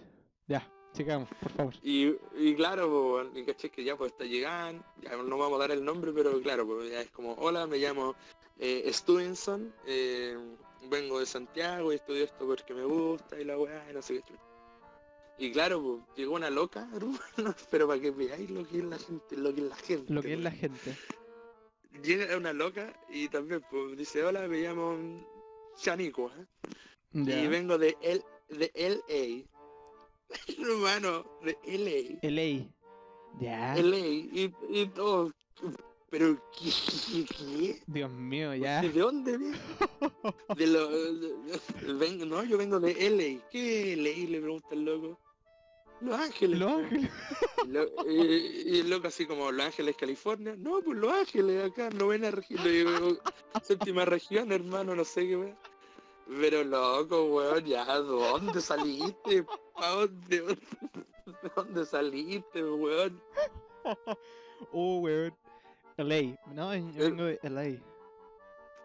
Ya, 0.46 0.68
sigamos, 0.92 1.28
por 1.40 1.52
favor. 1.52 1.74
Y, 1.82 2.14
y 2.36 2.54
claro, 2.54 2.88
weón, 2.88 3.36
y 3.36 3.44
caché 3.44 3.70
que 3.70 3.84
ya 3.84 3.96
pues 3.96 4.12
está 4.12 4.24
llegando, 4.24 4.84
ya 5.00 5.16
no 5.16 5.38
vamos 5.38 5.56
a 5.56 5.62
dar 5.62 5.70
el 5.70 5.84
nombre, 5.84 6.12
pero 6.12 6.40
claro, 6.40 6.66
pues 6.66 6.90
ya 6.90 7.00
es 7.00 7.10
como, 7.10 7.34
hola, 7.34 7.66
me 7.66 7.78
llamo 7.78 8.14
eh, 8.58 8.90
Stevenson, 8.92 9.72
eh, 9.86 10.36
vengo 10.90 11.20
de 11.20 11.26
Santiago 11.26 11.92
y 11.92 11.96
estudio 11.96 12.24
esto 12.24 12.46
porque 12.46 12.74
me 12.74 12.84
gusta 12.84 13.40
y 13.40 13.44
la 13.44 13.58
weá, 13.58 13.90
y 13.90 13.94
no 13.94 14.02
sé 14.02 14.14
qué 14.14 14.22
chucha. 14.22 14.51
Y 15.42 15.50
claro, 15.50 15.82
pues 15.82 16.16
llegó 16.16 16.34
una 16.36 16.50
loca, 16.50 16.88
hermano, 16.94 17.54
pero 17.70 17.88
para 17.88 18.00
que 18.00 18.10
veáis 18.12 18.48
lo 18.50 18.66
que 18.66 18.78
es 18.78 18.84
la 18.84 18.98
gente, 18.98 19.36
lo 19.36 19.52
que 19.54 19.62
es 19.62 19.68
la 19.68 19.76
gente. 19.76 20.12
Lo 20.12 20.22
que 20.22 20.32
es 20.34 20.38
la 20.40 20.50
weón. 20.50 20.60
gente. 20.60 20.96
Llega 22.02 22.36
una 22.36 22.52
loca 22.52 22.92
y 23.10 23.28
también 23.28 23.60
pues 23.70 23.96
dice, 23.98 24.22
hola, 24.24 24.46
me 24.48 24.58
llamo 24.62 24.96
Chanico, 25.76 26.30
¿eh? 26.30 26.46
Y 27.14 27.46
vengo 27.48 27.76
de 27.76 27.96
el 28.02 28.22
de 28.48 28.70
LA. 28.74 29.44
Hermano, 30.62 31.26
de 31.42 31.58
LA. 31.66 32.28
LA. 32.30 32.66
Ya. 33.40 33.74
LA 33.76 33.98
y, 33.98 34.54
y 34.70 34.86
todo. 34.86 35.32
Pero 36.08 36.36
¿qué? 36.58 36.70
qué- 37.10 37.24
qué? 37.26 37.82
Dios 37.86 38.10
mío, 38.10 38.54
ya. 38.54 38.80
¿De 38.82 38.90
dónde 38.90 39.38
viene? 39.38 39.58
De 40.56 40.66
lo, 40.66 40.88
de- 40.88 41.12
de- 41.36 41.92
vengo- 41.94 42.26
no, 42.26 42.44
yo 42.44 42.56
vengo 42.58 42.78
de 42.80 42.92
LA. 43.10 43.48
¿Qué 43.50 43.96
LA? 43.96 44.30
Le 44.30 44.40
pregunta 44.40 44.68
el 44.72 44.84
loco. 44.84 45.18
Los 46.02 46.18
Ángeles. 46.18 46.58
Los. 46.58 46.72
Ángeles. 46.72 47.10
Y, 47.64 47.68
lo- 47.68 48.10
y- 48.10 48.62
y 48.76 48.80
el 48.80 48.90
loco 48.90 49.08
así 49.08 49.24
como 49.26 49.52
Los 49.52 49.66
Ángeles, 49.66 49.96
California. 49.96 50.54
No, 50.58 50.80
pues 50.82 50.98
Los 50.98 51.12
Ángeles, 51.12 51.70
acá, 51.70 51.90
novena 51.90 52.30
región. 52.30 52.62
Digo, 52.64 53.18
séptima 53.62 54.04
región, 54.04 54.50
hermano, 54.52 54.94
no 54.96 55.04
sé 55.04 55.26
qué 55.28 55.36
weón. 55.36 55.56
Pero 56.40 56.64
loco, 56.64 57.24
weón, 57.26 57.64
ya, 57.64 57.84
¿dónde 57.98 58.60
saliste? 58.60 59.44
¿Pa 59.74 59.88
dónde? 59.90 60.40
¿De 61.42 61.50
dónde 61.54 61.84
saliste, 61.86 62.64
weón? 62.64 63.20
Oh, 64.72 64.98
weón. 64.98 65.34
LA. 65.98 66.36
No, 66.54 66.74
yo 66.74 66.80
Eh. 66.80 67.10
vengo 67.10 67.24
de 67.24 67.38
LA. 67.42 67.78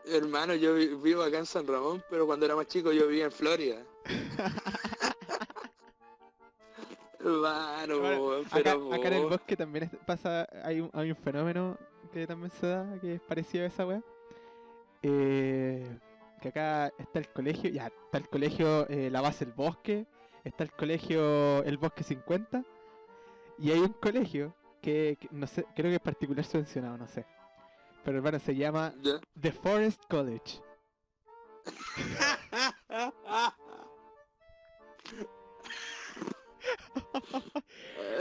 Hermano, 0.06 0.56
yo 0.56 0.74
vi- 0.76 0.96
vivo 0.96 1.22
acá 1.24 1.38
en 1.40 1.46
San 1.46 1.68
Ramón, 1.68 2.04
pero 2.10 2.26
cuando 2.26 2.46
era 2.46 2.56
más 2.56 2.68
chico 2.68 2.92
yo 2.94 3.08
vivía 3.08 3.26
en 3.26 3.32
Florida. 3.32 3.84
Bueno, 7.20 8.32
Acá, 8.52 8.74
en 9.08 9.14
el 9.14 9.26
bosque 9.26 9.58
también 9.58 9.86
es- 9.86 10.00
pasa, 10.06 10.48
hay 10.64 10.82
un, 10.82 10.90
hay 10.94 11.10
un 11.12 11.18
fenómeno 11.18 11.78
que 12.14 12.28
también 12.28 12.52
se 12.52 12.68
da, 12.68 13.00
que 13.02 13.16
es 13.16 13.22
parecido 13.22 13.64
a 13.64 13.68
esa 13.68 13.86
weá. 13.86 14.02
Eh, 15.02 16.00
que 16.42 16.50
acá 16.50 16.92
está 16.98 17.20
el 17.20 17.30
colegio, 17.30 17.70
ya, 17.70 17.88
está 17.88 18.18
el 18.20 18.30
colegio 18.30 18.88
eh, 18.90 19.10
La 19.10 19.22
Base 19.22 19.46
El 19.46 19.54
Bosque, 19.54 20.06
está 20.44 20.64
el 20.64 20.72
colegio 20.72 21.64
El 21.64 21.78
Bosque 21.78 22.04
50, 22.04 22.64
y 23.60 23.72
hay 23.72 23.80
un 23.80 23.94
colegio 23.94 24.54
que, 24.82 25.18
que 25.20 25.28
no 25.32 25.48
sé, 25.48 25.66
creo 25.76 25.90
que 25.90 25.96
es 25.96 26.02
particular 26.02 26.46
subvencionado, 26.46 26.98
no 26.98 27.08
sé. 27.08 27.26
Pero 28.04 28.18
hermano, 28.18 28.40
se 28.40 28.56
llama 28.56 28.94
Ya. 29.02 29.20
The 29.40 29.52
Forest 29.52 30.04
College. 30.08 30.62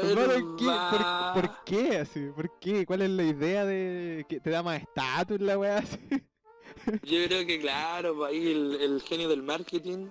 Hermano, 0.03 0.57
¿qué? 0.57 0.65
¿Por, 0.65 1.43
por 1.43 1.65
qué 1.65 1.99
así? 1.99 2.29
¿Por 2.35 2.59
qué? 2.59 2.85
¿Cuál 2.87 3.03
es 3.03 3.11
la 3.11 3.23
idea 3.25 3.65
de 3.65 4.25
que 4.29 4.41
te 4.41 4.51
da 4.51 4.63
más 4.63 4.81
estatus 4.83 5.41
la 5.41 5.59
weá 5.59 5.79
así? 5.79 5.99
Yo 7.03 7.25
creo 7.27 7.47
que 7.47 7.61
claro, 7.61 8.15
pues 8.17 8.31
ahí 8.31 8.53
el, 8.53 8.75
el 8.81 9.03
genio 9.03 9.29
del 9.29 9.43
marketing, 9.43 10.09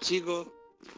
chicos, 0.00 0.48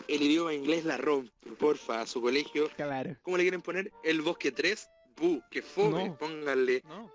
el 0.08 0.22
idioma 0.22 0.54
inglés 0.54 0.84
la 0.84 0.96
rompe, 0.96 1.30
porfa, 1.58 2.00
a 2.02 2.06
su 2.06 2.20
colegio. 2.20 2.68
Claro. 2.76 3.16
¿Cómo 3.22 3.36
le 3.36 3.44
quieren 3.44 3.62
poner? 3.62 3.92
El 4.02 4.22
bosque 4.22 4.50
3, 4.52 4.88
bu, 5.16 5.42
que 5.50 5.62
fome, 5.62 6.08
No. 6.08 6.18
pónganle 6.18 6.82
No. 6.88 7.10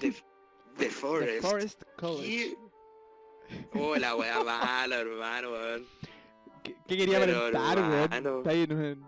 The, 0.00 0.10
The 0.12 0.22
The 0.78 0.90
Forest. 0.90 1.42
Forest 1.42 1.82
College. 1.96 2.26
¿Qué? 2.26 2.58
Oh, 3.78 3.96
la 3.96 4.14
wea 4.16 4.42
mala, 4.44 5.00
hermano, 5.00 5.50
weón. 5.52 5.86
¿Qué, 6.62 6.76
qué 6.86 6.96
quería 6.96 7.20
Pero, 7.20 7.46
aparentar, 7.46 7.78
weón? 8.22 8.38
Está 8.38 8.50
ahí 8.50 8.62
en, 8.68 9.04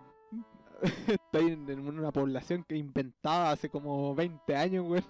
ahí 1.33 1.47
en, 1.47 1.69
en 1.69 1.87
una 1.87 2.11
población 2.11 2.65
que 2.67 2.75
inventada 2.75 3.51
hace 3.51 3.69
como 3.69 4.13
20 4.15 4.55
años, 4.55 4.85
weón. 4.87 5.05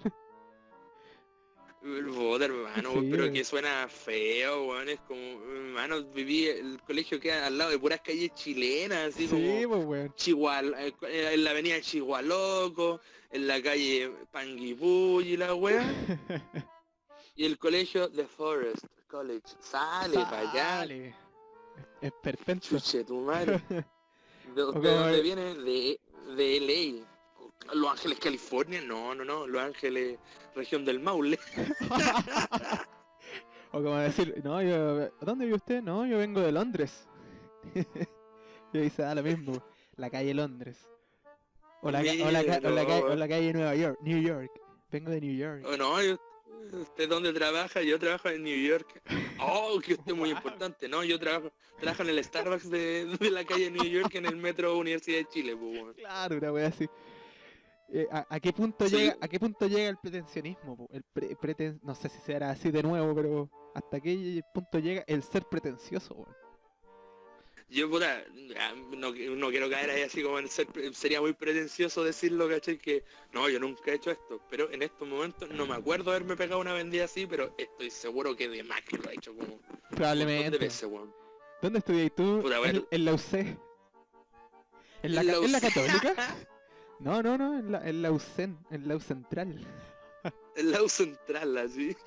Puta, 1.84 2.46
hermano, 2.46 2.92
Sí, 2.94 3.10
pero 3.12 3.30
que 3.30 3.44
suena 3.44 3.88
feo, 3.90 4.68
weón. 4.68 4.88
Es 4.88 5.02
como, 5.02 5.20
hermano, 5.20 6.02
viví, 6.14 6.48
el 6.48 6.82
colegio 6.82 7.20
queda 7.20 7.48
al 7.48 7.58
lado 7.58 7.72
de 7.72 7.80
puras 7.80 8.00
calles 8.00 8.34
chilenas, 8.34 9.14
así 9.14 9.28
Sí, 9.28 9.64
como 9.64 9.86
pues. 9.88 10.16
Chihuahua, 10.16 10.82
eh, 10.82 10.94
en 11.34 11.44
la 11.44 11.52
avenida 11.52 11.82
Chihualoco, 11.82 13.02
en 13.32 13.48
la 13.48 13.62
calle 13.62 14.12
Panguipulli 14.32 15.34
y 15.34 15.38
la 15.38 15.54
wea. 15.54 15.84
Y 17.36 17.46
el 17.46 17.58
colegio 17.58 18.12
The 18.12 18.28
Forest 18.28 18.86
College. 19.08 19.42
Sale 19.60 20.14
para 20.14 20.40
allá. 20.40 20.78
Sale. 20.80 21.16
Es 22.00 22.12
perfecto. 22.22 22.68
Chuche 22.78 23.04
tu 23.04 23.22
madre. 23.22 23.60
¿De, 24.56 24.62
de 24.62 24.68
Ok. 24.70 24.84
dónde 24.84 25.22
viene? 25.22 25.56
De, 25.56 26.00
de 26.36 26.60
LA. 26.60 27.74
Los 27.76 27.92
Ángeles, 27.92 28.20
California. 28.20 28.82
No, 28.82 29.16
no, 29.16 29.24
no. 29.24 29.48
Los 29.48 29.62
Ángeles, 29.62 30.20
región 30.56 30.84
del 30.86 31.00
Maule. 31.00 31.40
O 33.76 33.82
como 33.82 33.98
decir, 33.98 34.40
no, 34.44 34.62
yo, 34.62 35.10
¿dónde 35.22 35.46
vive 35.46 35.58
usted? 35.58 35.82
No, 35.82 36.06
yo 36.06 36.20
vengo 36.20 36.40
de 36.42 36.52
Londres. 36.52 37.08
y 38.74 38.78
ahí 38.78 38.90
se 38.92 39.02
da 39.02 39.16
lo 39.16 39.24
mismo, 39.24 39.64
la 39.96 40.12
calle 40.12 40.32
Londres. 40.36 40.78
O 41.82 41.90
la, 41.90 42.04
ca- 42.04 42.12
o 42.28 42.30
la, 42.32 42.46
ca- 42.46 42.60
o 42.68 42.70
la 42.70 42.86
ca- 42.86 43.00
o 43.00 43.16
la 43.16 43.28
calle 43.28 43.52
Nueva 43.52 43.74
York, 43.76 43.98
New 44.04 44.22
York. 44.22 44.52
Vengo 44.92 45.10
de 45.10 45.22
New 45.22 45.36
York. 45.36 45.66
Oh, 45.68 45.76
no, 45.76 46.00
yo- 46.04 46.20
¿usted 46.74 47.10
dónde 47.10 47.34
trabaja? 47.34 47.82
Yo 47.82 48.00
trabajo 48.00 48.30
en 48.30 48.44
New 48.44 48.58
York. 48.58 49.02
Oh, 49.40 49.80
que 49.80 49.94
usted 49.94 50.12
es 50.12 50.18
muy 50.18 50.30
Wow. 50.30 50.38
importante. 50.38 50.88
No, 50.88 51.04
yo 51.04 51.20
trabajo, 51.20 51.52
trabajo 51.80 52.04
en 52.04 52.10
el 52.10 52.24
Starbucks 52.24 52.70
de, 52.70 53.06
de 53.20 53.32
la 53.32 53.44
calle 53.46 53.70
New 53.72 53.84
York 53.84 54.14
en 54.16 54.26
el 54.26 54.36
metro 54.36 54.78
Universidad 54.78 55.18
de 55.20 55.26
Chile. 55.26 55.56
pues. 55.56 55.96
Claro, 55.98 56.38
una 56.38 56.52
wea 56.52 56.68
así. 56.68 56.88
Eh, 57.92 58.08
¿a, 58.12 58.26
a 58.30 58.40
qué 58.40 58.52
punto 58.54 58.88
Sí. 58.88 58.96
llega, 58.96 59.18
¿A 59.22 59.28
qué 59.28 59.40
punto 59.40 59.68
llega 59.68 59.90
el 59.90 59.98
pretensionismo? 59.98 60.76
po? 60.78 60.90
El 60.92 61.04
pre- 61.04 61.36
preten- 61.38 61.80
no 61.84 61.94
sé 61.94 62.10
si 62.10 62.18
será 62.22 62.50
así 62.50 62.72
de 62.72 62.82
nuevo, 62.82 63.14
pero 63.14 63.50
¿hasta 63.76 64.00
qué 64.00 64.42
punto 64.54 64.80
llega 64.80 65.04
el 65.06 65.22
ser 65.22 65.44
pretencioso? 65.46 66.26
Yo, 67.70 67.90
puta, 67.90 68.24
ah, 68.60 68.74
no, 68.96 69.12
no 69.12 69.50
quiero 69.50 69.70
caer 69.70 69.90
ahí 69.90 70.02
así 70.04 70.22
como 70.22 70.38
en 70.38 70.48
ser, 70.48 70.68
sería 70.94 71.22
muy 71.22 71.34
pretencioso 71.34 72.04
decirlo, 72.04 72.48
¿cachai? 72.48 72.78
Que 72.78 73.04
no, 73.32 73.50
yo 73.50 73.60
nunca 73.60 73.92
he 73.92 73.96
hecho 73.96 74.12
esto, 74.12 74.40
pero 74.50 74.70
en 74.72 74.84
estos 74.84 75.08
momentos 75.08 75.50
no 75.50 75.66
me 75.66 75.76
acuerdo 75.76 76.12
haberme 76.12 76.36
pegado 76.36 76.62
una 76.62 76.74
vendida 76.74 77.06
así, 77.06 77.26
pero 77.26 77.56
estoy 77.58 77.90
seguro 77.90 78.36
que 78.36 78.48
de 78.50 78.64
más 78.64 78.82
que 78.84 78.98
lo 78.98 79.10
he 79.10 79.16
hecho 79.16 79.32
como 79.34 79.46
un 79.56 79.62
montón 79.62 79.80
de 79.90 79.96
Probablemente. 79.96 80.58
veces, 80.60 80.84
weón. 80.90 81.14
¿Dónde 81.62 81.80
estudias 81.80 82.12
tú? 82.16 82.42
Puta, 82.44 82.58
en, 82.70 82.86
en 82.92 83.06
la 83.06 83.14
UC. 83.14 83.34
¿En 83.34 85.16
la, 85.16 85.22
En 85.22 85.28
la 85.28 85.34
en 85.38 85.52
la 85.52 85.62
católica? 85.62 86.14
No, 87.00 87.22
no, 87.22 87.38
no, 87.38 87.60
en 87.60 87.72
la, 87.72 87.90
en 87.90 88.02
la 88.02 88.12
UCEN, 88.14 88.58
en 88.72 88.88
la 88.88 88.96
U 88.96 89.00
Central. 89.02 89.60
El 90.56 90.72
lado 90.72 90.88
central, 90.88 91.58
así. 91.58 91.98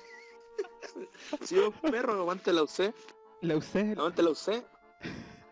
Si 1.43 1.55
vos 1.55 1.71
perro, 1.81 2.13
aguante 2.13 2.51
la 2.51 2.63
UC, 2.63 2.91
La 3.41 3.57
UC, 3.57 3.75
aguante 3.95 4.23
la 4.23 4.31
UC. 4.31 4.63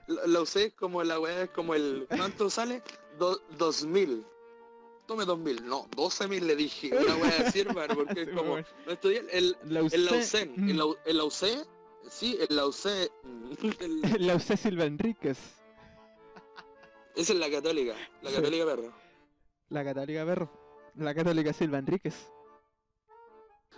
La, 0.07 0.27
la 0.27 0.41
UC 0.41 0.55
es 0.57 0.73
como 0.73 1.03
la 1.03 1.19
weá, 1.19 1.43
es 1.43 1.49
como 1.49 1.73
el... 1.75 2.05
¿Cuánto 2.09 2.49
sale? 2.49 2.81
Do, 3.17 3.39
2000. 3.57 4.25
Tome 5.07 5.25
2000, 5.25 5.65
no, 5.67 5.87
12000 5.95 6.47
le 6.47 6.55
dije. 6.55 6.91
Una 6.95 7.15
weá 7.15 7.41
así, 7.47 7.59
hermano, 7.61 7.95
porque 7.95 8.21
es 8.23 8.29
como... 8.29 8.57
No 8.57 8.91
estudié 8.91 9.23
el, 9.31 9.55
la 9.65 9.81
la 9.81 9.83
UCEN, 10.17 10.53
mm, 10.57 10.69
en 10.69 10.77
la, 10.77 10.85
U- 10.85 10.97
en 11.05 11.17
la 11.17 11.23
UC, 11.25 11.67
sí, 12.09 12.37
en 12.47 12.55
la 12.55 12.65
UC, 12.67 12.85
el- 13.79 14.01
la 14.25 14.35
UC 14.35 14.57
Silva 14.57 14.85
Enríquez. 14.85 15.37
esa 17.15 17.33
es 17.33 17.39
la 17.39 17.49
católica, 17.49 17.93
la 18.21 18.29
Sí. 18.29 18.35
católica 18.35 18.65
perro. 18.65 18.93
La 19.69 19.83
católica 19.83 20.25
perro. 20.25 20.51
La 20.95 21.13
católica 21.15 21.53
Silva 21.53 21.77
Enríquez. 21.79 22.31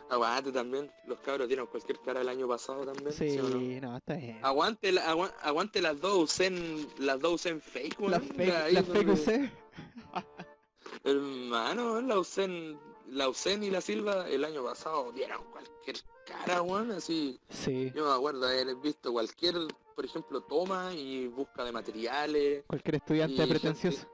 Aguante 0.10 0.52
también, 0.54 0.90
los 1.06 1.20
cabros 1.20 1.48
dieron 1.50 1.68
cualquier 1.68 2.00
cara 2.00 2.22
el 2.22 2.30
año 2.30 2.48
pasado 2.48 2.86
también. 2.86 3.12
Sí, 3.12 3.32
¿sí 3.32 3.40
o 3.40 3.44
no? 3.50 3.60
no, 3.92 3.98
está 3.98 4.14
bien. 4.16 4.40
Aguante, 4.42 4.92
la- 4.94 5.10
agua- 5.10 5.34
aguante 5.42 5.82
las 5.82 6.00
dos 6.00 6.18
UCEN, 6.18 6.88
las 7.00 7.20
dos 7.20 7.34
UCEN 7.34 7.60
fake, 7.62 8.00
La 8.00 8.18
weón, 8.18 8.22
fake, 8.36 8.54
ahí 8.54 8.74
la 8.74 8.82
donde- 8.84 9.16
fake 9.18 9.48
UC. 9.48 9.52
Hermano, 11.04 12.02
la 12.02 12.20
UCEN, 12.20 12.80
la 13.08 13.30
UCEN 13.30 13.64
y 13.64 13.70
la 13.70 13.82
Silva 13.82 14.28
el 14.30 14.44
año 14.46 14.64
pasado 14.64 15.12
dieron 15.12 15.44
cualquier 15.52 15.98
cara, 16.26 16.62
weón, 16.62 16.92
así. 16.92 17.40
Sí, 17.50 17.92
Yo 17.96 18.06
me 18.06 18.12
acuerdo 18.14 18.46
haber 18.48 18.76
visto 18.78 19.12
cualquier, 19.12 19.56
por 19.96 20.06
ejemplo, 20.06 20.42
toma 20.42 20.94
y 20.94 21.28
busca 21.28 21.64
de 21.66 21.72
materiales. 21.74 22.64
cualquier 22.68 22.96
estudiante 22.96 23.34
Y 23.34 23.38
gente- 23.38 23.54
pretencioso. 23.60 24.08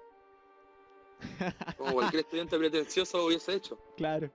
como 1.78 1.94
cualquier 1.94 2.22
estudiante 2.24 2.58
pretencioso 2.58 3.26
hubiese 3.26 3.54
hecho. 3.54 3.78
Claro. 3.98 4.32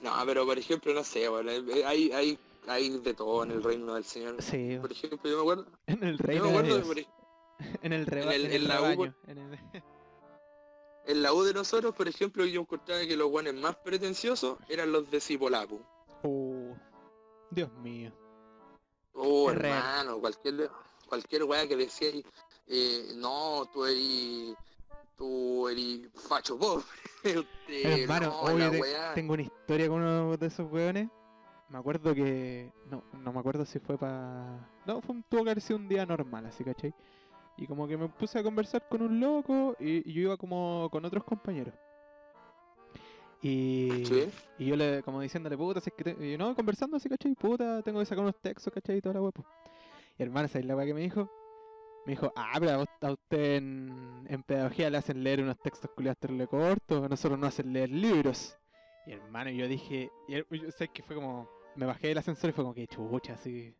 No, 0.00 0.12
pero 0.26 0.44
por 0.46 0.58
ejemplo, 0.58 0.92
no 0.94 1.02
sé, 1.04 1.28
bueno, 1.28 1.50
eh, 1.50 1.84
hay, 1.84 2.12
hay, 2.12 2.38
hay 2.68 2.98
de 2.98 3.14
todo 3.14 3.42
en 3.44 3.50
el 3.52 3.62
reino 3.62 3.94
del 3.94 4.04
Señor. 4.04 4.40
Sí, 4.42 4.78
Por 4.80 4.92
ejemplo, 4.92 5.30
yo 5.30 5.36
me 5.36 5.42
acuerdo, 5.42 5.66
en 5.86 6.02
el 6.04 6.18
yo 6.18 6.24
reino 6.24 6.44
me 6.44 6.50
de 6.52 6.58
acuerdo 6.58 6.74
de, 6.76 6.82
Dios. 6.82 6.86
por 6.88 6.98
ej- 6.98 7.08
En 7.82 7.92
el, 7.92 8.06
reba- 8.06 8.34
el- 8.34 8.44
en 8.46 8.50
en 8.50 8.56
el 8.62 8.68
la 8.68 8.80
U, 8.80 8.84
rebaño. 8.84 9.14
En 9.26 9.38
el... 9.38 9.58
en 11.06 11.22
la 11.22 11.32
U 11.32 11.42
de 11.42 11.54
nosotros, 11.54 11.94
por 11.94 12.08
ejemplo, 12.08 12.44
yo 12.44 12.60
encontraba 12.60 13.00
que 13.06 13.16
los 13.16 13.28
guanes 13.30 13.54
más 13.54 13.76
pretenciosos 13.76 14.58
eran 14.68 14.92
los 14.92 15.10
de 15.10 15.20
Cipolapu. 15.20 15.80
Oh, 16.22 16.74
Dios 17.50 17.72
mío. 17.74 18.12
Oh, 19.14 19.50
hermano, 19.50 20.18
cualquier, 20.20 20.70
cualquier 21.08 21.44
weá 21.44 21.66
que 21.66 21.76
decía 21.76 22.08
eh, 22.66 23.12
no, 23.14 23.68
tú 23.72 23.86
eres, 23.86 24.54
tú 25.16 25.68
eres 25.68 26.08
facho 26.28 26.58
pobre. 26.58 26.84
Usted, 27.24 28.02
Hermano, 28.02 28.26
no, 28.28 28.40
obvio 28.40 28.70
te- 28.70 28.82
tengo 29.14 29.32
una 29.34 29.42
historia 29.42 29.88
con 29.88 30.02
uno 30.02 30.36
de 30.36 30.46
esos 30.46 30.70
weones. 30.70 31.08
Me 31.68 31.78
acuerdo 31.78 32.14
que. 32.14 32.72
No, 32.90 33.02
no 33.12 33.32
me 33.32 33.40
acuerdo 33.40 33.64
si 33.66 33.78
fue 33.80 33.98
para. 33.98 34.68
No, 34.86 35.00
fue 35.00 35.16
un, 35.16 35.22
tuvo 35.24 35.42
que 35.44 35.50
haber 35.50 35.60
sido 35.62 35.78
un 35.78 35.88
día 35.88 36.06
normal, 36.06 36.46
así, 36.46 36.62
¿cachai? 36.62 36.94
Y 37.56 37.66
como 37.66 37.88
que 37.88 37.96
me 37.96 38.08
puse 38.08 38.38
a 38.38 38.42
conversar 38.42 38.86
con 38.88 39.02
un 39.02 39.18
loco 39.18 39.74
y, 39.80 40.08
y 40.08 40.12
yo 40.12 40.20
iba 40.22 40.36
como 40.36 40.88
con 40.92 41.04
otros 41.04 41.24
compañeros. 41.24 41.74
Y, 43.42 44.04
Sí. 44.06 44.30
y 44.58 44.66
yo 44.66 44.76
le, 44.76 45.02
como 45.02 45.20
diciéndole, 45.20 45.56
puta, 45.56 45.80
si 45.80 45.90
es 45.90 45.94
que 45.96 46.04
te- 46.14 46.32
y 46.34 46.36
no, 46.38 46.54
conversando 46.54 46.96
así, 46.96 47.08
¿cachai? 47.08 47.34
Puta, 47.34 47.82
tengo 47.82 47.98
que 48.00 48.06
sacar 48.06 48.22
unos 48.22 48.36
textos, 48.40 48.72
¿cachai? 48.72 48.98
Y 48.98 49.00
toda 49.00 49.14
la 49.14 49.22
hueá, 49.22 49.32
po. 49.32 49.44
Y 50.18 50.22
hermano, 50.22 50.48
¿sabes 50.48 50.66
la 50.66 50.76
weá 50.76 50.86
que 50.86 50.94
me 50.94 51.00
dijo? 51.00 51.30
Me 52.06 52.12
dijo, 52.12 52.32
ah, 52.36 52.54
pero 52.60 52.84
a, 53.02 53.10
usted 53.12 53.56
en, 53.56 54.26
en 54.30 54.42
pedagogía 54.44 54.88
le 54.88 54.98
hacen 54.98 55.22
leer 55.24 55.42
unos 55.42 55.58
textos 55.58 55.90
culiados 55.90 56.18
terrible 56.18 56.46
cortos, 56.46 57.04
a 57.04 57.08
nosotros 57.08 57.38
no 57.38 57.46
hacen 57.48 57.72
leer 57.72 57.90
libros. 57.90 58.56
Y 59.06 59.12
hermano, 59.12 59.50
yo 59.50 59.66
dije, 59.68 60.10
y 60.28 60.34
yo 60.36 60.70
sé 60.70 60.88
que 60.88 61.02
fue 61.02 61.16
como, 61.16 61.48
me 61.74 61.84
bajé 61.84 62.08
del 62.08 62.18
ascensor 62.18 62.50
y 62.50 62.52
fue 62.52 62.62
como 62.64 62.74
que 62.74 62.86
chucha, 62.86 63.34
así. 63.34 63.74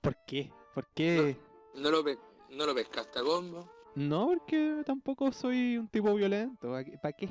¿Por 0.00 0.16
qué? 0.26 0.50
¿Por 0.74 0.86
qué? 0.94 1.36
No 1.74 1.90
lo, 1.90 2.02
pe- 2.02 2.18
no 2.50 2.66
lo 2.66 2.74
pescaste 2.74 3.18
a 3.18 3.22
combo. 3.22 3.70
No, 3.94 4.28
porque 4.28 4.82
tampoco 4.86 5.30
soy 5.30 5.76
un 5.76 5.88
tipo 5.88 6.14
violento, 6.14 6.72
¿para 7.02 7.12
qué? 7.12 7.28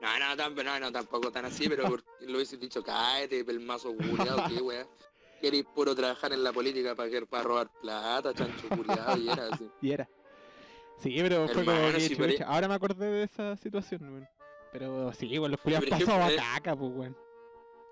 No, 0.00 0.18
no, 0.18 0.36
tam- 0.36 0.62
no, 0.64 0.80
no, 0.80 0.92
tampoco 0.92 1.30
tan 1.32 1.46
así, 1.46 1.68
pero 1.68 1.84
lo 2.20 2.34
hubiese 2.36 2.56
dicho, 2.58 2.82
cállate, 2.82 3.44
pelmazo 3.44 3.94
culiado, 3.94 4.44
qué 4.48 4.60
weá. 4.60 4.86
Queréis 5.44 5.66
puro 5.66 5.94
trabajar 5.94 6.32
en 6.32 6.42
la 6.42 6.54
política 6.54 6.94
para 6.94 7.10
que 7.10 7.26
para 7.26 7.42
robar 7.42 7.70
plata, 7.82 8.32
chancho 8.32 8.66
culiado, 8.66 9.18
y 9.18 9.28
era 9.28 9.46
así. 9.52 9.70
Y 9.82 9.92
era. 9.92 10.08
Sí, 10.96 11.14
pero 11.20 11.46
fue 11.48 11.66
como 11.66 11.92
que 11.92 12.00
si. 12.00 12.42
Ahora 12.46 12.66
me 12.66 12.72
acordé 12.72 13.10
de 13.10 13.22
esa 13.24 13.54
situación, 13.58 14.02
weón. 14.04 14.28
Pero 14.72 15.12
sí, 15.12 15.38
weón, 15.38 15.50
los 15.50 15.60
culiados 15.60 15.90
pasaban 15.90 16.32
eh, 16.32 16.36
caca, 16.36 16.74
pues, 16.74 16.90
weón. 16.94 17.16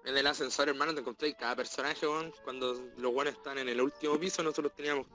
En 0.07 0.17
el 0.17 0.27
ascensor, 0.27 0.71
hermano, 0.71 0.95
te 0.95 1.01
encontráis 1.01 1.35
cada 1.39 1.55
personaje, 1.57 2.07
weón. 2.07 2.33
Cuando 2.43 2.73
los 2.97 3.13
guanes 3.13 3.35
están 3.35 3.59
en 3.59 3.69
el 3.69 3.83
último 3.83 4.19
piso, 4.19 4.43
nosotros 4.43 4.73
teníamos... 4.75 5.07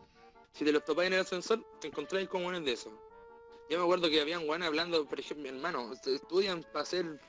Si 0.51 0.63
te 0.63 0.71
los 0.71 0.85
topáis 0.85 1.07
en 1.07 1.13
el 1.15 1.21
ascensor, 1.21 1.65
te 1.81 1.87
encontráis 1.87 2.29
con 2.29 2.43
guanes 2.43 2.63
de 2.65 2.73
eso. 2.73 2.91
Yo 3.67 3.79
me 3.79 3.83
acuerdo 3.83 4.11
que 4.11 4.21
habían 4.21 4.45
guanes 4.45 4.67
hablando, 4.67 5.03
por 5.07 5.19
ejemplo, 5.19 5.41
mi 5.41 5.57
hermano, 5.57 5.91
se 6.03 6.13
estudian 6.13 6.63
para 6.71 6.85
ser... 6.85 7.19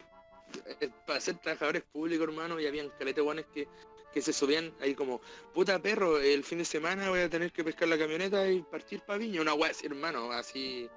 eh, 0.80 0.90
para 1.06 1.18
ser 1.18 1.38
trabajadores 1.38 1.82
públicos, 1.84 2.28
hermano, 2.28 2.60
y 2.60 2.66
habían 2.66 2.90
calete 2.90 3.22
guanes 3.22 3.46
que, 3.54 3.66
que 4.12 4.22
se 4.22 4.32
subían 4.32 4.72
ahí 4.80 4.94
como, 4.94 5.20
puta 5.52 5.78
perro, 5.80 6.18
el 6.18 6.44
fin 6.44 6.58
de 6.58 6.64
semana 6.64 7.10
voy 7.10 7.20
a 7.20 7.28
tener 7.28 7.52
que 7.52 7.64
pescar 7.64 7.88
la 7.88 7.98
camioneta 7.98 8.50
y 8.50 8.62
partir 8.62 9.00
para 9.02 9.18
Viña, 9.18 9.40
una 9.40 9.54
weá 9.54 9.70
así, 9.70 9.86
hermano, 9.86 10.32
así... 10.32 10.88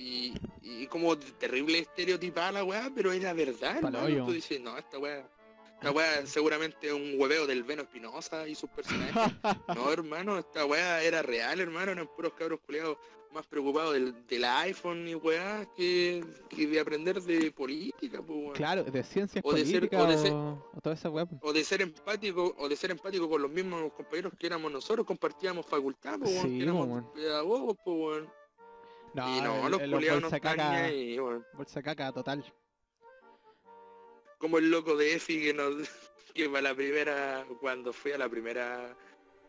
Y, 0.00 0.32
y 0.62 0.86
como 0.86 1.18
terrible 1.18 1.80
estereotipada 1.80 2.52
la 2.52 2.64
weá, 2.64 2.88
pero 2.94 3.10
era 3.10 3.32
verdad, 3.32 3.78
hermano. 3.78 4.26
Tú 4.26 4.32
dices, 4.32 4.60
no, 4.60 4.78
esta 4.78 4.96
weá 4.96 5.28
Esta 5.74 5.90
weá 5.90 6.24
seguramente 6.24 6.92
un 6.92 7.14
hueveo 7.18 7.48
del 7.48 7.64
Veno 7.64 7.82
Espinosa 7.82 8.46
y 8.46 8.54
sus 8.54 8.70
personajes. 8.70 9.12
No, 9.74 9.92
hermano, 9.92 10.38
esta 10.38 10.64
weá 10.66 11.02
era 11.02 11.22
real, 11.22 11.58
hermano, 11.58 11.90
eran 11.90 12.06
puros 12.06 12.32
cabros 12.34 12.60
culiados 12.60 12.96
más 13.32 13.46
preocupados 13.46 13.92
del, 13.94 14.26
del 14.26 14.44
iPhone 14.44 15.06
y 15.08 15.14
weá 15.14 15.66
que, 15.76 16.24
que 16.48 16.66
de 16.66 16.80
aprender 16.80 17.20
de 17.22 17.50
política, 17.52 18.22
pues 18.22 18.38
weón. 18.38 18.52
Claro, 18.54 18.84
de 18.84 19.02
ciencias 19.02 19.44
O 19.44 19.52
de 19.52 19.64
ser- 19.64 19.88
o 19.94 20.06
de 20.06 20.18
ser- 20.18 20.32
o, 20.32 20.70
o 20.74 20.80
toda 20.80 20.94
esa 20.94 21.10
weá. 21.10 21.26
po. 21.26 21.38
O 21.42 21.52
de 21.52 21.62
ser 21.64 21.82
empático, 21.82 22.54
o 22.58 22.68
de 22.68 22.76
ser 22.76 22.90
empático 22.90 23.28
con 23.28 23.42
los 23.42 23.50
mismos 23.50 23.92
compañeros 23.92 24.32
que 24.38 24.46
éramos 24.46 24.72
nosotros, 24.72 25.06
compartíamos 25.06 25.66
facultad, 25.66 26.18
pues 26.18 26.40
Sí, 26.40 26.62
éramos 26.62 26.86
weón. 26.88 27.12
pedagogos, 27.12 27.76
pues 27.84 27.96
weón. 27.98 28.32
No, 29.14 29.36
y 29.36 29.40
no, 29.40 29.64
el- 29.66 29.72
los 29.72 29.80
el- 29.82 29.90
culiados 29.92 30.22
bolsa 30.22 30.40
caca, 30.40 30.84
ahí, 30.84 31.18
weón. 31.20 31.44
bolsa 31.54 31.82
caca 31.82 32.12
total. 32.12 32.44
como 34.38 34.58
el 34.58 34.70
loco 34.70 34.96
de 34.96 35.14
Efi 35.14 35.40
que 35.40 35.52
nos 35.54 35.74
que 36.34 36.48
para 36.48 36.62
la 36.62 36.74
primera 36.74 37.44
cuando 37.60 37.92
fui 37.92 38.12
a 38.12 38.18
la 38.18 38.28
primera 38.28 38.96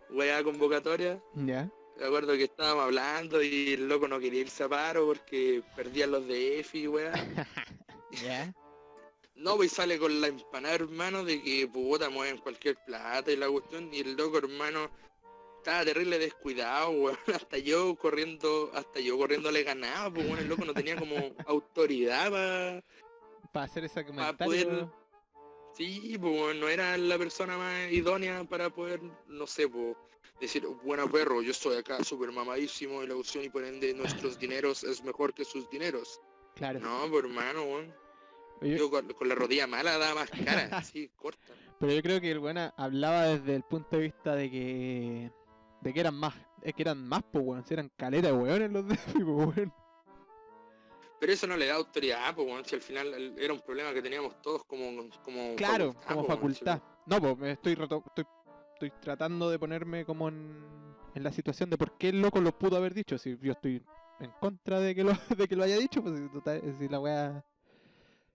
weá 0.09 0.43
convocatoria 0.43 1.21
Ya. 1.35 1.69
Me 1.99 2.05
acuerdo 2.05 2.33
que 2.33 2.43
estábamos 2.43 2.83
hablando 2.85 3.41
y 3.41 3.73
el 3.73 3.87
loco 3.87 4.07
no 4.07 4.19
quería 4.19 4.41
irse 4.41 4.63
a 4.63 4.69
paro 4.69 5.05
porque 5.05 5.61
perdían 5.75 6.11
los 6.11 6.27
de 6.27 6.59
Efi 6.59 6.87
weá 6.87 7.11
Ya. 8.11 8.51
no 9.35 9.55
pues 9.55 9.71
sale 9.71 9.99
con 9.99 10.19
la 10.19 10.27
empanada 10.27 10.75
hermano 10.75 11.23
de 11.23 11.41
que 11.41 11.67
puta 11.67 12.09
mueven 12.09 12.37
cualquier 12.39 12.75
plata 12.85 13.31
y 13.31 13.35
la 13.35 13.49
cuestión 13.49 13.93
y 13.93 13.99
el 13.99 14.15
loco 14.15 14.37
hermano 14.39 14.89
estaba 15.57 15.85
terrible 15.85 16.17
descuidado 16.17 16.89
weón 16.91 17.17
hasta 17.35 17.57
yo 17.57 17.95
corriendo 17.95 18.71
hasta 18.73 18.99
yo 18.99 19.17
corriendo 19.17 19.51
le 19.51 19.63
ganaba 19.63 20.11
pues 20.13 20.25
bueno 20.27 20.41
el 20.41 20.47
loco 20.49 20.65
no 20.65 20.73
tenía 20.73 20.95
como 20.95 21.15
autoridad 21.45 22.31
para 22.31 22.83
Para 23.51 23.65
hacer 23.65 23.89
poder- 23.89 24.05
comentario. 24.05 24.93
Sí, 25.75 26.17
pues 26.19 26.55
no 26.57 26.67
era 26.67 26.97
la 26.97 27.17
persona 27.17 27.57
más 27.57 27.89
idónea 27.91 28.43
para 28.43 28.69
poder, 28.69 28.99
no 29.27 29.47
sé, 29.47 29.67
pues, 29.69 29.95
decir, 30.39 30.65
buena 30.83 31.05
perro, 31.07 31.41
yo 31.41 31.51
estoy 31.51 31.77
acá 31.77 32.03
súper 32.03 32.31
mamadísimo 32.31 33.03
y 33.03 33.07
la 33.07 33.15
opción 33.15 33.43
y 33.43 33.49
por 33.49 33.63
ende 33.63 33.93
nuestros 33.93 34.37
dineros 34.39 34.83
es 34.83 35.03
mejor 35.03 35.33
que 35.33 35.43
sus 35.45 35.69
dineros. 35.69 36.19
Claro. 36.55 36.79
No, 36.79 37.07
pues 37.09 37.23
hermano. 37.25 37.63
Oye, 38.61 38.77
yo 38.77 38.89
con, 38.89 39.07
con 39.13 39.29
la 39.29 39.35
rodilla 39.35 39.67
mala 39.67 39.97
da 39.97 40.13
más 40.15 40.29
cara, 40.29 40.67
así, 40.77 41.09
corta. 41.15 41.53
Pero 41.79 41.93
yo 41.93 42.01
creo 42.01 42.19
que 42.19 42.31
el 42.31 42.39
weón 42.39 42.57
hablaba 42.75 43.23
desde 43.25 43.55
el 43.55 43.63
punto 43.63 43.95
de 43.95 44.01
vista 44.03 44.35
de 44.35 44.51
que. 44.51 45.31
de 45.81 45.93
que 45.93 45.99
eran 45.99 46.15
más. 46.15 46.33
Es 46.61 46.73
que 46.73 46.81
eran 46.81 47.07
más, 47.07 47.23
pues 47.31 47.45
weón. 47.45 47.63
Eran 47.69 47.89
caleta 47.95 48.27
de 48.27 48.33
weones 48.33 48.71
los 48.71 48.85
de 48.87 48.95
pues 49.13 49.23
weón. 49.25 49.73
Pero 51.21 51.33
eso 51.33 51.47
no 51.47 51.57
le 51.57 51.65
da 51.67 51.75
autoridad, 51.75 52.33
pues 52.35 52.47
weón, 52.47 52.63
si 52.65 52.75
al 52.75 52.81
final 52.81 53.13
el- 53.13 53.37
era 53.39 53.53
un 53.53 53.59
problema 53.61 53.93
que 53.93 54.01
teníamos 54.01 54.41
todos 54.41 54.63
como, 54.65 55.09
como 55.23 55.55
Claro, 55.55 55.91
facultad, 55.93 56.07
como 56.07 56.21
po, 56.21 56.27
si- 56.27 56.35
facultad. 56.37 56.81
No, 57.05 57.19
pues 57.21 57.37
me 57.37 57.51
estoy, 57.51 57.75
reto- 57.75 58.03
estoy 58.07 58.25
estoy 58.79 58.91
tratando 59.01 59.49
de 59.49 59.59
ponerme 59.59 60.05
como 60.05 60.29
en, 60.29 60.63
en 61.13 61.23
la 61.23 61.31
situación 61.33 61.69
de 61.69 61.77
por 61.77 61.97
qué 61.97 62.09
el 62.09 62.21
loco 62.21 62.39
lo 62.39 62.57
pudo 62.57 62.77
haber 62.77 62.93
dicho. 62.93 63.17
Si 63.17 63.37
yo 63.41 63.51
estoy 63.51 63.83
en 64.21 64.31
contra 64.39 64.79
de 64.79 64.95
que 64.95 65.03
lo, 65.03 65.11
de 65.37 65.47
que 65.49 65.55
lo 65.57 65.63
haya 65.63 65.77
dicho, 65.77 66.01
pues 66.01 66.17
si, 66.17 66.29
total- 66.29 66.61
si 66.79 66.87
la 66.87 66.99
wea. 66.99 67.43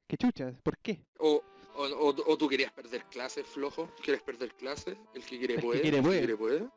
¿Qué 0.06 0.18
chucha? 0.18 0.52
¿Por 0.62 0.76
qué? 0.78 1.00
O, 1.18 1.42
o, 1.76 1.82
o- 1.82 2.32
o 2.32 2.36
tú 2.36 2.46
querías 2.46 2.70
perder 2.72 3.04
clases, 3.06 3.46
flojo, 3.46 3.88
¿quieres 4.02 4.22
perder 4.22 4.54
clases? 4.54 4.96
El 5.14 5.24
que 5.24 5.38
quiere 5.38 5.54
El 5.54 5.60
que 5.60 5.66
puede, 5.66 5.80
quiere 5.80 5.96
el 5.96 6.02
que 6.02 6.06
puede. 6.08 6.18
quiere 6.18 6.36
puede. 6.36 6.68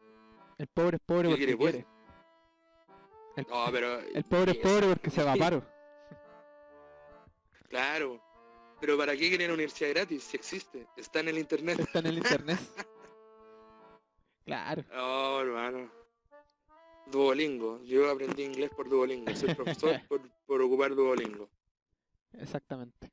El 0.57 0.67
pobre 0.67 0.95
es 0.95 1.01
pobre 1.05 1.23
¿Qué 1.23 1.29
porque 1.29 1.45
quiere, 1.45 1.57
quiere. 1.57 1.85
El, 3.35 3.45
No, 3.49 3.65
pero... 3.71 3.99
el 3.99 4.23
pobre 4.23 4.51
es 4.53 4.57
pobre 4.57 4.87
porque 4.87 5.09
se 5.09 5.23
va 5.23 5.33
a 5.33 5.35
paro. 5.35 5.63
Claro. 7.69 8.21
Pero 8.79 8.97
¿para 8.97 9.11
qué 9.13 9.27
quieren 9.27 9.51
universidad 9.51 9.89
gratis? 9.89 10.23
Si 10.23 10.37
existe. 10.37 10.87
Está 10.95 11.19
en 11.19 11.27
el 11.29 11.37
internet. 11.37 11.79
Está 11.79 11.99
en 11.99 12.05
el 12.07 12.17
internet. 12.17 12.59
Claro. 14.47 14.81
Oh, 14.95 15.41
hermano. 15.41 15.91
Duolingo. 17.11 17.83
Yo 17.83 18.09
aprendí 18.09 18.43
inglés 18.43 18.71
por 18.75 18.87
Duolingo. 18.87 19.35
Soy 19.35 19.53
profesor 19.53 19.99
por, 20.07 20.21
por 20.45 20.61
ocupar 20.61 20.95
Duolingo. 20.95 21.49
Exactamente. 22.31 23.11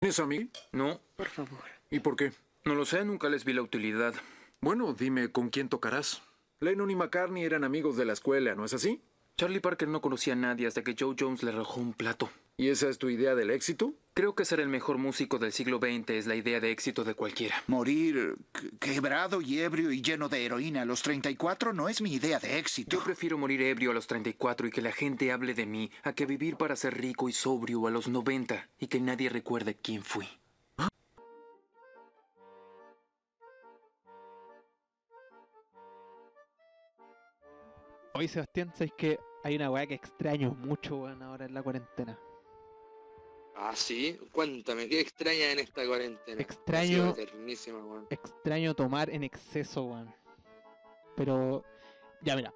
¿Tienes 0.00 0.18
a 0.18 0.26
mí? 0.26 0.50
No, 0.72 1.00
por 1.14 1.28
favor. 1.28 1.60
¿Y 1.88 2.00
por 2.00 2.16
qué? 2.16 2.32
No 2.64 2.74
lo 2.74 2.84
sé, 2.84 3.04
nunca 3.04 3.28
les 3.28 3.44
vi 3.44 3.52
la 3.52 3.62
utilidad. 3.62 4.14
Bueno, 4.60 4.92
dime 4.92 5.30
con 5.30 5.50
quién 5.50 5.68
tocarás. 5.68 6.20
Lennon 6.58 6.90
y 6.90 6.96
McCartney 6.96 7.44
eran 7.44 7.62
amigos 7.62 7.96
de 7.96 8.06
la 8.06 8.14
escuela, 8.14 8.56
¿no 8.56 8.64
es 8.64 8.74
así? 8.74 9.00
Charlie 9.36 9.60
Parker 9.60 9.88
no 9.88 10.00
conocía 10.00 10.32
a 10.32 10.36
nadie 10.36 10.66
hasta 10.66 10.82
que 10.82 10.96
Joe 10.98 11.14
Jones 11.18 11.44
le 11.44 11.52
arrojó 11.52 11.80
un 11.80 11.92
plato. 11.92 12.28
¿Y 12.60 12.68
esa 12.68 12.90
es 12.90 12.98
tu 12.98 13.08
idea 13.08 13.34
del 13.34 13.50
éxito? 13.50 13.94
Creo 14.12 14.34
que 14.34 14.44
ser 14.44 14.60
el 14.60 14.68
mejor 14.68 14.98
músico 14.98 15.38
del 15.38 15.50
siglo 15.50 15.78
XX 15.78 16.10
es 16.10 16.26
la 16.26 16.34
idea 16.34 16.60
de 16.60 16.70
éxito 16.70 17.04
de 17.04 17.14
cualquiera. 17.14 17.54
Morir 17.68 18.36
que- 18.52 18.68
quebrado 18.78 19.40
y 19.40 19.60
ebrio 19.60 19.90
y 19.92 20.02
lleno 20.02 20.28
de 20.28 20.44
heroína 20.44 20.82
a 20.82 20.84
los 20.84 21.00
34 21.00 21.72
no 21.72 21.88
es 21.88 22.02
mi 22.02 22.12
idea 22.12 22.38
de 22.38 22.58
éxito. 22.58 22.98
Yo 22.98 23.02
prefiero 23.02 23.38
morir 23.38 23.62
ebrio 23.62 23.92
a 23.92 23.94
los 23.94 24.06
34 24.06 24.66
y 24.66 24.70
que 24.70 24.82
la 24.82 24.92
gente 24.92 25.32
hable 25.32 25.54
de 25.54 25.64
mí 25.64 25.90
a 26.02 26.12
que 26.12 26.26
vivir 26.26 26.58
para 26.58 26.76
ser 26.76 27.00
rico 27.00 27.30
y 27.30 27.32
sobrio 27.32 27.86
a 27.86 27.90
los 27.90 28.08
90 28.08 28.68
y 28.78 28.88
que 28.88 29.00
nadie 29.00 29.30
recuerde 29.30 29.78
quién 29.80 30.02
fui. 30.02 30.28
Hoy, 38.12 38.28
Sebastián, 38.28 38.70
sabes 38.74 38.92
que 38.98 39.18
hay 39.44 39.56
una 39.56 39.70
weá 39.70 39.86
que 39.86 39.94
extraño 39.94 40.50
mucho, 40.50 40.96
weón, 40.96 41.22
ahora 41.22 41.46
en 41.46 41.54
la 41.54 41.62
cuarentena. 41.62 42.18
Ah, 43.62 43.72
sí. 43.76 44.18
Cuéntame, 44.32 44.88
¿qué 44.88 45.00
extraña 45.00 45.52
en 45.52 45.58
esta 45.58 45.86
cuarentena? 45.86 46.40
Extraño-. 46.40 47.14
Extraño 48.08 48.74
tomar 48.74 49.10
en 49.10 49.22
exceso, 49.22 49.82
weón. 49.84 50.14
Pero, 51.14 51.62
ya 52.22 52.36
mira, 52.36 52.54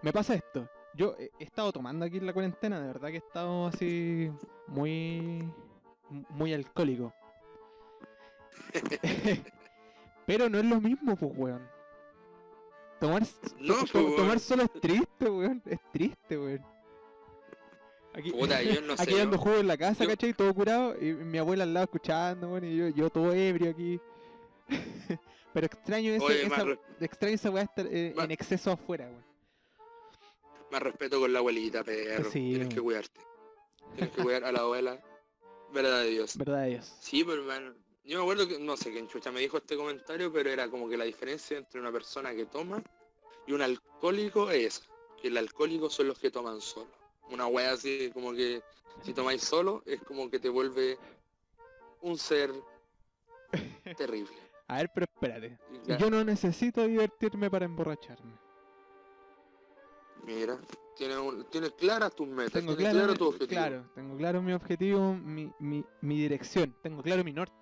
me 0.00 0.14
pasa 0.14 0.34
esto. 0.34 0.66
Yo 0.94 1.14
he 1.18 1.30
estado 1.44 1.72
tomando 1.72 2.06
aquí 2.06 2.16
en 2.16 2.24
la 2.24 2.32
cuarentena, 2.32 2.80
de 2.80 2.86
verdad 2.86 3.08
que 3.08 3.16
he 3.16 3.18
estado 3.18 3.66
así 3.66 4.32
muy, 4.66 5.46
muy 6.30 6.54
alcohólico. 6.54 7.12
Pero 10.26 10.48
no 10.48 10.58
es 10.58 10.64
lo 10.64 10.80
mismo, 10.80 11.16
pues, 11.16 11.32
weón. 11.36 11.68
Tomar, 12.98 13.22
No, 13.58 13.74
pues, 13.80 13.94
weón. 13.94 14.16
tomar 14.16 14.40
solo 14.40 14.62
es 14.62 14.72
triste, 14.80 15.28
weón. 15.28 15.62
Es 15.66 15.80
triste, 15.92 16.38
weón. 16.38 16.75
Aquí, 18.16 18.32
Puta, 18.32 18.62
yo 18.62 18.80
no 18.80 18.96
sé, 18.96 19.02
aquí 19.02 19.14
dando 19.14 19.36
yo- 19.36 19.42
jugo 19.42 19.56
en 19.56 19.66
la 19.68 19.76
casa, 19.76 20.04
yo- 20.04 20.10
¿cachai? 20.10 20.32
Todo 20.32 20.52
curado. 20.54 20.96
Y 21.00 21.12
mi 21.12 21.38
abuela 21.38 21.64
al 21.64 21.74
lado 21.74 21.84
escuchando, 21.84 22.48
weón. 22.48 22.64
Y 22.64 22.76
yo, 22.76 22.88
yo 22.88 23.10
todo 23.10 23.32
ebrio 23.32 23.70
aquí. 23.70 24.00
Pero 25.52 25.66
extraño, 25.66 26.12
ese, 26.12 26.24
Oye, 26.24 26.42
esa, 26.46 26.64
re- 26.64 26.78
extraño 27.00 27.34
esa 27.34 27.50
weá 27.50 27.62
estar 27.64 27.86
eh, 27.90 28.12
más- 28.16 28.24
en 28.24 28.30
exceso 28.32 28.70
afuera, 28.72 29.06
weón. 29.06 29.24
Más 30.70 30.82
respeto 30.82 31.20
con 31.20 31.32
la 31.32 31.38
abuelita, 31.38 31.84
perro. 31.84 32.30
Sí, 32.30 32.50
Tienes 32.54 32.74
que 32.74 32.80
cuidarte. 32.80 33.20
Tienes 33.94 34.14
que 34.14 34.22
cuidar 34.22 34.44
a 34.44 34.52
la 34.52 34.60
abuela. 34.60 35.00
Verdad 35.72 36.00
de 36.02 36.10
Dios. 36.10 36.36
Verdad 36.36 36.62
de 36.64 36.68
Dios. 36.70 36.96
Sí, 37.00 37.22
pero 37.24 37.42
hermano, 37.42 37.74
yo 38.04 38.18
me 38.18 38.22
acuerdo 38.22 38.48
que, 38.48 38.58
no 38.58 38.76
sé 38.76 38.90
quién 38.92 39.08
chucha 39.08 39.30
me 39.30 39.40
dijo 39.40 39.58
este 39.58 39.76
comentario, 39.76 40.32
pero 40.32 40.50
era 40.50 40.68
como 40.68 40.88
que 40.88 40.96
la 40.96 41.04
diferencia 41.04 41.56
entre 41.58 41.80
una 41.80 41.92
persona 41.92 42.34
que 42.34 42.46
toma 42.46 42.82
y 43.46 43.52
un 43.52 43.62
alcohólico 43.62 44.50
es 44.50 44.78
esa, 44.78 44.86
que 45.20 45.28
el 45.28 45.36
alcohólico 45.36 45.88
son 45.90 46.08
los 46.08 46.18
que 46.18 46.30
toman 46.30 46.60
solo. 46.60 46.90
Una 47.30 47.46
wea 47.46 47.72
así 47.72 48.10
como 48.12 48.32
que 48.32 48.62
si 49.02 49.12
tomáis 49.12 49.42
solo 49.42 49.82
es 49.86 50.00
como 50.02 50.30
que 50.30 50.38
te 50.38 50.48
vuelve 50.48 50.98
un 52.02 52.16
ser 52.18 52.52
terrible. 53.96 54.32
A 54.68 54.76
ver, 54.78 54.90
pero 54.94 55.06
espérate. 55.12 55.58
Ya, 55.86 55.96
Yo 55.98 56.10
no 56.10 56.24
necesito 56.24 56.86
divertirme 56.86 57.50
para 57.50 57.64
emborracharme. 57.64 58.32
Mira, 60.24 60.58
tienes, 60.96 61.18
un- 61.18 61.44
tienes 61.50 61.70
claras 61.72 62.14
tus 62.14 62.26
metas, 62.26 62.52
Tengo 62.52 62.74
tienes 62.74 62.92
claro, 62.94 63.06
claro 63.06 63.18
tu 63.18 63.28
objetivo. 63.28 63.48
claro, 63.48 63.90
tengo 63.94 64.16
claro 64.16 64.42
mi 64.42 64.52
objetivo, 64.52 65.14
mi, 65.14 65.52
mi, 65.60 65.84
mi 66.00 66.18
dirección, 66.20 66.74
tengo 66.82 67.02
claro 67.02 67.22
mi 67.22 67.32
norte. 67.32 67.54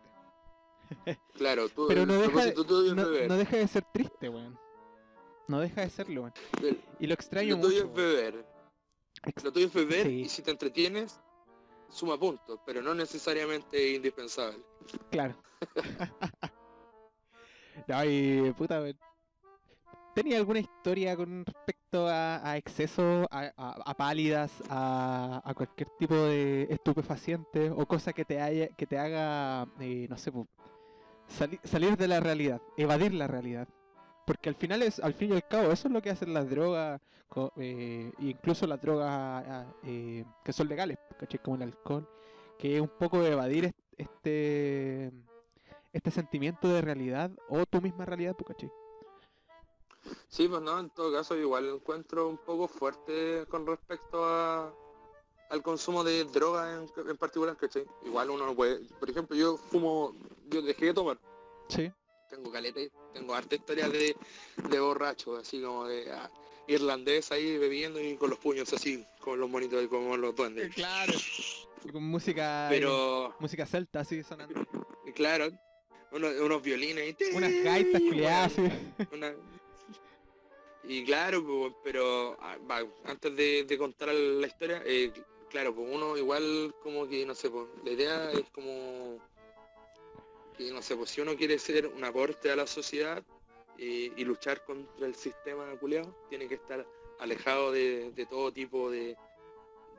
Claro, 1.36 1.68
tú, 1.68 1.86
Pero 1.88 2.06
no 2.06 2.14
deja, 2.20 2.44
de, 2.44 2.54
no, 2.54 3.26
no 3.28 3.36
deja 3.36 3.56
de 3.56 3.68
ser 3.68 3.84
triste, 3.92 4.28
weón. 4.28 4.58
No 5.48 5.58
deja 5.60 5.80
de 5.82 5.90
serlo, 5.90 6.22
weón. 6.22 6.34
Y 7.00 7.06
lo 7.06 7.14
extraño 7.14 7.56
mucho. 7.56 7.68
es 7.70 7.82
weón. 7.82 7.94
beber. 7.94 8.46
Lo 9.42 9.52
tuyo 9.52 9.66
es 9.66 9.72
beber 9.74 10.06
Sí. 10.06 10.20
y 10.22 10.28
si 10.28 10.42
te 10.42 10.50
entretienes, 10.50 11.20
suma 11.88 12.18
puntos, 12.18 12.58
pero 12.66 12.82
no 12.82 12.94
necesariamente 12.94 13.94
indispensable. 13.94 14.58
Claro. 15.10 15.34
no, 17.88 18.04
y 18.04 18.52
puta. 18.52 18.82
¿Tenía 20.14 20.38
alguna 20.38 20.60
historia 20.60 21.16
con 21.16 21.44
respecto 21.44 22.06
a, 22.06 22.48
a 22.48 22.56
exceso, 22.56 23.26
a, 23.32 23.52
a- 23.56 23.82
a 23.84 23.94
pálidas, 23.96 24.52
a, 24.68 25.52
cualquier 25.56 25.88
tipo 25.98 26.14
de 26.14 26.68
estupefaciente 26.70 27.70
o 27.70 27.84
cosa 27.86 28.12
que 28.12 28.24
te 28.24 28.40
haya, 28.40 28.68
que 28.68 28.86
te 28.86 28.96
haga, 28.96 29.66
eh, 29.80 30.06
no 30.08 30.16
sé, 30.16 30.30
sali- 31.26 31.58
salir 31.64 31.96
de 31.96 32.06
la 32.06 32.20
realidad, 32.20 32.62
evadir 32.76 33.12
la 33.12 33.26
realidad? 33.26 33.66
Porque 34.26 34.48
al 34.48 34.54
final 34.54 34.82
es, 34.82 35.00
al 35.00 35.14
fin 35.14 35.32
y 35.32 35.34
al 35.34 35.46
cabo, 35.46 35.70
eso 35.70 35.88
es 35.88 35.94
lo 35.94 36.00
que 36.02 36.10
hacen 36.10 36.32
las 36.32 36.48
drogas, 36.48 37.00
eh, 37.56 38.12
incluso 38.20 38.66
las 38.66 38.80
drogas 38.80 39.08
ah, 39.10 39.66
eh, 39.84 40.24
que 40.44 40.52
son 40.52 40.68
legales, 40.68 40.98
¿cachai? 41.18 41.40
Como 41.42 41.56
el 41.56 41.62
alcohol, 41.62 42.08
que 42.58 42.76
es 42.76 42.80
un 42.80 42.88
poco 42.88 43.22
evadir 43.22 43.66
est- 43.66 43.78
este 43.98 45.12
este 45.92 46.10
sentimiento 46.10 46.68
de 46.68 46.80
realidad 46.80 47.30
o 47.48 47.64
tu 47.66 47.80
misma 47.80 48.04
realidad, 48.04 48.34
pues, 48.36 48.48
¿cachai? 48.48 48.70
Sí, 50.28 50.48
pues 50.48 50.60
no, 50.62 50.78
en 50.80 50.90
todo 50.90 51.12
caso 51.12 51.36
igual 51.36 51.66
encuentro 51.68 52.28
un 52.28 52.36
poco 52.38 52.68
fuerte 52.68 53.44
con 53.48 53.66
respecto 53.66 54.24
a 54.24 54.72
al 55.50 55.62
consumo 55.62 56.02
de 56.02 56.24
droga 56.24 56.72
en, 56.74 56.90
en 57.08 57.16
particular, 57.16 57.56
¿cachai? 57.56 57.84
Igual 58.04 58.30
uno 58.30 58.46
no 58.46 58.54
puede, 58.56 58.80
por 58.98 59.08
ejemplo, 59.10 59.36
yo 59.36 59.56
fumo, 59.56 60.12
yo 60.48 60.62
dejé 60.62 60.86
de 60.86 60.94
tomar, 60.94 61.18
Sí. 61.68 61.92
Tengo 62.34 62.50
caleta, 62.52 62.80
y 62.80 62.90
tengo 63.12 63.34
harta 63.34 63.54
historia 63.54 63.88
de, 63.88 64.16
de 64.68 64.80
borracho, 64.80 65.36
así 65.36 65.60
como 65.62 65.86
de 65.86 66.10
ah, 66.12 66.30
irlandés 66.66 67.30
ahí 67.32 67.58
bebiendo 67.58 68.00
y 68.00 68.16
con 68.16 68.30
los 68.30 68.38
puños 68.38 68.72
así, 68.72 69.04
como 69.20 69.36
los 69.36 69.50
monitos 69.50 69.82
y 69.84 69.88
como 69.88 70.16
los 70.16 70.34
duendes. 70.34 70.74
Claro. 70.74 71.12
Y 71.84 71.90
con 71.90 72.02
música 72.04 72.66
Pero, 72.70 73.34
música 73.40 73.66
celta 73.66 74.00
así 74.00 74.22
sonando. 74.22 74.66
claro, 75.14 75.50
unos, 76.12 76.34
unos 76.40 76.62
violines 76.62 77.14
y 77.20 77.36
Unas 77.36 77.52
gaitas 77.62 78.00
culiadas. 78.00 78.52
Una- 79.12 79.34
Y 80.86 81.02
claro, 81.04 81.44
pues, 81.44 81.72
pero 81.82 82.36
ah, 82.40 82.56
va, 82.70 82.82
antes 83.06 83.34
de, 83.36 83.64
de 83.64 83.78
contar 83.78 84.12
la 84.14 84.46
historia, 84.46 84.82
eh, 84.84 85.12
claro, 85.50 85.74
pues 85.74 85.88
uno 85.90 86.16
igual 86.16 86.74
como 86.82 87.08
que, 87.08 87.24
no 87.24 87.34
sé, 87.34 87.48
pues, 87.50 87.66
la 87.84 87.90
idea 87.90 88.30
es 88.32 88.44
como 88.50 89.18
que, 90.56 90.70
no 90.72 90.82
sé, 90.82 90.96
pues 90.96 91.10
si 91.10 91.20
uno 91.20 91.36
quiere 91.36 91.58
ser 91.58 91.86
un 91.86 92.04
aporte 92.04 92.50
a 92.50 92.56
la 92.56 92.66
sociedad 92.66 93.22
eh, 93.78 94.12
y 94.16 94.24
luchar 94.24 94.64
contra 94.64 95.06
el 95.06 95.14
sistema 95.14 95.66
culiado, 95.78 96.14
tiene 96.28 96.48
que 96.48 96.54
estar 96.54 96.86
alejado 97.20 97.72
de, 97.72 98.12
de 98.12 98.26
todo 98.26 98.52
tipo 98.52 98.90
de, 98.90 99.16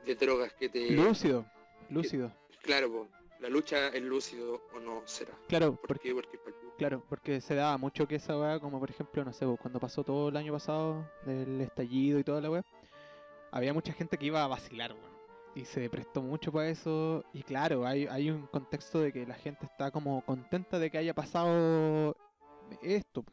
de 0.04 0.14
drogas 0.14 0.52
que 0.54 0.68
te... 0.68 0.90
Lúcido, 0.90 1.46
lúcido. 1.90 2.32
Claro, 2.62 2.90
pues, 2.90 3.40
la 3.40 3.48
lucha 3.48 3.88
es 3.88 4.02
lúcido 4.02 4.62
o 4.74 4.80
no 4.80 5.02
será. 5.06 5.32
Claro, 5.48 5.76
¿Por 5.76 5.88
porque? 5.88 6.14
Porque 6.14 6.38
Claro, 6.78 7.02
porque 7.08 7.40
se 7.40 7.54
daba 7.54 7.78
mucho 7.78 8.06
que 8.06 8.16
esa 8.16 8.38
weá, 8.38 8.60
como 8.60 8.78
por 8.78 8.90
ejemplo, 8.90 9.24
no 9.24 9.32
sé, 9.32 9.46
cuando 9.60 9.80
pasó 9.80 10.04
todo 10.04 10.28
el 10.28 10.36
año 10.36 10.52
pasado, 10.52 11.10
del 11.24 11.62
estallido 11.62 12.18
y 12.18 12.24
toda 12.24 12.40
la 12.40 12.50
weá, 12.50 12.64
había 13.50 13.72
mucha 13.72 13.94
gente 13.94 14.18
que 14.18 14.26
iba 14.26 14.44
a 14.44 14.46
vacilar, 14.46 14.92
weón. 14.92 15.15
Y 15.56 15.64
se 15.64 15.88
prestó 15.88 16.20
mucho 16.20 16.52
para 16.52 16.68
eso. 16.68 17.24
Y 17.32 17.42
claro, 17.42 17.86
hay, 17.86 18.06
hay 18.06 18.30
un 18.30 18.46
contexto 18.46 19.00
de 19.00 19.10
que 19.10 19.26
la 19.26 19.34
gente 19.34 19.64
está 19.64 19.90
como 19.90 20.20
contenta 20.20 20.78
de 20.78 20.90
que 20.90 20.98
haya 20.98 21.14
pasado 21.14 22.14
esto. 22.82 23.24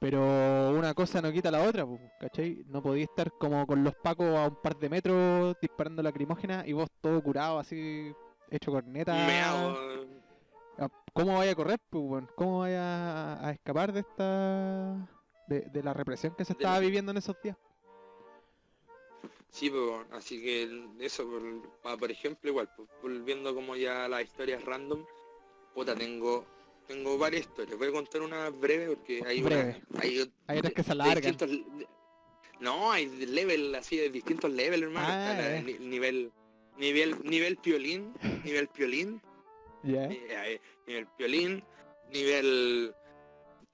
Pero 0.00 0.70
una 0.70 0.94
cosa 0.94 1.20
no 1.20 1.30
quita 1.30 1.50
la 1.50 1.62
otra, 1.62 1.86
¿cachai? 2.18 2.64
No 2.68 2.82
podía 2.82 3.04
estar 3.04 3.30
como 3.32 3.66
con 3.66 3.84
los 3.84 3.94
pacos 3.96 4.34
a 4.34 4.46
un 4.46 4.56
par 4.62 4.78
de 4.78 4.88
metros 4.88 5.56
disparando 5.60 6.02
lacrimógena 6.02 6.64
y 6.66 6.72
vos 6.72 6.88
todo 7.02 7.22
curado 7.22 7.58
así, 7.58 8.10
hecho 8.50 8.72
corneta. 8.72 9.12
Meao, 9.12 9.76
Ah, 10.78 10.88
¿Cómo 11.12 11.36
vaya 11.36 11.52
a 11.52 11.56
correr, 11.56 11.80
pues? 11.90 12.24
¿Cómo 12.34 12.60
vaya 12.60 13.44
a, 13.44 13.50
escapar 13.50 13.92
de 13.92 14.00
esta... 14.00 15.08
De, 15.48 15.62
de 15.62 15.82
la 15.82 15.92
represión 15.92 16.34
que 16.36 16.44
se 16.44 16.52
estaba 16.52 16.78
viviendo 16.78 17.10
en 17.10 17.18
esos 17.18 17.36
días? 17.42 17.56
Sí, 19.50 19.70
pues, 19.70 20.06
así 20.12 20.40
que 20.42 20.68
eso, 21.00 21.28
por, 21.82 21.98
por 21.98 22.10
ejemplo, 22.10 22.50
igual, 22.50 22.70
pues, 22.76 22.88
volviendo 23.02 23.54
como 23.54 23.76
ya 23.76 24.04
a 24.04 24.08
las 24.08 24.22
historias 24.22 24.64
random, 24.64 25.04
puta, 25.74 25.94
tengo 25.94 26.46
tengo 26.88 27.18
varias 27.18 27.42
historias. 27.42 27.78
Voy 27.78 27.88
a 27.88 27.92
contar 27.92 28.22
una 28.22 28.48
breve 28.48 28.86
porque 28.88 29.22
hay 29.24 29.42
Breve. 29.42 29.82
una... 29.90 30.00
Hay, 30.00 30.32
Hay 30.46 30.58
otras 30.58 30.72
que 30.72 30.82
se 30.82 30.92
alargan. 30.92 31.36
No, 32.60 32.90
hay 32.90 33.06
level 33.26 33.74
así 33.74 33.98
de 33.98 34.08
distintos 34.10 34.50
levels, 34.50 34.84
hermano. 34.84 35.06
Ah, 35.08 35.32
Está 35.32 35.56
eh. 35.56 35.78
nivel, 35.78 36.32
nivel, 36.78 37.16
nivel 37.24 37.56
piolín, 37.58 38.14
nivel 38.42 38.68
piolín, 38.68 39.20
¿Ya? 39.82 40.06
eh, 40.10 40.60
nivel 40.86 41.06
piolín, 41.18 41.62
nivel 42.10 42.94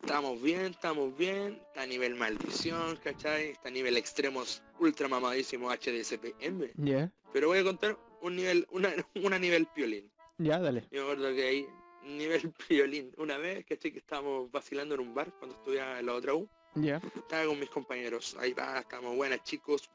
estamos 0.00 0.42
bien, 0.42 0.66
estamos 0.66 1.16
bien, 1.16 1.62
está 1.68 1.82
a 1.82 1.86
nivel 1.86 2.16
maldición, 2.16 2.96
¿cachai? 2.96 3.50
Está 3.50 3.68
a 3.68 3.72
nivel 3.72 3.96
extremos 3.96 4.62
ultra 4.78 5.08
mamadísimo 5.08 5.70
HDSPM. 5.70 6.70
¿Ya? 6.76 7.12
Pero 7.32 7.48
voy 7.48 7.58
a 7.58 7.64
contar 7.64 7.98
un 8.20 8.36
nivel, 8.36 8.66
una, 8.70 8.92
una 9.22 9.38
nivel 9.38 9.66
piolín. 9.66 10.10
Ya, 10.38 10.58
dale. 10.58 10.86
Yo 10.90 11.04
me 11.04 11.12
acuerdo 11.12 11.34
que 11.34 11.46
ahí, 11.46 11.68
nivel 12.04 12.52
piolín, 12.68 13.12
una 13.18 13.38
vez, 13.38 13.64
¿cachai? 13.66 13.92
Que 13.92 13.98
estábamos 13.98 14.50
vacilando 14.50 14.94
en 14.94 15.00
un 15.00 15.14
bar 15.14 15.32
cuando 15.38 15.56
estudiaba 15.56 16.00
en 16.00 16.06
la 16.06 16.14
otra 16.14 16.34
U. 16.34 16.48
Ya. 16.74 17.00
Estaba 17.14 17.46
con 17.46 17.58
mis 17.58 17.70
compañeros. 17.70 18.36
Ahí 18.40 18.52
va, 18.52 18.78
estamos 18.78 19.14
buenas 19.16 19.42
chicos. 19.44 19.88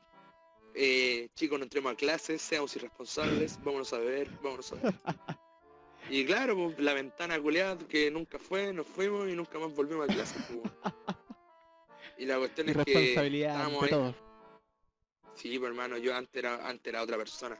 Eh, 0.73 1.29
chicos, 1.33 1.59
no 1.59 1.63
entremos 1.63 1.91
a 1.91 1.95
clases, 1.95 2.41
seamos 2.41 2.75
irresponsables, 2.75 3.59
vámonos 3.63 3.91
a 3.91 3.97
beber, 3.97 4.29
vámonos 4.41 4.71
a 4.71 4.75
ver. 4.75 4.93
Y 6.09 6.25
claro, 6.25 6.55
pues, 6.55 6.79
la 6.79 6.93
ventana 6.93 7.39
culeada 7.39 7.77
que 7.87 8.09
nunca 8.09 8.39
fue, 8.39 8.73
nos 8.73 8.87
fuimos 8.87 9.27
y 9.29 9.35
nunca 9.35 9.59
más 9.59 9.73
volvimos 9.73 10.09
a 10.09 10.13
clases. 10.13 10.43
pues. 10.47 10.93
Y 12.17 12.25
la 12.25 12.37
cuestión 12.37 12.69
es 12.69 12.77
que 12.85 13.13
estábamos 13.13 13.83
ahí-. 13.83 14.28
Sí, 15.39 15.57
pues 15.57 15.69
hermano, 15.69 15.97
yo 15.97 16.13
antes 16.13 16.35
era, 16.35 16.67
antes 16.67 16.91
era 16.91 17.01
otra 17.01 17.17
persona. 17.17 17.57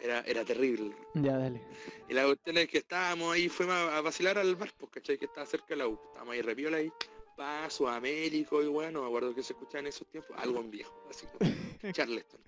Era, 0.00 0.20
era 0.22 0.44
terrible. 0.44 0.96
Ya, 1.14 1.36
dale. 1.36 1.60
Y 2.08 2.14
la 2.14 2.24
cuestión 2.24 2.56
es 2.56 2.68
que 2.68 2.78
estábamos 2.78 3.34
ahí, 3.34 3.48
fuimos 3.48 3.74
a, 3.74 3.98
a 3.98 4.00
vacilar 4.00 4.38
al 4.38 4.56
bar, 4.56 4.72
pues, 4.78 4.90
¿cachai? 4.92 5.18
Que 5.18 5.26
estaba 5.26 5.46
cerca 5.46 5.66
de 5.68 5.76
la 5.76 5.88
U. 5.88 6.00
Estábamos 6.08 6.34
ahí 6.34 6.42
repiola 6.42 6.78
ahí, 6.78 6.90
paso, 7.36 7.86
Américo 7.86 8.62
y 8.62 8.66
bueno, 8.66 9.02
me 9.02 9.06
acuerdo 9.06 9.34
que 9.34 9.42
se 9.42 9.52
escuchaba 9.52 9.80
en 9.80 9.86
esos 9.88 10.08
tiempos, 10.08 10.36
algo 10.38 10.60
en 10.60 10.70
viejo, 10.70 11.06
así 11.10 11.26
como 11.26 11.38
Charleston. 11.92 12.40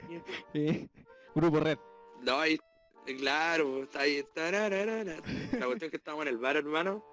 Eh, 0.55 0.89
Grupo 1.35 1.61
Red. 1.61 1.79
No, 2.23 2.39
ahí, 2.41 2.59
eh, 3.07 3.17
claro, 3.17 3.83
está 3.83 4.01
ahí. 4.01 4.25
tarararara. 4.35 5.17
La 5.53 5.67
cuestión 5.67 5.85
es 5.85 5.91
que 5.91 5.97
estábamos 5.99 6.27
en 6.27 6.33
el 6.33 6.39
bar, 6.39 6.57
hermano. 6.57 7.05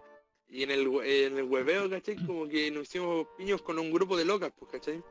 Y 0.48 0.64
en 0.64 0.72
el, 0.72 0.88
en 1.04 1.38
el 1.38 1.44
hueveo, 1.44 1.90
¿cachai? 1.90 2.16
Como 2.26 2.48
que 2.48 2.72
nos 2.72 2.84
hicimos 2.84 3.28
piños 3.38 3.62
con 3.62 3.78
un 3.80 3.92
grupo 3.92 4.18
de 4.18 4.26
locas, 4.26 4.52
pues, 4.58 4.72
¿cachai? 4.72 5.02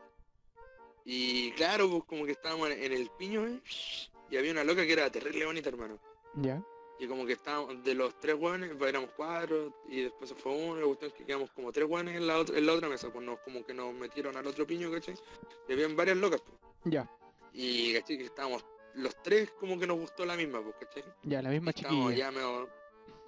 Y 1.04 1.52
claro, 1.52 1.88
pues 1.90 2.04
como 2.04 2.24
que 2.26 2.32
estábamos 2.32 2.70
en 2.70 2.92
el 2.92 3.10
piño, 3.18 3.46
¿eh? 3.46 3.60
Y 4.30 4.36
había 4.36 4.52
una 4.52 4.64
loca 4.64 4.84
que 4.86 4.92
era 4.92 5.10
terrible 5.10 5.46
bonita, 5.46 5.68
hermano. 5.68 5.98
Ya. 6.34 6.62
Y 6.98 7.06
como 7.08 7.24
que 7.24 7.32
estábamos 7.32 7.82
de 7.82 7.94
los 7.94 8.18
tres 8.20 8.36
hueones, 8.38 8.72
pues 8.78 8.90
éramos 8.90 9.10
cuatro, 9.16 9.74
y 9.88 10.02
después 10.02 10.28
se 10.28 10.36
fue 10.36 10.52
uno, 10.52 10.76
la 10.80 10.86
cuestión 10.86 11.10
es 11.10 11.16
que 11.16 11.24
quedamos 11.24 11.50
como 11.52 11.72
tres 11.72 11.86
hueones 11.88 12.14
en 12.14 12.26
la, 12.26 12.38
otra, 12.38 12.58
en 12.58 12.66
la 12.66 12.74
otra 12.74 12.88
mesa, 12.90 13.10
pues 13.10 13.24
nos, 13.24 13.38
como 13.40 13.64
que 13.64 13.72
nos 13.72 13.94
metieron 13.94 14.36
al 14.36 14.46
otro 14.46 14.66
piño, 14.66 14.90
¿cachai? 14.92 15.14
Y 15.68 15.72
habían 15.72 15.96
varias 15.96 16.18
locas, 16.18 16.42
pues. 16.42 16.58
Ya. 16.84 17.10
Y 17.54 17.94
¿cachai? 17.94 18.18
Que 18.18 18.24
estábamos 18.24 18.64
los 18.94 19.16
tres 19.22 19.50
como 19.58 19.78
que 19.78 19.86
nos 19.86 19.98
gustó 19.98 20.26
la 20.26 20.36
misma, 20.36 20.62
pues, 20.62 20.76
¿cachai? 20.78 21.02
Ya, 21.22 21.40
la 21.40 21.48
misma 21.48 21.72
chiquilla. 21.72 22.10
ya 22.14 22.30
medio- 22.30 22.68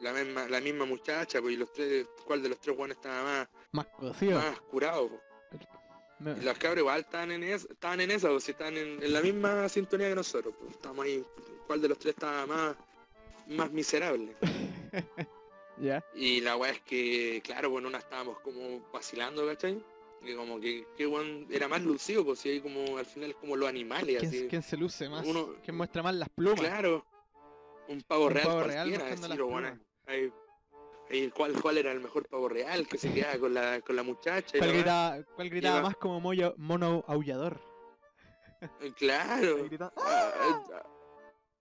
la 0.01 0.13
misma, 0.13 0.49
la 0.49 0.61
misma 0.61 0.85
muchacha, 0.85 1.41
pues, 1.41 1.55
y 1.55 1.57
los 1.57 1.73
tres, 1.73 2.07
¿cuál 2.27 2.43
de 2.43 2.51
los 2.51 2.59
tres 2.61 2.77
hueones 2.77 2.99
estaba 2.99 3.23
más, 3.23 3.49
Más 3.73 3.87
cocido. 3.97 4.39
más 4.39 4.61
curado, 4.63 5.09
pues? 5.09 5.23
Me- 6.23 6.37
los 6.43 6.59
cabros 6.59 6.81
igual 6.81 7.01
estaban 7.01 7.31
en 7.33 7.43
esa, 7.45 7.67
estaban 7.71 8.01
en 8.01 8.11
esa, 8.11 8.29
pues, 8.29 8.45
si 8.45 8.53
estaban 8.53 8.77
en, 8.77 9.03
en 9.03 9.13
la 9.13 9.21
misma 9.21 9.69
sintonía 9.69 10.09
que 10.09 10.15
nosotros, 10.15 10.55
pues, 10.59 10.73
estábamos 10.73 11.05
ahí, 11.07 11.25
¿cuál 11.67 11.81
de 11.83 11.89
los 11.89 11.99
tres 11.99 12.15
estaba 12.15 12.47
más, 12.47 12.77
más 13.49 13.71
miserable? 13.73 14.37
Ya. 15.79 16.05
Y 16.15 16.41
la 16.43 16.57
weá 16.57 16.71
es 16.71 16.81
que, 16.83 17.41
claro, 17.43 17.71
bueno, 17.71 17.89
una 17.89 17.99
estábamos 17.99 18.39
como 18.41 18.81
vacilando, 18.93 19.45
¿cachai? 19.47 19.83
Y 20.23 20.35
como 20.35 20.61
que, 20.61 20.87
que 20.97 21.07
weón 21.07 21.47
era 21.51 21.67
más 21.67 21.83
lucido, 21.83 22.25
pues 22.25 22.39
si 22.41 22.51
hay 22.51 22.61
como, 22.61 22.99
al 22.99 23.07
final 23.07 23.31
es 23.31 23.37
como 23.37 23.57
los 23.57 23.69
animales, 23.69 24.19
¿Quién, 24.21 24.29
así. 24.31 24.47
quién 24.49 24.63
se 24.63 24.77
luce 24.77 25.09
más? 25.09 25.27
Uno- 25.27 25.57
¿Quién 25.65 25.77
muestra 25.77 26.03
más 26.03 26.15
las 26.15 26.29
plumas? 26.29 26.61
Claro, 26.61 27.05
un 27.89 28.03
pavo 28.03 28.27
Un 28.27 28.33
real 28.35 28.47
pavo 28.47 28.63
real 28.63 28.89
cualquiera, 28.91 28.99
mostrando 28.99 29.25
así, 29.27 29.29
las 29.31 29.39
lo 29.39 29.47
bueno, 29.47 29.79
ahí, 30.07 30.33
¿cuál, 31.35 31.53
¿Cuál 31.61 31.79
era 31.79 31.93
el 31.93 32.01
mejor 32.01 32.27
pavo 32.29 32.49
real 32.49 32.87
que 32.87 32.99
se 32.99 33.13
quedaba 33.15 33.39
con 33.39 33.55
la, 33.55 33.81
con 33.81 33.97
la 33.97 34.03
muchacha? 34.03 34.59
¿Cuál 34.59 34.73
gritaba, 34.73 35.23
cuál 35.37 35.51
gritaba 35.51 35.77
Lleva- 35.77 35.89
más 35.89 35.97
como 35.97 36.21
moyo- 36.21 36.55
mono 36.57 37.05
aullador? 37.07 37.61
Eh, 38.81 38.93
Claro. 38.97 39.65
Gritaba, 39.65 39.93
Ah, 39.97 40.63
ah. 40.73 40.83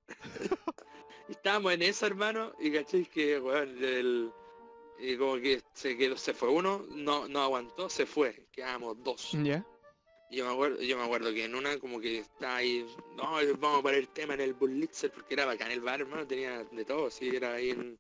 Estábamos 1.30 1.74
en 1.74 1.82
eso, 1.84 2.06
hermano, 2.06 2.52
y 2.60 2.72
cachai 2.72 3.06
que, 3.06 3.40
weón, 3.40 3.70
el, 3.84 4.32
y 5.00 5.16
como 5.18 5.36
que 5.36 5.62
se 5.74 5.98
quedó, 5.98 6.18
se 6.18 6.34
fue 6.34 6.50
uno, 6.50 6.86
no, 6.90 7.28
no 7.30 7.42
aguantó, 7.42 7.90
se 7.90 8.06
fue, 8.06 8.48
quedamos 8.52 9.02
dos. 9.02 9.32
Ya. 9.42 9.66
Yo 10.30 10.46
me 10.46 10.52
acuerdo, 10.54 10.82
yo 10.82 10.98
me 10.98 11.04
acuerdo 11.04 11.34
que 11.34 11.46
en 11.46 11.56
una 11.56 11.78
como 11.80 12.00
que 12.00 12.20
está 12.20 12.58
ahí, 12.58 12.86
no, 13.16 13.24
vamos 13.60 13.80
a 13.80 13.82
poner 13.82 14.08
tema 14.08 14.34
en 14.34 14.42
el 14.42 14.54
Bullitzer 14.54 15.12
porque 15.12 15.34
era 15.34 15.46
bacán 15.46 15.72
el 15.72 15.82
bar, 15.82 16.02
hermano, 16.02 16.26
tenía 16.28 16.64
de 16.66 16.86
todo, 16.86 17.10
sí, 17.10 17.30
era 17.34 17.54
ahí 17.54 17.72
en, 17.72 17.98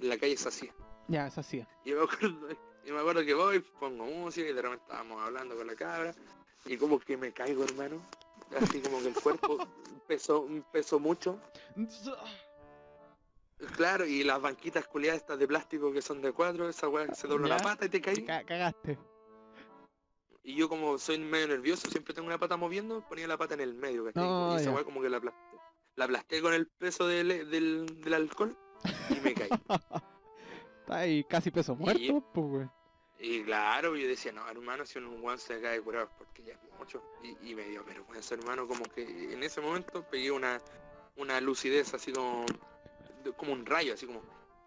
la 0.00 0.16
calle 0.18 0.36
Sacía. 0.36 0.74
Ya, 1.08 1.26
eso 1.26 1.40
hacía. 1.40 1.68
Y 1.84 1.90
yo 1.90 1.98
me 1.98 2.04
acuerdo, 2.04 2.48
yo 2.84 2.94
me 2.94 3.00
acuerdo 3.00 3.24
que 3.24 3.34
voy, 3.34 3.60
pongo 3.60 4.04
música 4.06 4.48
y 4.48 4.52
de 4.52 4.62
repente 4.62 4.84
estábamos 4.84 5.20
hablando 5.22 5.56
con 5.56 5.66
la 5.66 5.74
cabra 5.74 6.14
y 6.66 6.76
como 6.76 6.98
que 6.98 7.16
me 7.16 7.32
caigo, 7.32 7.64
hermano. 7.64 8.00
Así 8.60 8.80
como 8.80 9.00
que 9.00 9.08
el 9.08 9.14
cuerpo 9.14 9.58
pesó, 10.08 10.46
pesó 10.72 10.98
mucho. 10.98 11.38
Claro, 13.76 14.04
y 14.04 14.22
las 14.24 14.40
banquitas 14.40 14.86
culiadas 14.86 15.20
estas 15.22 15.38
de 15.38 15.46
plástico 15.46 15.92
que 15.92 16.02
son 16.02 16.20
de 16.20 16.32
cuatro, 16.32 16.68
esa 16.68 16.88
weá 16.88 17.12
se 17.14 17.26
dobla 17.28 17.48
Ya. 17.48 17.56
la 17.58 17.62
pata 17.62 17.86
y 17.86 17.88
te 17.88 18.00
caí. 18.00 18.24
Ca- 18.24 18.44
cagaste. 18.44 18.98
Y 20.42 20.56
yo 20.56 20.68
como 20.68 20.98
soy 20.98 21.18
medio 21.18 21.48
nervioso, 21.48 21.88
siempre 21.88 22.12
tengo 22.12 22.26
una 22.28 22.36
pata 22.38 22.56
moviendo, 22.58 23.00
ponía 23.08 23.26
la 23.26 23.38
pata 23.38 23.54
en 23.54 23.60
el 23.60 23.72
medio, 23.74 24.04
¿cachai? 24.04 24.22
No, 24.22 24.52
y 24.54 24.60
esa 24.60 24.72
weá 24.72 24.84
como 24.84 25.00
que 25.00 25.08
la 25.08 25.16
aplasté. 25.16 25.56
la 25.96 26.04
aplasté 26.04 26.42
con 26.42 26.52
el 26.52 26.66
peso 26.66 27.06
del, 27.06 27.48
del, 27.50 27.86
del 28.02 28.14
alcohol 28.14 28.54
y 29.08 29.20
me 29.20 29.32
caí. 29.34 29.48
Está 30.84 30.98
ahí 30.98 31.24
casi 31.24 31.50
peso 31.50 31.74
muerto, 31.74 32.20
pues, 32.32 32.46
weón. 32.46 32.72
Y 33.18 33.42
claro, 33.44 33.96
yo 33.96 34.06
decía, 34.06 34.32
no, 34.32 34.46
hermano, 34.48 34.84
si 34.84 34.98
un 34.98 35.20
guan 35.22 35.38
se 35.38 35.58
cae 35.62 35.80
curado 35.80 36.10
porque 36.18 36.42
ya 36.42 36.52
es 36.52 36.58
mucho. 36.78 37.02
Y, 37.22 37.50
y 37.50 37.54
me 37.54 37.62
dio 37.64 37.82
vergüenza, 37.84 38.34
hermano, 38.34 38.68
como 38.68 38.84
que 38.84 39.32
en 39.32 39.42
ese 39.42 39.62
momento 39.62 40.02
pegué 40.10 40.30
una, 40.30 40.60
una 41.16 41.40
lucidez 41.40 41.94
así 41.94 42.12
como, 42.12 42.44
de- 43.24 43.32
como 43.32 43.52
un 43.54 43.64
rayo, 43.64 43.94
así 43.94 44.06
como... 44.06 44.20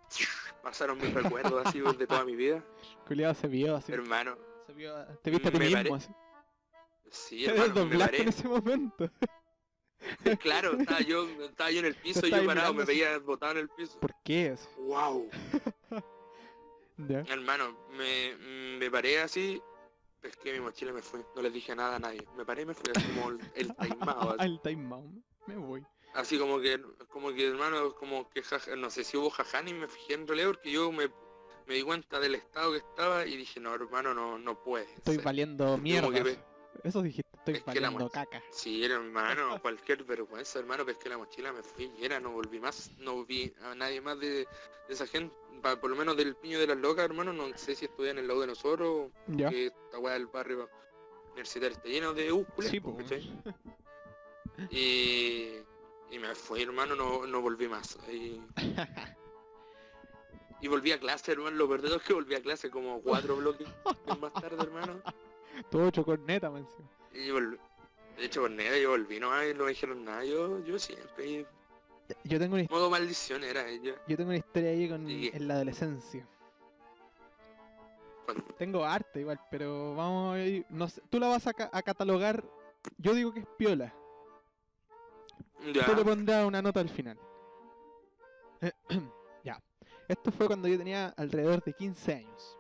Pasaron 0.64 0.98
mis 0.98 1.14
recuerdos 1.14 1.66
así 1.68 1.80
de 1.82 2.08
toda 2.08 2.26
mi 2.26 2.36
vida. 2.36 2.64
Culiado 3.08 3.36
se 3.36 3.48
vio 3.48 3.76
así. 3.76 3.92
Hermano, 3.92 4.36
se 4.66 4.74
vio- 4.74 5.06
te 5.22 5.30
viste 5.30 5.50
a 5.50 5.52
ti 5.52 5.60
mismo 5.60 5.76
pare- 5.78 5.94
así. 5.94 6.12
sí, 7.12 7.38
Te 7.46 7.52
hermano, 7.52 7.68
me 7.68 7.74
desdoblaste 7.82 8.06
paré. 8.12 8.22
en 8.24 8.30
ese 8.30 8.48
momento. 8.48 9.12
Claro, 10.40 10.74
estaba 10.80 11.02
yo, 11.02 11.28
estaba 11.42 11.72
yo 11.72 11.80
en 11.80 11.86
el 11.86 11.96
piso, 11.96 12.28
yo 12.28 12.46
parado, 12.46 12.74
me 12.74 12.86
veía 12.86 13.18
botado 13.20 13.54
en 13.54 13.58
el 13.60 13.70
piso. 13.70 14.00
¿Por 14.00 14.14
qué? 14.24 14.50
Así. 14.52 14.68
Wow. 14.78 15.30
Hermano, 17.28 17.78
me, 17.92 18.36
me 18.80 18.90
paré 18.90 19.22
así, 19.22 19.62
pesqué 20.20 20.54
mi 20.54 20.60
mochila 20.60 20.92
y 20.92 20.94
me 20.96 21.02
fui. 21.02 21.22
No 21.36 21.42
les 21.44 21.54
dije 21.54 21.76
nada 21.76 21.98
a 21.98 22.00
nadie. 22.00 22.26
Me 22.36 22.44
paré 22.44 22.64
y 22.64 22.66
me 22.66 22.74
fui 22.74 22.92
así 22.96 23.06
como 23.14 23.30
el, 23.30 23.40
el 23.56 23.76
taimado, 23.76 24.36
time 24.64 24.96
out. 24.96 25.06
Me 25.46 25.56
voy. 25.58 25.86
Así 26.16 26.40
como 26.40 26.60
que, 26.60 26.82
como 27.10 27.32
que 27.34 27.48
hermano, 27.48 27.94
como 27.94 28.28
que 28.30 28.42
jaja- 28.42 28.76
no 28.76 28.90
sé 28.90 29.04
si 29.04 29.16
hubo 29.18 29.30
jaján 29.30 29.68
y 29.68 29.74
me 29.74 29.88
fijé 29.88 30.16
en 30.16 30.28
realidad 30.28 30.48
porque 30.50 30.72
yo 30.72 30.92
me, 30.92 31.10
me 31.68 31.76
di 31.76 31.84
cuenta 31.84 32.20
del 32.20 32.34
estado 32.34 32.72
que 32.72 32.78
estaba 32.80 33.28
y 33.28 33.38
dije, 33.38 33.60
no 33.60 33.76
hermano, 33.76 34.16
no, 34.16 34.40
no 34.40 34.64
puede. 34.64 34.92
Estoy 34.96 35.16
ser". 35.18 35.24
valiendo 35.24 35.78
mierda. 35.78 36.10
Eso 36.84 37.04
dijiste, 37.04 37.37
estoy 37.52 37.70
Es 37.70 37.74
que 37.76 37.82
la 37.82 37.90
valiendo 37.90 38.10
caca. 38.12 38.42
Sí, 38.52 38.84
era 38.84 38.96
hermano, 38.96 39.58
cualquier 39.62 40.04
vergüenza, 40.04 40.60
hermano, 40.60 40.86
pesqué 40.86 41.10
la 41.10 41.18
mochila, 41.18 41.52
me 41.54 41.64
fui 41.64 41.92
y 41.98 42.06
era, 42.06 42.20
no 42.20 42.32
volví 42.32 42.60
más, 42.60 42.92
no 43.00 43.24
vi 43.26 43.54
a 43.64 43.76
nadie 43.76 44.02
más 44.02 44.20
de, 44.20 44.30
de 44.30 44.48
esa 44.90 45.08
gente, 45.08 45.36
pa- 45.62 45.80
por 45.80 45.90
lo 45.90 45.96
menos 45.96 46.16
del 46.18 46.36
piño 46.36 46.60
de 46.60 46.68
las 46.68 46.78
locas, 46.78 47.06
hermano, 47.06 47.34
no 47.34 47.46
sé 47.58 47.76
si 47.76 47.86
estudian 47.86 48.18
en 48.18 48.24
el 48.24 48.28
lado 48.28 48.42
de 48.42 48.48
nosotros, 48.48 49.12
Ya. 49.28 49.50
que 49.50 49.68
esta 49.68 50.00
weá 50.00 50.14
del 50.14 50.28
barrio 50.28 50.70
universitario 51.32 51.76
está 51.76 51.88
lleno 51.90 52.14
de 52.14 52.32
U, 52.32 52.46
Sí, 52.60 52.80
po, 52.80 52.96
pues. 52.98 53.26
Y, 54.72 55.58
y 56.10 56.20
me 56.20 56.34
fui, 56.36 56.64
hermano, 56.64 56.96
no, 56.96 57.26
no 57.28 57.42
volví 57.42 57.68
más. 57.68 57.98
Y, 58.12 58.42
y 60.62 60.68
volví 60.68 60.92
a 60.92 61.00
clase, 61.00 61.34
hermano, 61.34 61.56
lo 61.58 61.68
peor 61.68 61.86
es 61.86 62.02
que 62.02 62.14
volví 62.14 62.34
a 62.36 62.42
clase 62.42 62.70
como 62.72 63.02
cuatro 63.02 63.36
bloques 63.36 63.68
más 64.20 64.34
tarde, 64.34 64.64
hermano. 64.64 65.00
Todo 65.70 65.88
hecho 65.88 66.04
con 66.04 66.26
neta, 66.26 66.50
man, 66.50 66.66
encima. 66.68 66.90
Y 67.18 67.32
volví. 67.32 67.58
De 68.18 68.26
hecho, 68.26 68.42
por 68.42 68.52
nada, 68.52 68.78
yo 68.78 68.92
volví, 68.92 69.20
no, 69.20 69.44
y 69.48 69.54
no 69.54 69.64
me 69.66 69.70
dijeron 69.70 70.04
nada, 70.06 70.24
yo, 70.24 70.64
yo 70.66 70.80
siempre, 70.80 71.46
Yo 72.24 72.40
tengo 72.40 72.56
una, 72.56 72.66
modo 72.70 72.90
maldición 72.90 73.44
era 73.44 73.68
ella. 73.68 73.94
yo 74.08 74.18
tengo 74.18 74.30
una 74.30 74.38
historia 74.38 74.70
ahí 74.72 74.90
con, 74.90 75.06
Sí. 75.08 75.30
en 75.34 75.48
la 75.48 75.54
adolescencia. 75.56 76.28
Tengo 78.58 78.84
arte 78.84 79.22
igual, 79.22 79.40
pero 79.52 79.96
vamos 79.96 80.36
a 80.36 80.40
ir- 80.40 80.66
no 80.70 80.88
sé, 80.90 81.02
tú 81.10 81.20
la 81.20 81.28
vas 81.28 81.48
a, 81.48 81.54
ca- 81.54 81.70
a 81.72 81.82
catalogar, 81.82 82.44
yo 82.98 83.14
digo 83.14 83.34
que 83.34 83.42
es 83.42 83.48
piola. 83.58 83.94
Ya, 85.74 85.86
Tú 85.86 85.96
le 85.96 86.04
pondrás 86.04 86.46
una 86.46 86.62
nota 86.62 86.80
al 86.80 86.90
final. 86.90 87.18
ya. 89.44 89.62
Esto 90.08 90.32
fue 90.32 90.48
cuando 90.48 90.68
yo 90.68 90.78
tenía 90.78 91.10
alrededor 91.18 91.64
de 91.64 91.74
15 91.74 92.14
años. 92.16 92.58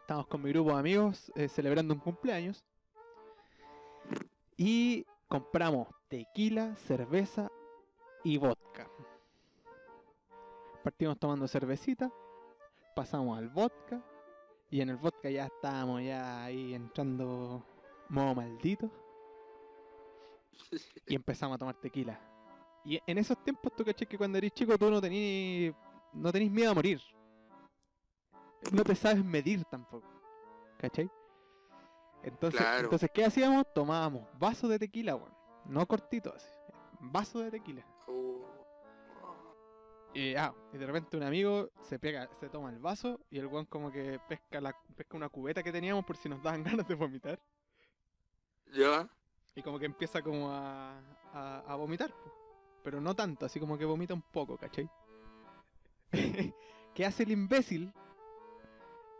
Estábamos 0.00 0.26
con 0.28 0.42
mi 0.42 0.50
grupo 0.50 0.72
de 0.72 0.78
amigos 0.80 1.30
eh, 1.36 1.48
celebrando 1.48 1.94
un 1.94 2.00
cumpleaños. 2.00 2.64
Y 4.62 5.06
compramos 5.26 5.88
tequila, 6.08 6.76
cerveza 6.76 7.50
y 8.22 8.36
vodka. 8.36 8.90
Partimos 10.84 11.18
tomando 11.18 11.48
cervecita, 11.48 12.12
pasamos 12.94 13.38
al 13.38 13.48
vodka. 13.48 14.04
Y 14.68 14.82
en 14.82 14.90
el 14.90 14.98
vodka 14.98 15.30
ya 15.30 15.46
estábamos 15.46 16.02
ya 16.02 16.44
ahí 16.44 16.74
entrando 16.74 17.64
modo 18.10 18.34
maldito 18.34 18.90
y 21.06 21.14
empezamos 21.14 21.54
a 21.54 21.58
tomar 21.58 21.80
tequila. 21.80 22.20
Y 22.84 23.00
en 23.06 23.16
esos 23.16 23.42
tiempos, 23.42 23.74
tú 23.74 23.82
caché 23.82 24.04
que 24.04 24.18
cuando 24.18 24.36
eres 24.36 24.52
chico 24.52 24.76
tú 24.76 24.90
no 24.90 25.00
tenís 25.00 25.72
no 26.12 26.30
tenís 26.30 26.50
miedo 26.50 26.72
a 26.72 26.74
morir. 26.74 27.00
No 28.72 28.84
te 28.84 28.94
sabes 28.94 29.24
medir 29.24 29.64
tampoco. 29.64 30.06
¿Cachai? 30.76 31.10
Entonces, 32.22 32.60
Claro. 32.60 32.84
entonces 32.84 33.10
¿qué 33.12 33.24
hacíamos? 33.24 33.64
Tomábamos 33.72 34.26
vaso 34.38 34.68
de 34.68 34.78
tequila, 34.78 35.16
weón. 35.16 35.32
No 35.66 35.86
cortito 35.86 36.34
así. 36.34 36.48
Vaso 37.00 37.40
de 37.40 37.50
tequila. 37.50 37.84
Oh. 38.06 38.44
Y, 40.12 40.34
ah, 40.34 40.52
y 40.72 40.76
de 40.78 40.86
repente 40.86 41.16
un 41.16 41.22
amigo 41.22 41.70
se 41.82 41.98
pega, 41.98 42.28
se 42.40 42.48
toma 42.48 42.70
el 42.70 42.78
vaso 42.78 43.20
y 43.30 43.38
el 43.38 43.46
weón 43.46 43.64
como 43.66 43.90
que 43.92 44.18
pesca 44.28 44.60
la, 44.60 44.76
pesca 44.96 45.16
una 45.16 45.28
cubeta 45.28 45.62
que 45.62 45.72
teníamos 45.72 46.04
por 46.04 46.16
si 46.16 46.28
nos 46.28 46.42
daban 46.42 46.62
ganas 46.84 46.86
de 46.88 46.94
vomitar. 46.94 47.38
Ya, 48.72 49.08
Y 49.56 49.62
como 49.62 49.78
que 49.78 49.86
empieza 49.86 50.22
como 50.22 50.50
a, 50.50 50.98
a, 51.32 51.64
a 51.66 51.74
vomitar, 51.76 52.12
pero 52.84 53.00
no 53.00 53.14
tanto, 53.16 53.46
así 53.46 53.58
como 53.58 53.76
que 53.76 53.84
vomita 53.84 54.14
un 54.14 54.22
poco, 54.22 54.56
¿cachai? 54.56 54.88
¿Qué 56.94 57.04
hace 57.06 57.22
el 57.24 57.32
imbécil? 57.32 57.92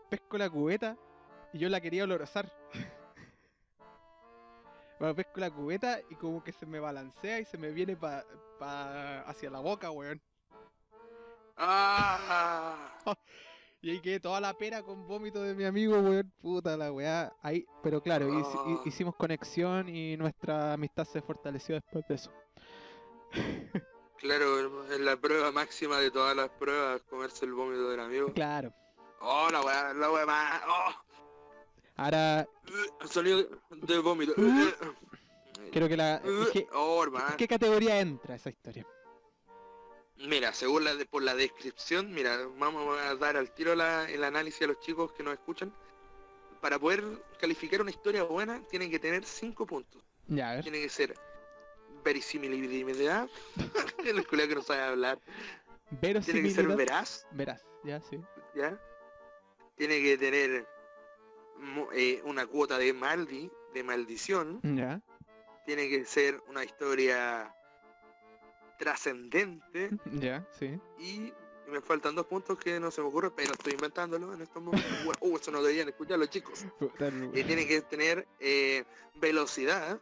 Pesco 0.09 0.37
la 0.37 0.49
cubeta 0.49 0.97
y 1.53 1.59
yo 1.59 1.69
la 1.69 1.81
quería 1.81 2.03
olorosar. 2.03 2.51
Bueno, 4.99 5.15
pesco 5.15 5.39
la 5.39 5.49
cubeta 5.49 5.99
y 6.09 6.15
como 6.15 6.43
que 6.43 6.51
se 6.51 6.65
me 6.65 6.79
balancea 6.79 7.39
y 7.39 7.45
se 7.45 7.57
me 7.57 7.71
viene 7.71 7.95
pa, 7.95 8.23
pa 8.59 9.21
hacia 9.21 9.49
la 9.49 9.59
boca, 9.59 9.89
weón. 9.91 10.21
Ah, 11.57 12.93
Y 13.83 13.89
ahí 13.89 13.99
quedé 13.99 14.19
toda 14.19 14.39
la 14.39 14.53
pera 14.53 14.83
con 14.83 15.07
vómito 15.07 15.41
de 15.41 15.55
mi 15.55 15.63
amigo, 15.63 15.97
weón. 15.99 16.31
Puta 16.39 16.77
la 16.77 16.91
weá. 16.91 17.33
Ahí, 17.41 17.65
pero 17.81 17.99
claro, 17.99 18.27
Ah. 18.31 18.81
hicimos 18.85 19.15
conexión 19.15 19.89
y 19.89 20.15
nuestra 20.17 20.73
amistad 20.73 21.03
se 21.05 21.19
fortaleció 21.23 21.73
después 21.75 22.07
de 22.07 22.13
eso. 22.15 22.31
claro, 24.17 24.83
es 24.91 24.99
la 24.99 25.17
prueba 25.17 25.51
máxima 25.51 25.97
de 25.97 26.11
todas 26.11 26.35
las 26.35 26.49
pruebas, 26.49 27.01
comerse 27.09 27.45
el 27.45 27.53
vómito 27.53 27.89
del 27.89 28.01
amigo. 28.01 28.31
Claro. 28.33 28.71
Oh, 29.19 29.49
la 29.51 29.61
weá, 29.61 29.93
la 29.95 30.11
weá 30.11 30.25
más. 30.27 30.61
Oh, 30.67 30.93
Ahora, 32.01 32.47
sonido 33.07 33.47
de 33.69 33.99
vómito. 33.99 34.33
creo 35.71 35.87
que 35.87 35.95
la... 35.95 36.19
¿qué, 36.51 36.67
Oh, 36.73 37.05
qué 37.37 37.47
categoría 37.47 37.99
entra 37.99 38.33
esa 38.35 38.49
historia? 38.49 38.87
Mira, 40.17 40.51
según 40.51 40.83
la 40.83 40.95
de, 40.95 41.05
por 41.05 41.21
la 41.21 41.35
descripción, 41.35 42.11
mira, 42.11 42.39
vamos 42.57 42.99
a 42.99 43.13
dar 43.15 43.37
al 43.37 43.51
tiro 43.51 43.75
la- 43.75 44.09
el 44.09 44.23
análisis 44.23 44.63
a 44.63 44.67
los 44.67 44.79
chicos 44.79 45.11
que 45.13 45.21
nos 45.21 45.33
escuchan. 45.33 45.71
Para 46.59 46.79
poder 46.79 47.03
calificar 47.39 47.81
una 47.81 47.91
historia 47.91 48.23
buena, 48.23 48.63
tiene 48.67 48.89
que 48.89 48.97
tener 48.97 49.23
cinco 49.23 49.67
puntos. 49.67 50.03
Ya, 50.27 50.51
a 50.51 50.55
ver. 50.55 50.63
Tiene 50.63 50.81
que 50.81 50.89
ser 50.89 51.13
verisimilidad, 52.03 53.29
el 54.05 54.25
culiao 54.27 54.47
que 54.47 54.55
no 54.55 54.63
sabe 54.63 54.81
hablar. 54.81 55.19
Tiene 55.99 56.19
que 56.23 56.49
ser 56.49 56.67
veraz, 56.67 57.27
Verás, 57.31 57.61
ya, 57.83 58.01
sí. 58.01 58.19
¿ya? 58.55 58.79
Tiene 59.75 60.01
que 60.01 60.17
tener 60.17 60.67
eh, 61.93 62.21
una 62.25 62.45
cuota 62.45 62.77
de 62.77 62.93
maldi, 62.93 63.51
de 63.73 63.83
maldición. 63.83 64.59
Ya, 64.63 65.01
Tiene 65.65 65.89
que 65.89 66.05
ser 66.05 66.41
una 66.47 66.63
historia 66.63 67.53
trascendente. 68.77 69.91
ya, 70.11 70.45
sí. 70.51 70.79
Y 70.99 71.33
me 71.67 71.81
faltan 71.81 72.15
dos 72.15 72.25
puntos 72.25 72.57
que 72.57 72.79
no 72.79 72.91
se 72.91 73.01
me 73.01 73.07
ocurren, 73.07 73.31
pero 73.35 73.53
estoy 73.53 73.73
inventándolo 73.73 74.33
en 74.33 74.41
estos 74.41 74.61
momentos. 74.61 74.91
Uh, 75.21 75.37
eso 75.37 75.51
no 75.51 75.61
deberían 75.61 75.87
escucharlo, 75.87 76.25
chicos. 76.25 76.65
Y 77.33 77.43
tiene 77.43 77.67
que 77.67 77.81
tener 77.81 78.27
eh, 78.39 78.83
velocidad 79.15 79.99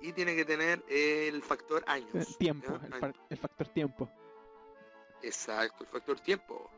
y 0.00 0.12
tiene 0.12 0.36
que 0.36 0.44
tener 0.44 0.84
eh, 0.88 1.28
el 1.28 1.42
factor 1.42 1.82
años. 1.86 2.36
tiempo, 2.38 2.78
el 3.30 3.38
factor 3.38 3.68
tiempo. 3.68 4.08
Exacto, 5.22 5.84
el 5.84 5.90
factor 5.90 6.20
tiempo. 6.20 6.70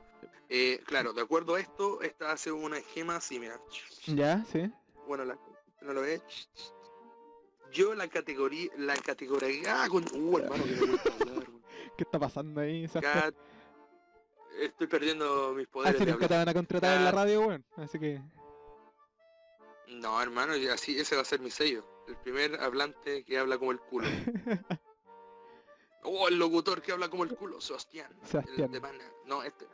Eh, 0.53 0.83
claro, 0.85 1.13
de 1.13 1.23
acuerdo 1.23 1.55
a 1.55 1.61
esto, 1.61 2.03
esta 2.03 2.33
hace 2.33 2.51
una 2.51 2.79
esquema 2.79 3.17
así, 3.17 3.39
mira. 3.39 3.61
Ya, 4.07 4.45
sí. 4.51 4.71
Bueno, 5.07 5.25
la, 5.25 5.39
no 5.83 5.93
lo 5.93 6.01
ves. 6.03 6.23
Yo 7.73 7.95
la 7.95 8.09
categoría, 8.09 8.69
la 8.77 8.97
categoría, 8.97 9.85
ah, 9.85 9.89
con, 9.89 10.05
uh, 10.13 10.39
hermano, 10.39 10.65
que 10.65 10.71
me 10.75 10.87
gusta 10.93 11.13
hablar, 11.13 11.37
weón. 11.39 11.63
¿Qué 11.97 12.03
está 12.05 12.19
pasando 12.19 12.61
ahí? 12.61 12.89
Cat- 12.89 13.35
Estoy 14.59 14.89
perdiendo 14.89 15.55
mis 15.55 15.67
Ah, 15.69 15.71
poderes 15.71 16.01
de 16.05 16.13
nunca 16.13 16.27
te 16.29 16.35
van 16.37 16.49
a 16.49 16.53
contratar 16.55 16.97
en 16.97 17.05
la 17.05 17.13
radio, 17.13 17.41
weón. 17.47 17.65
Así 17.77 17.99
que... 18.01 18.21
No, 19.87 20.21
hermano, 20.21 20.53
así 20.73 20.99
ese 20.99 21.15
va 21.17 21.23
a 21.23 21.25
ser 21.25 21.41
mi 21.41 21.51
sello. 21.51 21.85
El 22.09 22.17
primer 22.17 22.61
hablante 22.61 23.25
que 23.25 23.39
habla 23.39 23.57
como 23.59 23.71
el 23.71 23.79
culo. 23.81 24.09
Oh, 26.03 26.29
el 26.29 26.39
locutor 26.39 26.81
que 26.81 26.93
habla 26.93 27.11
como 27.11 27.25
el 27.25 27.37
culo, 27.37 27.61
Sebastián. 27.61 28.11
el 28.23 28.27
Sebastián. 28.27 28.73
de 28.73 28.81
Pana. 28.81 29.05
No, 29.27 29.43
este. 29.43 29.67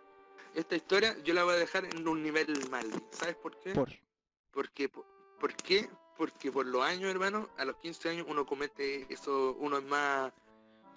Esta 0.56 0.74
historia 0.74 1.14
yo 1.22 1.34
la 1.34 1.44
voy 1.44 1.54
a 1.54 1.58
dejar 1.58 1.84
en 1.84 2.08
un 2.08 2.22
nivel 2.22 2.48
mal. 2.70 2.86
¿Sabes 3.10 3.36
por 3.36 3.58
qué? 3.60 3.72
Por... 3.72 3.90
Porque, 4.50 4.88
po- 4.88 5.04
¿Por 5.38 5.54
qué? 5.54 5.86
Porque 6.16 6.50
por 6.50 6.64
los 6.66 6.82
años, 6.82 7.10
hermano, 7.10 7.50
a 7.58 7.64
los 7.66 7.76
15 7.76 8.08
años 8.08 8.26
uno 8.28 8.46
comete 8.46 9.06
eso, 9.12 9.54
uno 9.60 9.76
es 9.78 9.84
más 9.84 10.32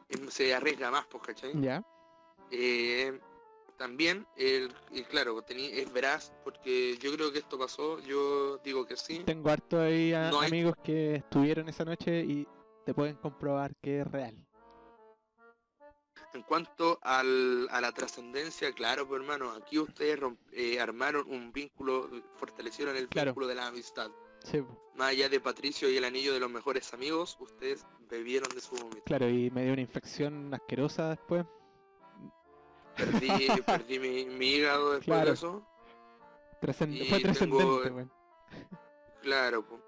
em, 0.08 0.28
se 0.30 0.56
arriesga 0.56 0.90
más, 0.90 1.06
pues, 1.08 1.22
¿cachai? 1.24 1.52
Ya. 1.62 1.84
Eh, 2.52 3.20
también, 3.78 4.26
el, 4.38 4.74
claro, 5.10 5.36
tení- 5.46 5.72
es 5.74 5.92
veraz, 5.92 6.34
porque 6.44 6.98
yo 6.98 7.14
creo 7.14 7.32
que 7.32 7.40
esto 7.40 7.60
pasó, 7.60 8.00
yo 8.00 8.58
digo 8.60 8.86
que 8.86 8.96
sí. 8.96 9.20
Tengo 9.26 9.50
harto 9.50 9.80
ahí 9.82 10.14
a- 10.14 10.32
No 10.32 10.40
hay- 10.40 10.48
amigos 10.48 10.76
que 10.84 11.16
estuvieron 11.16 11.68
esa 11.70 11.84
noche 11.86 12.22
y 12.24 12.48
te 12.86 12.94
pueden 12.94 13.18
comprobar 13.18 13.76
que 13.82 14.00
es 14.02 14.08
real. 14.08 14.36
En 16.34 16.44
cuanto 16.44 17.00
al, 17.02 17.68
a 17.72 17.82
la 17.82 17.92
trascendencia, 17.92 18.72
claro, 18.74 19.08
pues 19.08 19.22
hermano, 19.22 19.52
aquí 19.52 19.80
ustedes 19.80 20.20
romp- 20.20 20.38
eh, 20.52 20.80
armaron 20.80 21.26
un 21.28 21.52
vínculo, 21.52 22.08
fortalecieron 22.36 22.96
el 22.96 23.08
Claro. 23.08 23.32
vínculo 23.32 23.48
de 23.48 23.56
la 23.56 23.68
amistad. 23.68 24.12
Sí. 24.44 24.64
Más 24.96 25.10
allá 25.10 25.28
de 25.28 25.40
Patricio 25.40 25.90
y 25.90 25.98
el 25.98 26.04
anillo 26.06 26.32
de 26.34 26.40
los 26.40 26.52
mejores 26.52 26.94
amigos, 26.94 27.36
ustedes 27.40 27.84
bebieron 28.10 28.50
de 28.54 28.62
su 28.62 28.76
vómito. 28.76 29.02
claro, 29.06 29.28
y 29.28 29.50
me 29.50 29.64
dio 29.64 29.74
una 29.74 29.82
infección 29.82 30.54
asquerosa 30.54 31.10
después. 31.10 31.46
Perdí, 32.96 33.28
perdí 33.66 34.00
mi, 34.00 34.26
mi 34.26 34.48
hígado 34.52 34.92
después 34.92 35.06
Claro. 35.06 35.26
de 35.28 35.34
eso. 35.34 35.66
Trascend- 36.62 36.94
Y 36.94 37.10
Fue 37.10 37.20
trascendente. 37.22 38.08
Claro, 39.22 39.66
po. 39.66 39.80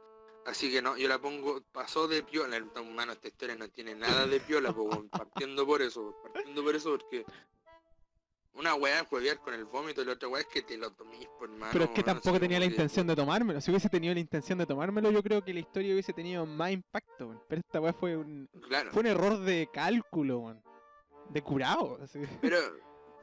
Así 0.46 0.72
que 0.72 0.82
no, 0.82 0.98
yo 0.98 1.08
la 1.08 1.20
pongo, 1.20 1.62
pasó 1.72 2.08
de 2.08 2.24
piola, 2.24 2.58
hermano, 2.58 3.12
esta 3.12 3.28
historia 3.28 3.56
no 3.56 3.70
tiene 3.70 3.94
nada 3.94 4.26
de 4.26 4.40
piola, 4.40 4.74
po, 4.74 4.84
weón, 4.84 5.10
partiendo 5.10 5.66
por 5.66 5.82
eso, 5.82 6.16
partiendo 6.24 6.64
por 6.64 6.76
eso 6.76 6.92
porque 6.92 7.26
una 8.54 8.76
weá 8.76 9.02
es 9.02 9.12
huevear 9.12 9.40
con 9.40 9.54
el 9.54 9.66
vómito 9.66 10.02
y 10.02 10.06
la 10.06 10.14
otra 10.14 10.28
weá 10.28 10.42
es 10.42 10.48
que 10.48 10.62
te 10.62 10.78
lo 10.78 10.92
tomís, 10.92 11.28
por 11.40 11.50
hermano. 11.50 11.72
Pero 11.72 11.86
es 11.86 11.92
que 11.92 12.04
tampoco 12.04 12.40
tenía 12.40 12.60
la 12.60 12.66
intención 12.66 13.08
de 13.08 13.16
tomármelo. 13.16 13.62
Si 13.62 13.72
hubiese 13.72 13.90
tenido 13.90 14.14
la 14.14 14.20
intención 14.20 14.58
de 14.58 14.66
tomármelo, 14.66 15.12
yo 15.12 15.24
creo 15.24 15.44
que 15.44 15.54
la 15.54 15.62
historia 15.62 15.94
hubiese 15.94 16.14
tenido 16.14 16.46
más 16.46 16.72
impacto. 16.72 17.46
Pero 17.48 17.62
esta 17.62 17.80
weá 17.80 17.94
fue 17.94 18.18
un, 18.18 18.50
Claro, 18.68 18.92
fue 18.92 19.02
un 19.02 19.08
error 19.08 19.40
de 19.40 19.70
cálculo, 19.72 20.40
weón. 20.40 20.64
De 21.30 21.42
curado, 21.42 21.98
así. 22.04 22.20
pero, 22.42 22.58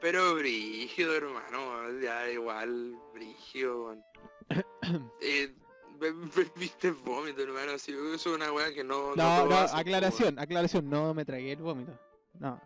pero 0.01 0.33
brígido, 0.33 1.15
hermano, 1.15 1.99
ya 1.99 2.27
igual, 2.29 2.97
brígido, 3.13 3.83
weón. 3.83 4.03
eh, 5.21 5.53
vómito, 7.03 7.41
hermano, 7.41 7.73
así, 7.73 7.91
eso 7.91 8.13
es 8.13 8.25
una 8.27 8.51
weá 8.51 8.73
que 8.73 8.83
no... 8.83 9.15
No, 9.15 9.45
no, 9.45 9.55
aclaración, 9.55 10.39
aclaración, 10.39 10.89
no 10.89 11.13
me 11.13 11.25
tragué 11.25 11.53
el 11.53 11.61
vómito. 11.61 11.97
No. 12.39 12.59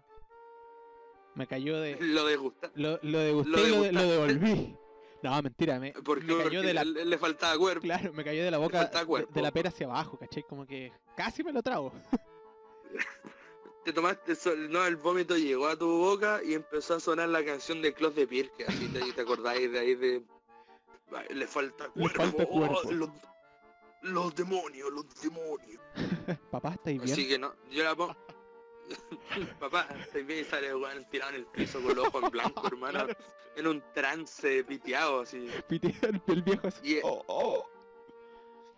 Me 1.35 1.47
cayó 1.47 1.79
de. 1.79 1.97
Lo 1.99 2.25
degustar. 2.25 2.71
Lo, 2.75 2.99
lo 3.01 3.19
degusté 3.19 3.49
Lo 3.49 3.67
y 3.67 3.69
lo, 3.69 3.81
de- 3.81 3.91
lo 3.91 4.01
degustaste. 4.01 4.45
devolví. 4.45 4.77
No, 5.23 5.41
mentira, 5.41 5.79
me, 5.79 5.93
Porque, 5.93 6.25
me 6.25 6.43
cayó 6.43 6.43
porque 6.43 6.67
de 6.67 6.73
la. 6.73 6.83
le, 6.83 7.17
faltaba 7.17 7.57
cuerpo. 7.57 7.81
Claro, 7.81 8.13
me 8.13 8.23
cayó 8.23 8.43
de 8.43 8.51
la 8.51 8.57
boca 8.57 8.85
de, 9.33 9.41
la 9.41 9.51
pera 9.51 9.69
hacia 9.69 9.87
abajo, 9.87 10.17
¿cachai? 10.17 10.43
Como 10.43 10.67
que 10.67 10.91
casi 11.15 11.43
me 11.43 11.53
lo 11.53 11.63
trago. 11.63 11.93
te 13.85 13.91
tomaste 13.91 14.33
no 14.69 14.85
el 14.85 14.95
vómito 14.95 15.35
llegó 15.37 15.67
a 15.67 15.75
tu 15.75 15.87
boca 15.87 16.41
y 16.43 16.53
empezó 16.53 16.95
a 16.95 16.99
sonar 16.99 17.29
la 17.29 17.43
canción 17.43 17.81
de 17.81 17.93
Klaus 17.93 18.15
de 18.15 18.25
Pirke 18.25 18.65
así 18.65 18.87
te, 18.87 19.11
te 19.11 19.21
acordáis 19.21 19.69
de 19.73 19.79
ahí 19.79 19.95
de 19.95 20.23
le 21.29 21.47
falta 21.47 21.89
Le 21.95 22.09
cuerpo, 22.09 22.47
oh, 22.49 22.91
los, 22.91 23.09
los 24.01 24.35
demonios 24.35 24.91
los 24.91 25.05
demonios 25.21 25.81
Papá, 26.51 26.73
¿estáis 26.73 27.01
bien? 27.01 27.13
así 27.13 27.27
que 27.27 27.37
no 27.39 27.53
yo 27.71 27.83
la 27.83 27.95
pongo 27.95 28.15
papá 29.59 29.87
estoy 30.01 30.23
bien 30.23 30.41
y 30.41 30.43
sale 30.43 30.73
weón, 30.75 31.05
tirado 31.09 31.29
en 31.31 31.37
el 31.37 31.45
piso 31.47 31.81
con 31.81 31.95
los 31.95 32.07
ojos 32.07 32.23
en 32.23 32.29
blanco 32.31 32.67
hermano 32.67 33.05
Claro, 33.05 33.17
en 33.55 33.67
un 33.67 33.83
trance 33.93 34.63
piteado 34.65 35.21
así 35.21 35.49
pitió 35.67 35.91
el, 36.27 36.41
viejo 36.41 36.67
así. 36.67 36.95
y, 36.95 36.99
Oh, 37.03 37.23
oh. 37.27 37.69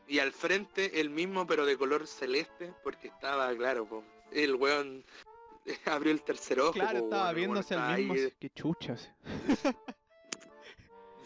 y 0.08 0.20
al 0.20 0.32
frente 0.32 1.00
el 1.02 1.10
mismo 1.10 1.48
pero 1.48 1.66
de 1.66 1.78
color 1.78 2.06
celeste 2.08 2.74
porque 2.84 3.08
estaba 3.08 3.54
claro 3.56 3.86
po, 3.88 4.04
el 4.32 4.56
weón 4.56 5.04
abrió 5.86 6.12
el 6.12 6.22
tercer 6.22 6.60
ojo 6.60 6.74
Claro, 6.74 7.00
po, 7.00 7.06
estaba 7.06 7.34
viéndose 7.34 7.74
al 7.74 7.98
mismo. 7.98 8.14
ahí, 8.14 8.32
Qué 8.40 8.50
chuchas. 8.52 9.12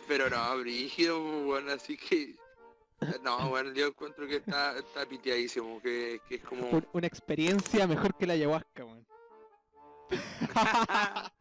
Pero 0.09 0.27
no, 0.27 0.57
brígido, 0.57 1.21
bueno, 1.43 1.71
así 1.71 1.95
que... 1.95 2.35
No, 3.21 3.47
bueno, 3.49 3.71
yo 3.73 3.85
encuentro 3.87 4.25
que 4.27 4.37
está, 4.37 4.75
está 4.77 5.05
piteadísimo, 5.05 5.79
que, 5.81 6.19
que 6.27 6.35
es 6.35 6.41
como... 6.43 6.67
Un- 6.67 6.87
una 6.93 7.05
experiencia 7.05 7.85
mejor 7.85 8.15
que 8.15 8.25
la 8.25 8.33
ayahuasca, 8.33 8.83
weón. 8.85 9.05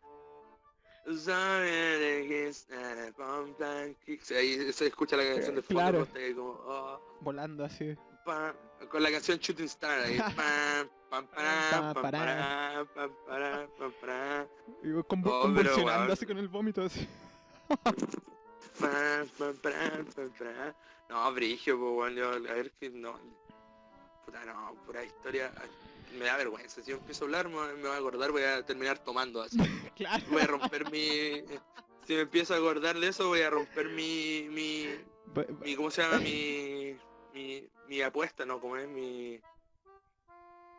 Ahí 4.36 4.72
se 4.72 4.86
escucha 4.88 5.16
la 5.16 5.24
canción 5.24 5.54
de 5.54 5.62
fondo, 5.62 5.80
Claro. 5.80 6.06
ahí 6.14 6.34
como... 6.34 6.50
oh, 6.50 7.00
Volando 7.22 7.64
así. 7.64 7.96
pam, 8.26 8.54
con 8.90 9.02
la 9.02 9.10
canción 9.10 9.38
Shooting 9.38 9.64
Star 9.64 9.98
ahí. 10.00 10.18
pam, 11.08 11.26
convulsionando 15.08 16.12
así 16.12 16.26
con 16.26 16.36
el 16.36 16.48
vómito 16.48 16.82
así. 16.82 17.08
No, 21.08 21.32
brigio, 21.32 21.78
pues 21.78 21.92
bueno, 21.92 22.16
yo, 22.16 22.28
a 22.50 22.54
ver 22.54 22.70
que 22.80 22.90
no. 22.90 23.18
Puta, 24.24 24.44
no, 24.44 24.74
pura 24.86 25.02
historia. 25.04 25.52
Me 26.18 26.24
da 26.26 26.36
vergüenza. 26.36 26.82
Si 26.82 26.90
yo 26.90 26.96
empiezo 26.96 27.24
a 27.24 27.26
hablar, 27.26 27.48
me, 27.48 27.56
me 27.74 27.82
voy 27.82 27.90
a 27.90 27.96
acordar, 27.96 28.30
voy 28.30 28.42
a 28.42 28.64
terminar 28.64 28.98
tomando 28.98 29.42
así. 29.42 29.58
Claro. 29.98 30.24
Voy 30.30 30.42
a 30.42 30.46
romper 30.46 30.90
mi. 30.92 31.42
Si 32.06 32.14
me 32.14 32.20
empiezo 32.20 32.54
a 32.54 32.58
acordar 32.58 32.98
de 33.00 33.08
eso, 33.08 33.26
voy 33.28 33.40
a 33.42 33.50
romper 33.50 33.88
mi. 33.88 34.46
mi. 34.50 34.86
Mi 35.60 35.74
¿Cómo 35.74 35.90
se 35.90 36.02
llama? 36.02 36.18
Mi. 36.18 36.96
mi, 37.34 37.68
mi 37.88 38.00
apuesta, 38.02 38.44
¿no? 38.46 38.60
¿Cómo 38.60 38.76
es 38.76 38.86
mi. 38.88 39.40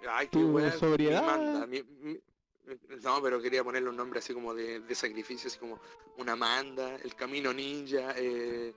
Ay, 0.09 0.27
qué 0.27 0.39
Tu 0.39 0.47
mi 0.47 0.71
sobriedad. 0.71 1.25
manda, 1.25 1.67
mi- 1.67 1.83
mi- 1.83 2.19
no, 3.03 3.21
pero 3.21 3.41
quería 3.41 3.63
ponerle 3.63 3.89
un 3.89 3.95
nombre 3.97 4.19
así 4.19 4.33
como 4.33 4.53
de, 4.53 4.79
de 4.81 4.95
sacrificio, 4.95 5.47
así 5.47 5.59
como 5.59 5.79
una 6.17 6.35
manda, 6.35 6.95
el 6.97 7.15
camino 7.15 7.53
ninja, 7.53 8.13
eh, 8.17 8.73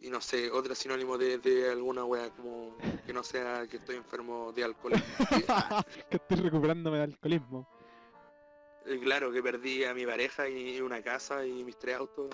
y 0.00 0.10
no 0.10 0.20
sé, 0.20 0.50
otro 0.50 0.74
sinónimo 0.74 1.16
de, 1.16 1.38
de 1.38 1.70
alguna 1.70 2.04
wea 2.04 2.30
como 2.30 2.76
que 3.06 3.12
no 3.12 3.22
sea 3.22 3.66
que 3.68 3.78
estoy 3.78 3.96
enfermo 3.96 4.52
de 4.52 4.64
alcoholismo. 4.64 5.06
Que 6.10 6.16
estoy 6.16 6.36
recuperándome 6.38 6.98
del 6.98 7.10
alcoholismo. 7.12 7.68
eh, 8.86 9.00
claro, 9.02 9.32
que 9.32 9.42
perdí 9.42 9.84
a 9.84 9.94
mi 9.94 10.04
pareja 10.06 10.48
y 10.48 10.80
una 10.80 11.02
casa 11.02 11.46
y 11.46 11.64
mis 11.64 11.78
tres 11.78 11.96
autos. 11.96 12.28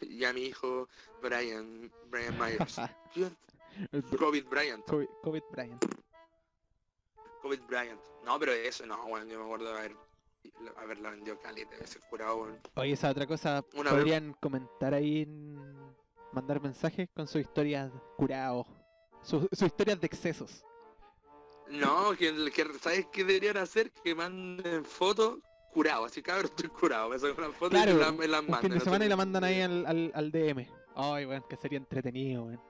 Y 0.00 0.24
a 0.24 0.32
mi 0.32 0.42
hijo 0.42 0.88
Brian, 1.20 1.90
Brian 2.04 2.36
Myers. 2.38 2.80
COVID 4.18 4.46
Bryant, 4.48 4.84
COVID, 4.86 5.08
COVID 5.22 5.42
Bryant. 5.50 5.84
COVID 7.40 7.60
Bryant. 7.68 8.00
No, 8.24 8.38
pero 8.38 8.52
eso, 8.52 8.86
no, 8.86 9.06
bueno, 9.08 9.26
yo 9.26 9.38
me 9.38 9.44
acuerdo 9.44 9.72
de 9.72 9.78
haber, 9.78 9.96
haberla 10.76 11.10
vendido 11.10 11.38
caleta, 11.40 11.76
de 11.76 11.84
ese 11.84 11.98
curado, 12.10 12.42
weón. 12.42 12.58
Oye, 12.76 12.92
esa 12.92 13.10
otra 13.10 13.26
cosa, 13.26 13.64
Una 13.74 13.90
vez- 13.92 14.00
podrían 14.00 14.32
comentar 14.34 14.94
ahí, 14.94 15.22
en- 15.22 15.58
mandar 16.32 16.60
mensajes 16.60 17.08
con 17.14 17.26
sus 17.26 17.40
historias 17.40 17.90
curados. 18.16 18.66
Sus 19.22 19.46
historias 19.62 20.00
de 20.00 20.06
excesos. 20.06 20.64
No, 21.68 22.10
que, 22.18 22.32
que 22.52 22.66
¿sabes 22.80 23.06
qué 23.12 23.24
deberían 23.24 23.56
hacer? 23.58 23.90
Que 23.92 24.14
manden 24.14 24.84
fotos 24.84 25.38
curado, 25.72 26.04
así 26.06 26.20
cabrón, 26.20 26.46
estoy 26.46 26.68
curado, 26.68 27.10
me 27.10 27.18
sacan 27.18 27.44
una 27.44 27.52
foto 27.52 27.70
Claro, 27.70 27.92
y 27.92 27.94
la, 27.94 28.10
me 28.12 28.26
las 28.26 28.40
Un 28.40 28.46
mandan. 28.50 28.70
fin 28.70 28.78
de 28.78 28.84
semana 28.84 29.04
y 29.04 29.08
la 29.08 29.16
mandan 29.16 29.44
ahí 29.44 29.60
al, 29.60 29.86
al, 29.86 30.10
al 30.14 30.32
DM. 30.32 30.66
Ay, 30.96 31.26
weón, 31.26 31.44
que 31.48 31.56
sería 31.56 31.78
entretenido, 31.78 32.44
weón. 32.44 32.60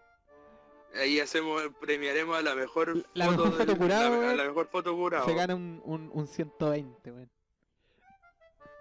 Ahí 0.95 1.21
hacemos, 1.21 1.63
premiaremos 1.81 2.37
a 2.37 2.43
la 2.43 2.55
mejor 2.55 3.05
La 3.15 3.31
mejor 3.31 3.53
foto 3.53 3.65
del- 3.65 3.79
curado, 3.79 4.35
la, 4.35 4.45
mejor 4.45 4.67
foto 4.69 4.95
curado. 4.97 5.25
Se 5.27 5.35
gana 5.35 5.55
un, 5.55 5.81
un, 5.85 6.11
un 6.13 6.27
120, 6.27 7.13
weón. 7.13 7.31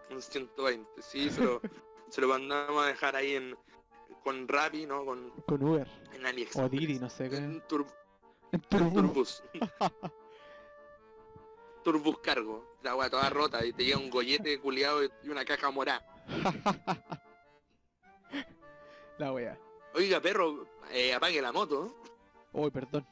Un 0.10 0.22
120, 0.22 1.02
sí, 1.04 1.30
se 1.30 1.44
lo, 1.44 1.62
se 2.10 2.20
lo 2.22 2.28
mandamos 2.28 2.84
a 2.84 2.88
dejar 2.88 3.16
ahí 3.16 3.36
en 3.36 3.56
con 4.24 4.48
Rappi, 4.48 4.86
¿no? 4.88 5.06
Con 5.06 5.30
Con 5.48 5.64
Uber. 5.64 5.88
en 6.14 6.26
AliExpress. 6.26 6.66
O 6.66 6.70
Didi, 6.70 7.00
no 7.00 7.10
sé 7.10 7.30
qué. 7.30 7.38
En, 7.38 7.62
Tur- 7.68 7.86
En 8.52 8.60
en 8.60 8.62
Turbus. 8.62 8.94
Turbus. 8.94 9.44
Turbus 11.84 12.20
cargo. 12.20 12.76
La 12.82 12.96
weá 12.96 13.10
toda 13.10 13.30
rota 13.30 13.64
y 13.66 13.72
te 13.74 13.84
llega 13.86 13.98
un 13.98 14.10
gollete 14.10 14.60
culiado 14.60 15.04
y 15.04 15.30
una 15.30 15.46
caja 15.46 15.70
morada. 15.70 16.04
La 19.18 19.34
wea. 19.34 19.60
Oiga, 19.96 20.20
perro, 20.22 20.66
eh, 20.92 21.14
apague 21.14 21.42
la 21.42 21.52
moto. 21.52 21.96
Uy, 22.54 22.70
perdón. 22.72 23.06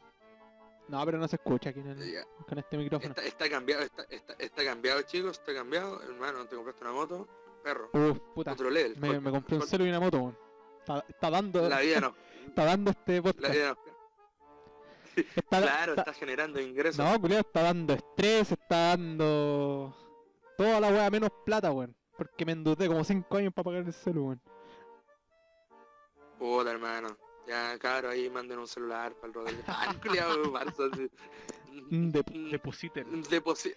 No, 0.88 1.04
pero 1.06 1.18
no 1.18 1.28
se 1.28 1.36
escucha 1.36 1.70
aquí 1.72 1.80
en 1.82 1.88
el- 1.90 2.24
con 2.48 2.58
este 2.60 2.78
micrófono. 2.78 3.10
Está, 3.10 3.24
está 3.26 3.50
cambiado, 3.50 3.84
está, 3.84 4.04
está, 4.10 4.34
está 4.40 4.64
cambiado, 4.64 5.02
chicos, 5.02 5.38
está 5.40 5.54
cambiado. 5.54 6.02
Hermano, 6.04 6.46
te 6.46 6.56
compraste 6.56 6.84
una 6.84 6.94
moto. 6.94 7.28
Perro, 7.64 7.90
Uf, 7.94 8.20
puta. 8.34 8.54
otro 8.54 8.70
level. 8.70 8.96
Me, 8.98 9.08
Col- 9.10 9.22
me 9.22 9.32
compré 9.32 9.56
un 9.58 9.62
celu 9.64 9.86
y 9.86 9.90
una 9.90 10.00
moto, 10.00 10.18
weón. 10.20 10.38
Está, 11.10 11.30
dando, 11.30 11.68
La 11.68 11.80
vida 11.82 12.00
no. 12.00 12.16
está 12.48 12.64
dando 12.64 12.92
este 12.92 13.16
La 13.18 13.22
podcast. 13.24 13.54
vida 13.54 13.70
no. 13.74 13.78
Está, 15.36 15.62
Claro, 15.62 15.94
está- 15.96 16.14
generando 16.14 16.62
ingresos. 16.62 17.04
No, 17.04 17.20
culiao, 17.20 17.42
está 17.42 17.64
dando 17.64 17.94
estrés, 17.94 18.52
está 18.54 18.76
dando 18.96 19.94
toda 20.58 20.80
la 20.80 20.90
wea 20.90 21.10
menos 21.10 21.32
plata, 21.46 21.72
weón. 21.72 21.94
Porque 22.18 22.46
me 22.46 22.54
endeudé 22.54 22.88
como 22.88 23.04
5 23.04 23.38
años 23.38 23.54
para 23.54 23.66
pagar 23.66 23.84
el 23.84 23.94
celu, 23.94 24.28
weón. 24.28 24.42
Puta, 26.38 26.72
hermano. 26.72 27.18
Ya, 27.48 27.78
caro, 27.80 28.10
ahí 28.10 28.30
manden 28.30 28.60
un 28.60 28.68
celular 28.68 29.14
para 29.16 29.28
el 29.28 29.34
Rodrigo. 29.34 29.64
Barça, 30.54 30.92
así. 30.92 31.10
Mm, 31.90 32.10
de- 32.10 32.50
Depositen. 32.52 33.24
Deposi- 33.24 33.76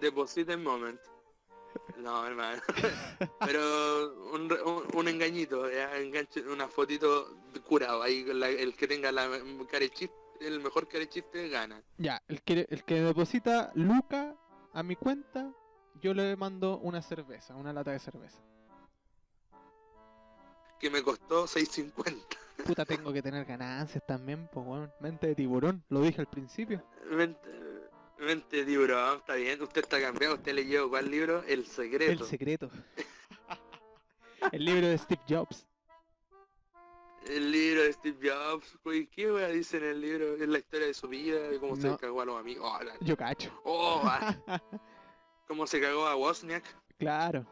Deposit 0.00 0.56
moment. 0.58 1.00
No, 1.98 2.26
hermano. 2.26 2.60
Pero 3.40 4.30
un, 4.32 4.52
un, 4.52 4.84
un 4.94 5.08
engañito, 5.08 5.70
ya, 5.70 5.96
enganche, 5.98 6.40
una 6.42 6.68
fotito 6.68 7.38
curado. 7.66 8.02
Ahí 8.02 8.24
la- 8.24 8.48
el 8.50 8.74
que 8.74 8.86
tenga 8.86 9.10
la 9.12 9.28
carechiste, 9.70 10.14
el 10.40 10.60
mejor 10.60 10.86
carechiste 10.88 11.48
gana. 11.48 11.82
Ya, 11.98 12.22
el 12.28 12.42
que, 12.42 12.66
el 12.68 12.84
que 12.84 13.00
deposita 13.00 13.72
Luca 13.74 14.36
a 14.74 14.82
mi 14.82 14.96
cuenta, 14.96 15.50
yo 16.02 16.12
le 16.12 16.36
mando 16.36 16.78
una 16.78 17.00
cerveza, 17.00 17.54
una 17.54 17.72
lata 17.72 17.92
de 17.92 17.98
cerveza. 17.98 18.42
Que 20.78 20.90
me 20.90 21.02
costó 21.02 21.46
6.50. 21.46 22.22
Puta, 22.64 22.84
tengo 22.84 23.12
que 23.12 23.22
tener 23.22 23.44
ganancias 23.44 24.04
también, 24.06 24.48
pues. 24.52 24.90
Mente 25.00 25.28
de 25.28 25.34
tiburón, 25.34 25.82
lo 25.88 26.00
dije 26.02 26.20
al 26.20 26.26
principio. 26.26 26.82
Mente, 27.10 27.48
mente 28.18 28.64
tiburón, 28.64 29.18
está 29.18 29.34
bien. 29.34 29.62
Usted 29.62 29.82
está 29.82 30.00
cambiado. 30.00 30.34
Usted 30.34 30.54
leyó 30.54 30.88
cuál 30.88 31.10
libro? 31.10 31.42
El 31.44 31.66
secreto. 31.66 32.24
El 32.24 32.28
secreto. 32.28 32.70
el 34.52 34.64
libro 34.64 34.86
de 34.88 34.98
Steve 34.98 35.20
Jobs. 35.28 35.66
El 37.26 37.50
libro 37.50 37.82
de 37.82 37.92
Steve 37.92 38.30
Jobs. 38.30 38.78
Uy, 38.84 39.06
¿Qué 39.08 39.30
wea 39.32 39.48
dice 39.48 39.78
en 39.78 39.84
el 39.84 40.00
libro? 40.00 40.34
Es 40.36 40.48
la 40.48 40.58
historia 40.58 40.86
de 40.86 40.94
su 40.94 41.08
vida, 41.08 41.40
de 41.48 41.58
cómo 41.58 41.74
se 41.76 41.88
No. 41.88 41.98
cagó 41.98 42.20
a 42.20 42.24
los 42.24 42.38
amigos. 42.38 42.70
Oh, 42.72 42.82
la- 42.84 42.96
Yo 43.00 43.16
cacho. 43.16 43.50
oh, 43.64 44.00
ah, 44.04 44.36
cómo 45.48 45.66
se 45.66 45.80
cagó 45.80 46.06
a 46.06 46.16
Wozniak. 46.16 46.64
claro. 46.98 47.44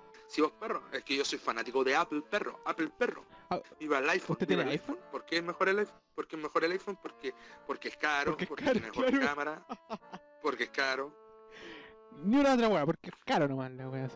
Vos 0.43 0.53
perro, 0.53 0.83
es 0.93 1.03
que 1.05 1.17
yo 1.17 1.25
soy 1.25 1.39
fanático 1.39 1.85
de 1.85 1.95
Apple, 1.95 2.23
perro, 2.29 2.61
Apple, 2.65 2.91
perro. 2.99 3.25
Ah, 3.51 3.61
Viva 3.79 3.99
el 3.99 4.09
iPhone. 4.11 4.33
¿usted 4.35 4.47
tiene 4.47 4.63
el 4.63 4.69
iPhone? 4.71 4.99
¿Por 5.11 5.25
qué 5.25 5.37
es 5.39 5.43
mejor 5.45 5.69
el 5.69 5.79
iPhone? 5.79 6.01
¿Por 6.15 6.27
qué 6.27 6.37
es 6.37 6.43
mejor 6.43 6.65
el 6.65 6.73
iPhone? 6.73 6.99
Porque, 7.03 7.35
porque 7.67 7.89
es 7.89 7.97
caro, 7.97 8.33
Porque 8.33 8.47
porque, 8.47 8.65
caro, 8.65 8.73
tiene 8.81 8.89
mejor 8.91 9.07
claro. 9.11 9.27
cámara, 9.27 9.67
porque 10.43 10.65
es 10.65 10.71
caro, 10.71 11.15
Ni 12.23 12.37
una 12.39 12.55
otra 12.55 12.69
weá, 12.69 12.85
porque 12.87 13.11
es 13.11 13.17
caro 13.25 13.47
nomás 13.49 13.71
la 13.73 13.89
weá. 13.89 14.09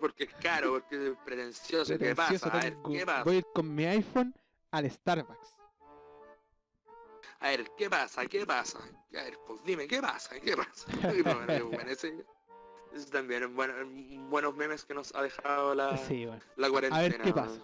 porque 0.00 0.24
es 0.24 0.34
caro, 0.34 0.72
porque 0.72 1.08
es 1.10 1.16
pretencioso. 1.24 1.96
¿Qué 1.98 2.14
pasa? 2.14 2.48
A 2.48 2.58
ver, 2.60 2.76
¿qué 2.90 3.06
pasa? 3.06 3.24
Voy 3.24 3.34
a 3.34 3.38
ir 3.38 3.46
con 3.54 3.74
mi 3.74 3.84
iPhone 3.84 4.34
al 4.72 4.90
Starbucks. 4.90 5.56
A 7.40 7.48
ver, 7.48 7.70
¿qué 7.76 7.90
pasa? 7.90 8.26
¿Qué 8.26 8.46
pasa? 8.46 8.78
A 8.78 9.22
ver, 9.22 9.38
pues 9.46 9.62
dime, 9.64 9.86
¿qué 9.88 10.00
pasa? 10.00 10.38
¿Qué 10.40 10.56
pasa? 10.56 10.86
Ese 12.94 13.10
también 13.10 13.54
bueno- 13.54 13.72
buenos 14.28 14.54
memes 14.56 14.84
que 14.84 14.94
nos 14.94 15.14
ha 15.14 15.22
dejado 15.22 15.74
la, 15.74 15.96
Sí, 15.96 16.26
bueno. 16.26 16.42
la 16.56 16.70
cuarentena. 16.70 17.02
ver 17.02 17.20
qué 17.20 17.32
pasa. 17.32 17.60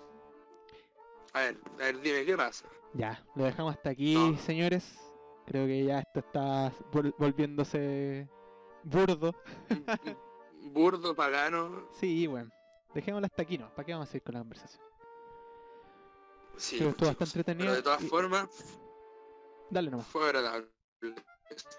A 1.35 1.41
ver, 1.41 1.59
a 1.75 1.77
ver, 1.77 2.01
dime, 2.01 2.25
¿qué 2.25 2.37
pasa? 2.37 2.67
Ya, 2.95 3.23
lo 3.37 3.45
dejamos 3.45 3.75
hasta 3.77 3.91
aquí, 3.91 4.15
No. 4.15 4.37
señores. 4.39 4.99
Creo 5.47 5.67
que 5.67 5.85
ya 5.85 6.01
esto 6.01 6.21
está 6.21 6.71
vol- 6.93 7.15
volviéndose 7.19 8.29
burdo. 8.85 9.35
Burdo, 10.61 11.15
pagano, 11.15 11.89
Sí, 11.93 12.27
bueno. 12.27 12.51
Dejémoslo 12.95 13.27
hasta 13.27 13.43
aquí, 13.43 13.57
¿no? 13.57 13.71
¿Para 13.75 13.87
qué 13.87 13.93
vamos 13.93 14.13
a 14.13 14.17
ir 14.17 14.23
con 14.23 14.35
la 14.35 14.41
conversación? 14.41 14.83
sí. 16.57 16.77
Estuvo 16.77 17.07
bastante 17.07 17.25
entretenido 17.25 17.67
Pero 17.67 17.77
de 17.77 17.83
todas 17.83 18.03
y- 18.03 18.09
formas, 18.09 18.49
Dale 19.71 19.91
nomás. 19.91 20.07
fue 20.09 20.25
agradable. 20.27 20.69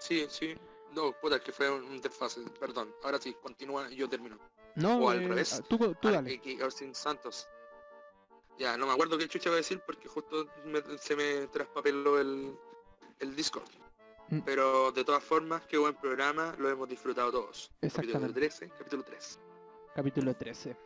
Sí, 0.00 0.26
sí. 0.30 0.54
No, 0.94 1.12
puta, 1.12 1.36
es 1.36 1.42
que 1.42 1.52
fue 1.52 1.70
un 1.70 2.00
desfase, 2.00 2.40
perdón. 2.58 2.92
Ahora 3.04 3.18
sí, 3.20 3.34
continúa 3.40 3.90
y 3.90 3.96
yo 3.96 4.08
termino. 4.08 4.38
No, 4.74 4.98
O 4.98 5.10
al 5.10 5.22
eh, 5.22 5.28
revés. 5.28 5.62
Tú, 5.68 5.78
tú 5.94 6.10
dale. 6.10 6.40
Santos. 6.92 7.48
Ya, 8.58 8.76
no 8.76 8.86
me 8.86 8.92
acuerdo 8.92 9.16
qué 9.16 9.26
chucha 9.28 9.48
voy 9.50 9.54
a 9.54 9.56
decir 9.58 9.80
porque 9.86 10.08
justo 10.08 10.46
me- 10.66 10.82
se 10.98 11.16
me 11.16 11.46
traspapeló 11.46 12.20
el, 12.20 12.54
el 13.20 13.34
Discord. 13.36 13.68
Mm. 14.28 14.40
Pero 14.40 14.92
de 14.92 15.04
todas 15.04 15.24
formas, 15.24 15.62
qué 15.66 15.78
buen 15.78 15.94
programa, 15.94 16.54
lo 16.58 16.68
hemos 16.68 16.88
disfrutado 16.88 17.30
todos. 17.32 17.70
Capítulo 17.80 17.86
Exactamente. 18.02 18.40
13, 18.40 18.68
capítulo 18.78 19.02
3. 19.04 19.40
Capítulo 19.94 20.34
13. 20.34 20.76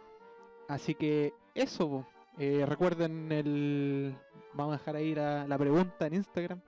Así 0.68 0.94
que 0.94 1.34
eso. 1.54 2.06
Eh, 2.38 2.64
recuerden 2.66 3.30
el... 3.30 4.16
Vamos 4.54 4.74
a 4.74 4.78
dejar 4.78 4.96
ahí 4.96 5.14
la, 5.14 5.46
la 5.46 5.58
pregunta 5.58 6.06
en 6.06 6.14
Instagram. 6.14 6.60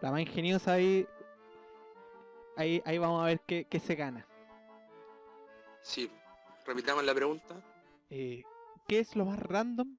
La 0.00 0.10
más 0.10 0.20
ingeniosa 0.20 0.72
ahí... 0.72 1.06
Ahí, 2.58 2.82
ahí 2.84 2.98
vamos 2.98 3.22
a 3.22 3.26
ver 3.26 3.40
qué, 3.46 3.66
qué 3.70 3.78
se 3.78 3.94
gana. 3.94 4.26
Sí, 5.80 6.10
repitamos 6.66 7.04
la 7.04 7.14
pregunta. 7.14 7.54
Eh, 8.10 8.42
¿Qué 8.88 8.98
es 8.98 9.14
lo 9.14 9.24
más 9.26 9.38
random 9.38 9.96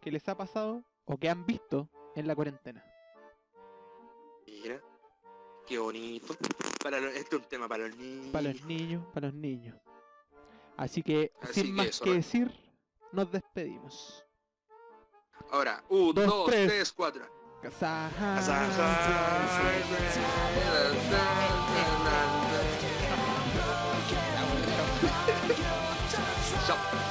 que 0.00 0.12
les 0.12 0.28
ha 0.28 0.36
pasado 0.36 0.84
o 1.04 1.18
que 1.18 1.28
han 1.28 1.44
visto 1.44 1.88
en 2.14 2.28
la 2.28 2.36
cuarentena? 2.36 2.84
Mira, 4.46 4.80
qué 5.66 5.78
bonito. 5.78 6.36
Para 6.80 7.00
lo- 7.00 7.08
este 7.08 7.34
es 7.36 7.42
un 7.42 7.48
tema 7.48 7.66
para 7.66 7.88
los 7.88 7.96
niños. 7.96 8.26
Para 8.32 8.52
los 8.52 8.62
niños, 8.64 9.04
para 9.12 9.26
los 9.26 9.34
niños. 9.34 9.76
Así 10.76 11.02
que, 11.02 11.32
Así 11.40 11.54
sin 11.62 11.66
que 11.66 11.72
más 11.72 11.86
eso, 11.88 12.04
que 12.04 12.10
¿no? 12.10 12.16
decir, 12.16 12.52
nos 13.10 13.32
despedimos. 13.32 14.24
Ahora, 15.50 15.82
1, 15.88 16.12
Dos, 16.12 16.26
2, 16.26 16.46
tres. 16.46 16.68
3, 16.68 16.92
4. 16.92 17.26
Casaja. 17.62 18.34
Casaja. 18.36 18.86
시. 26.66 27.05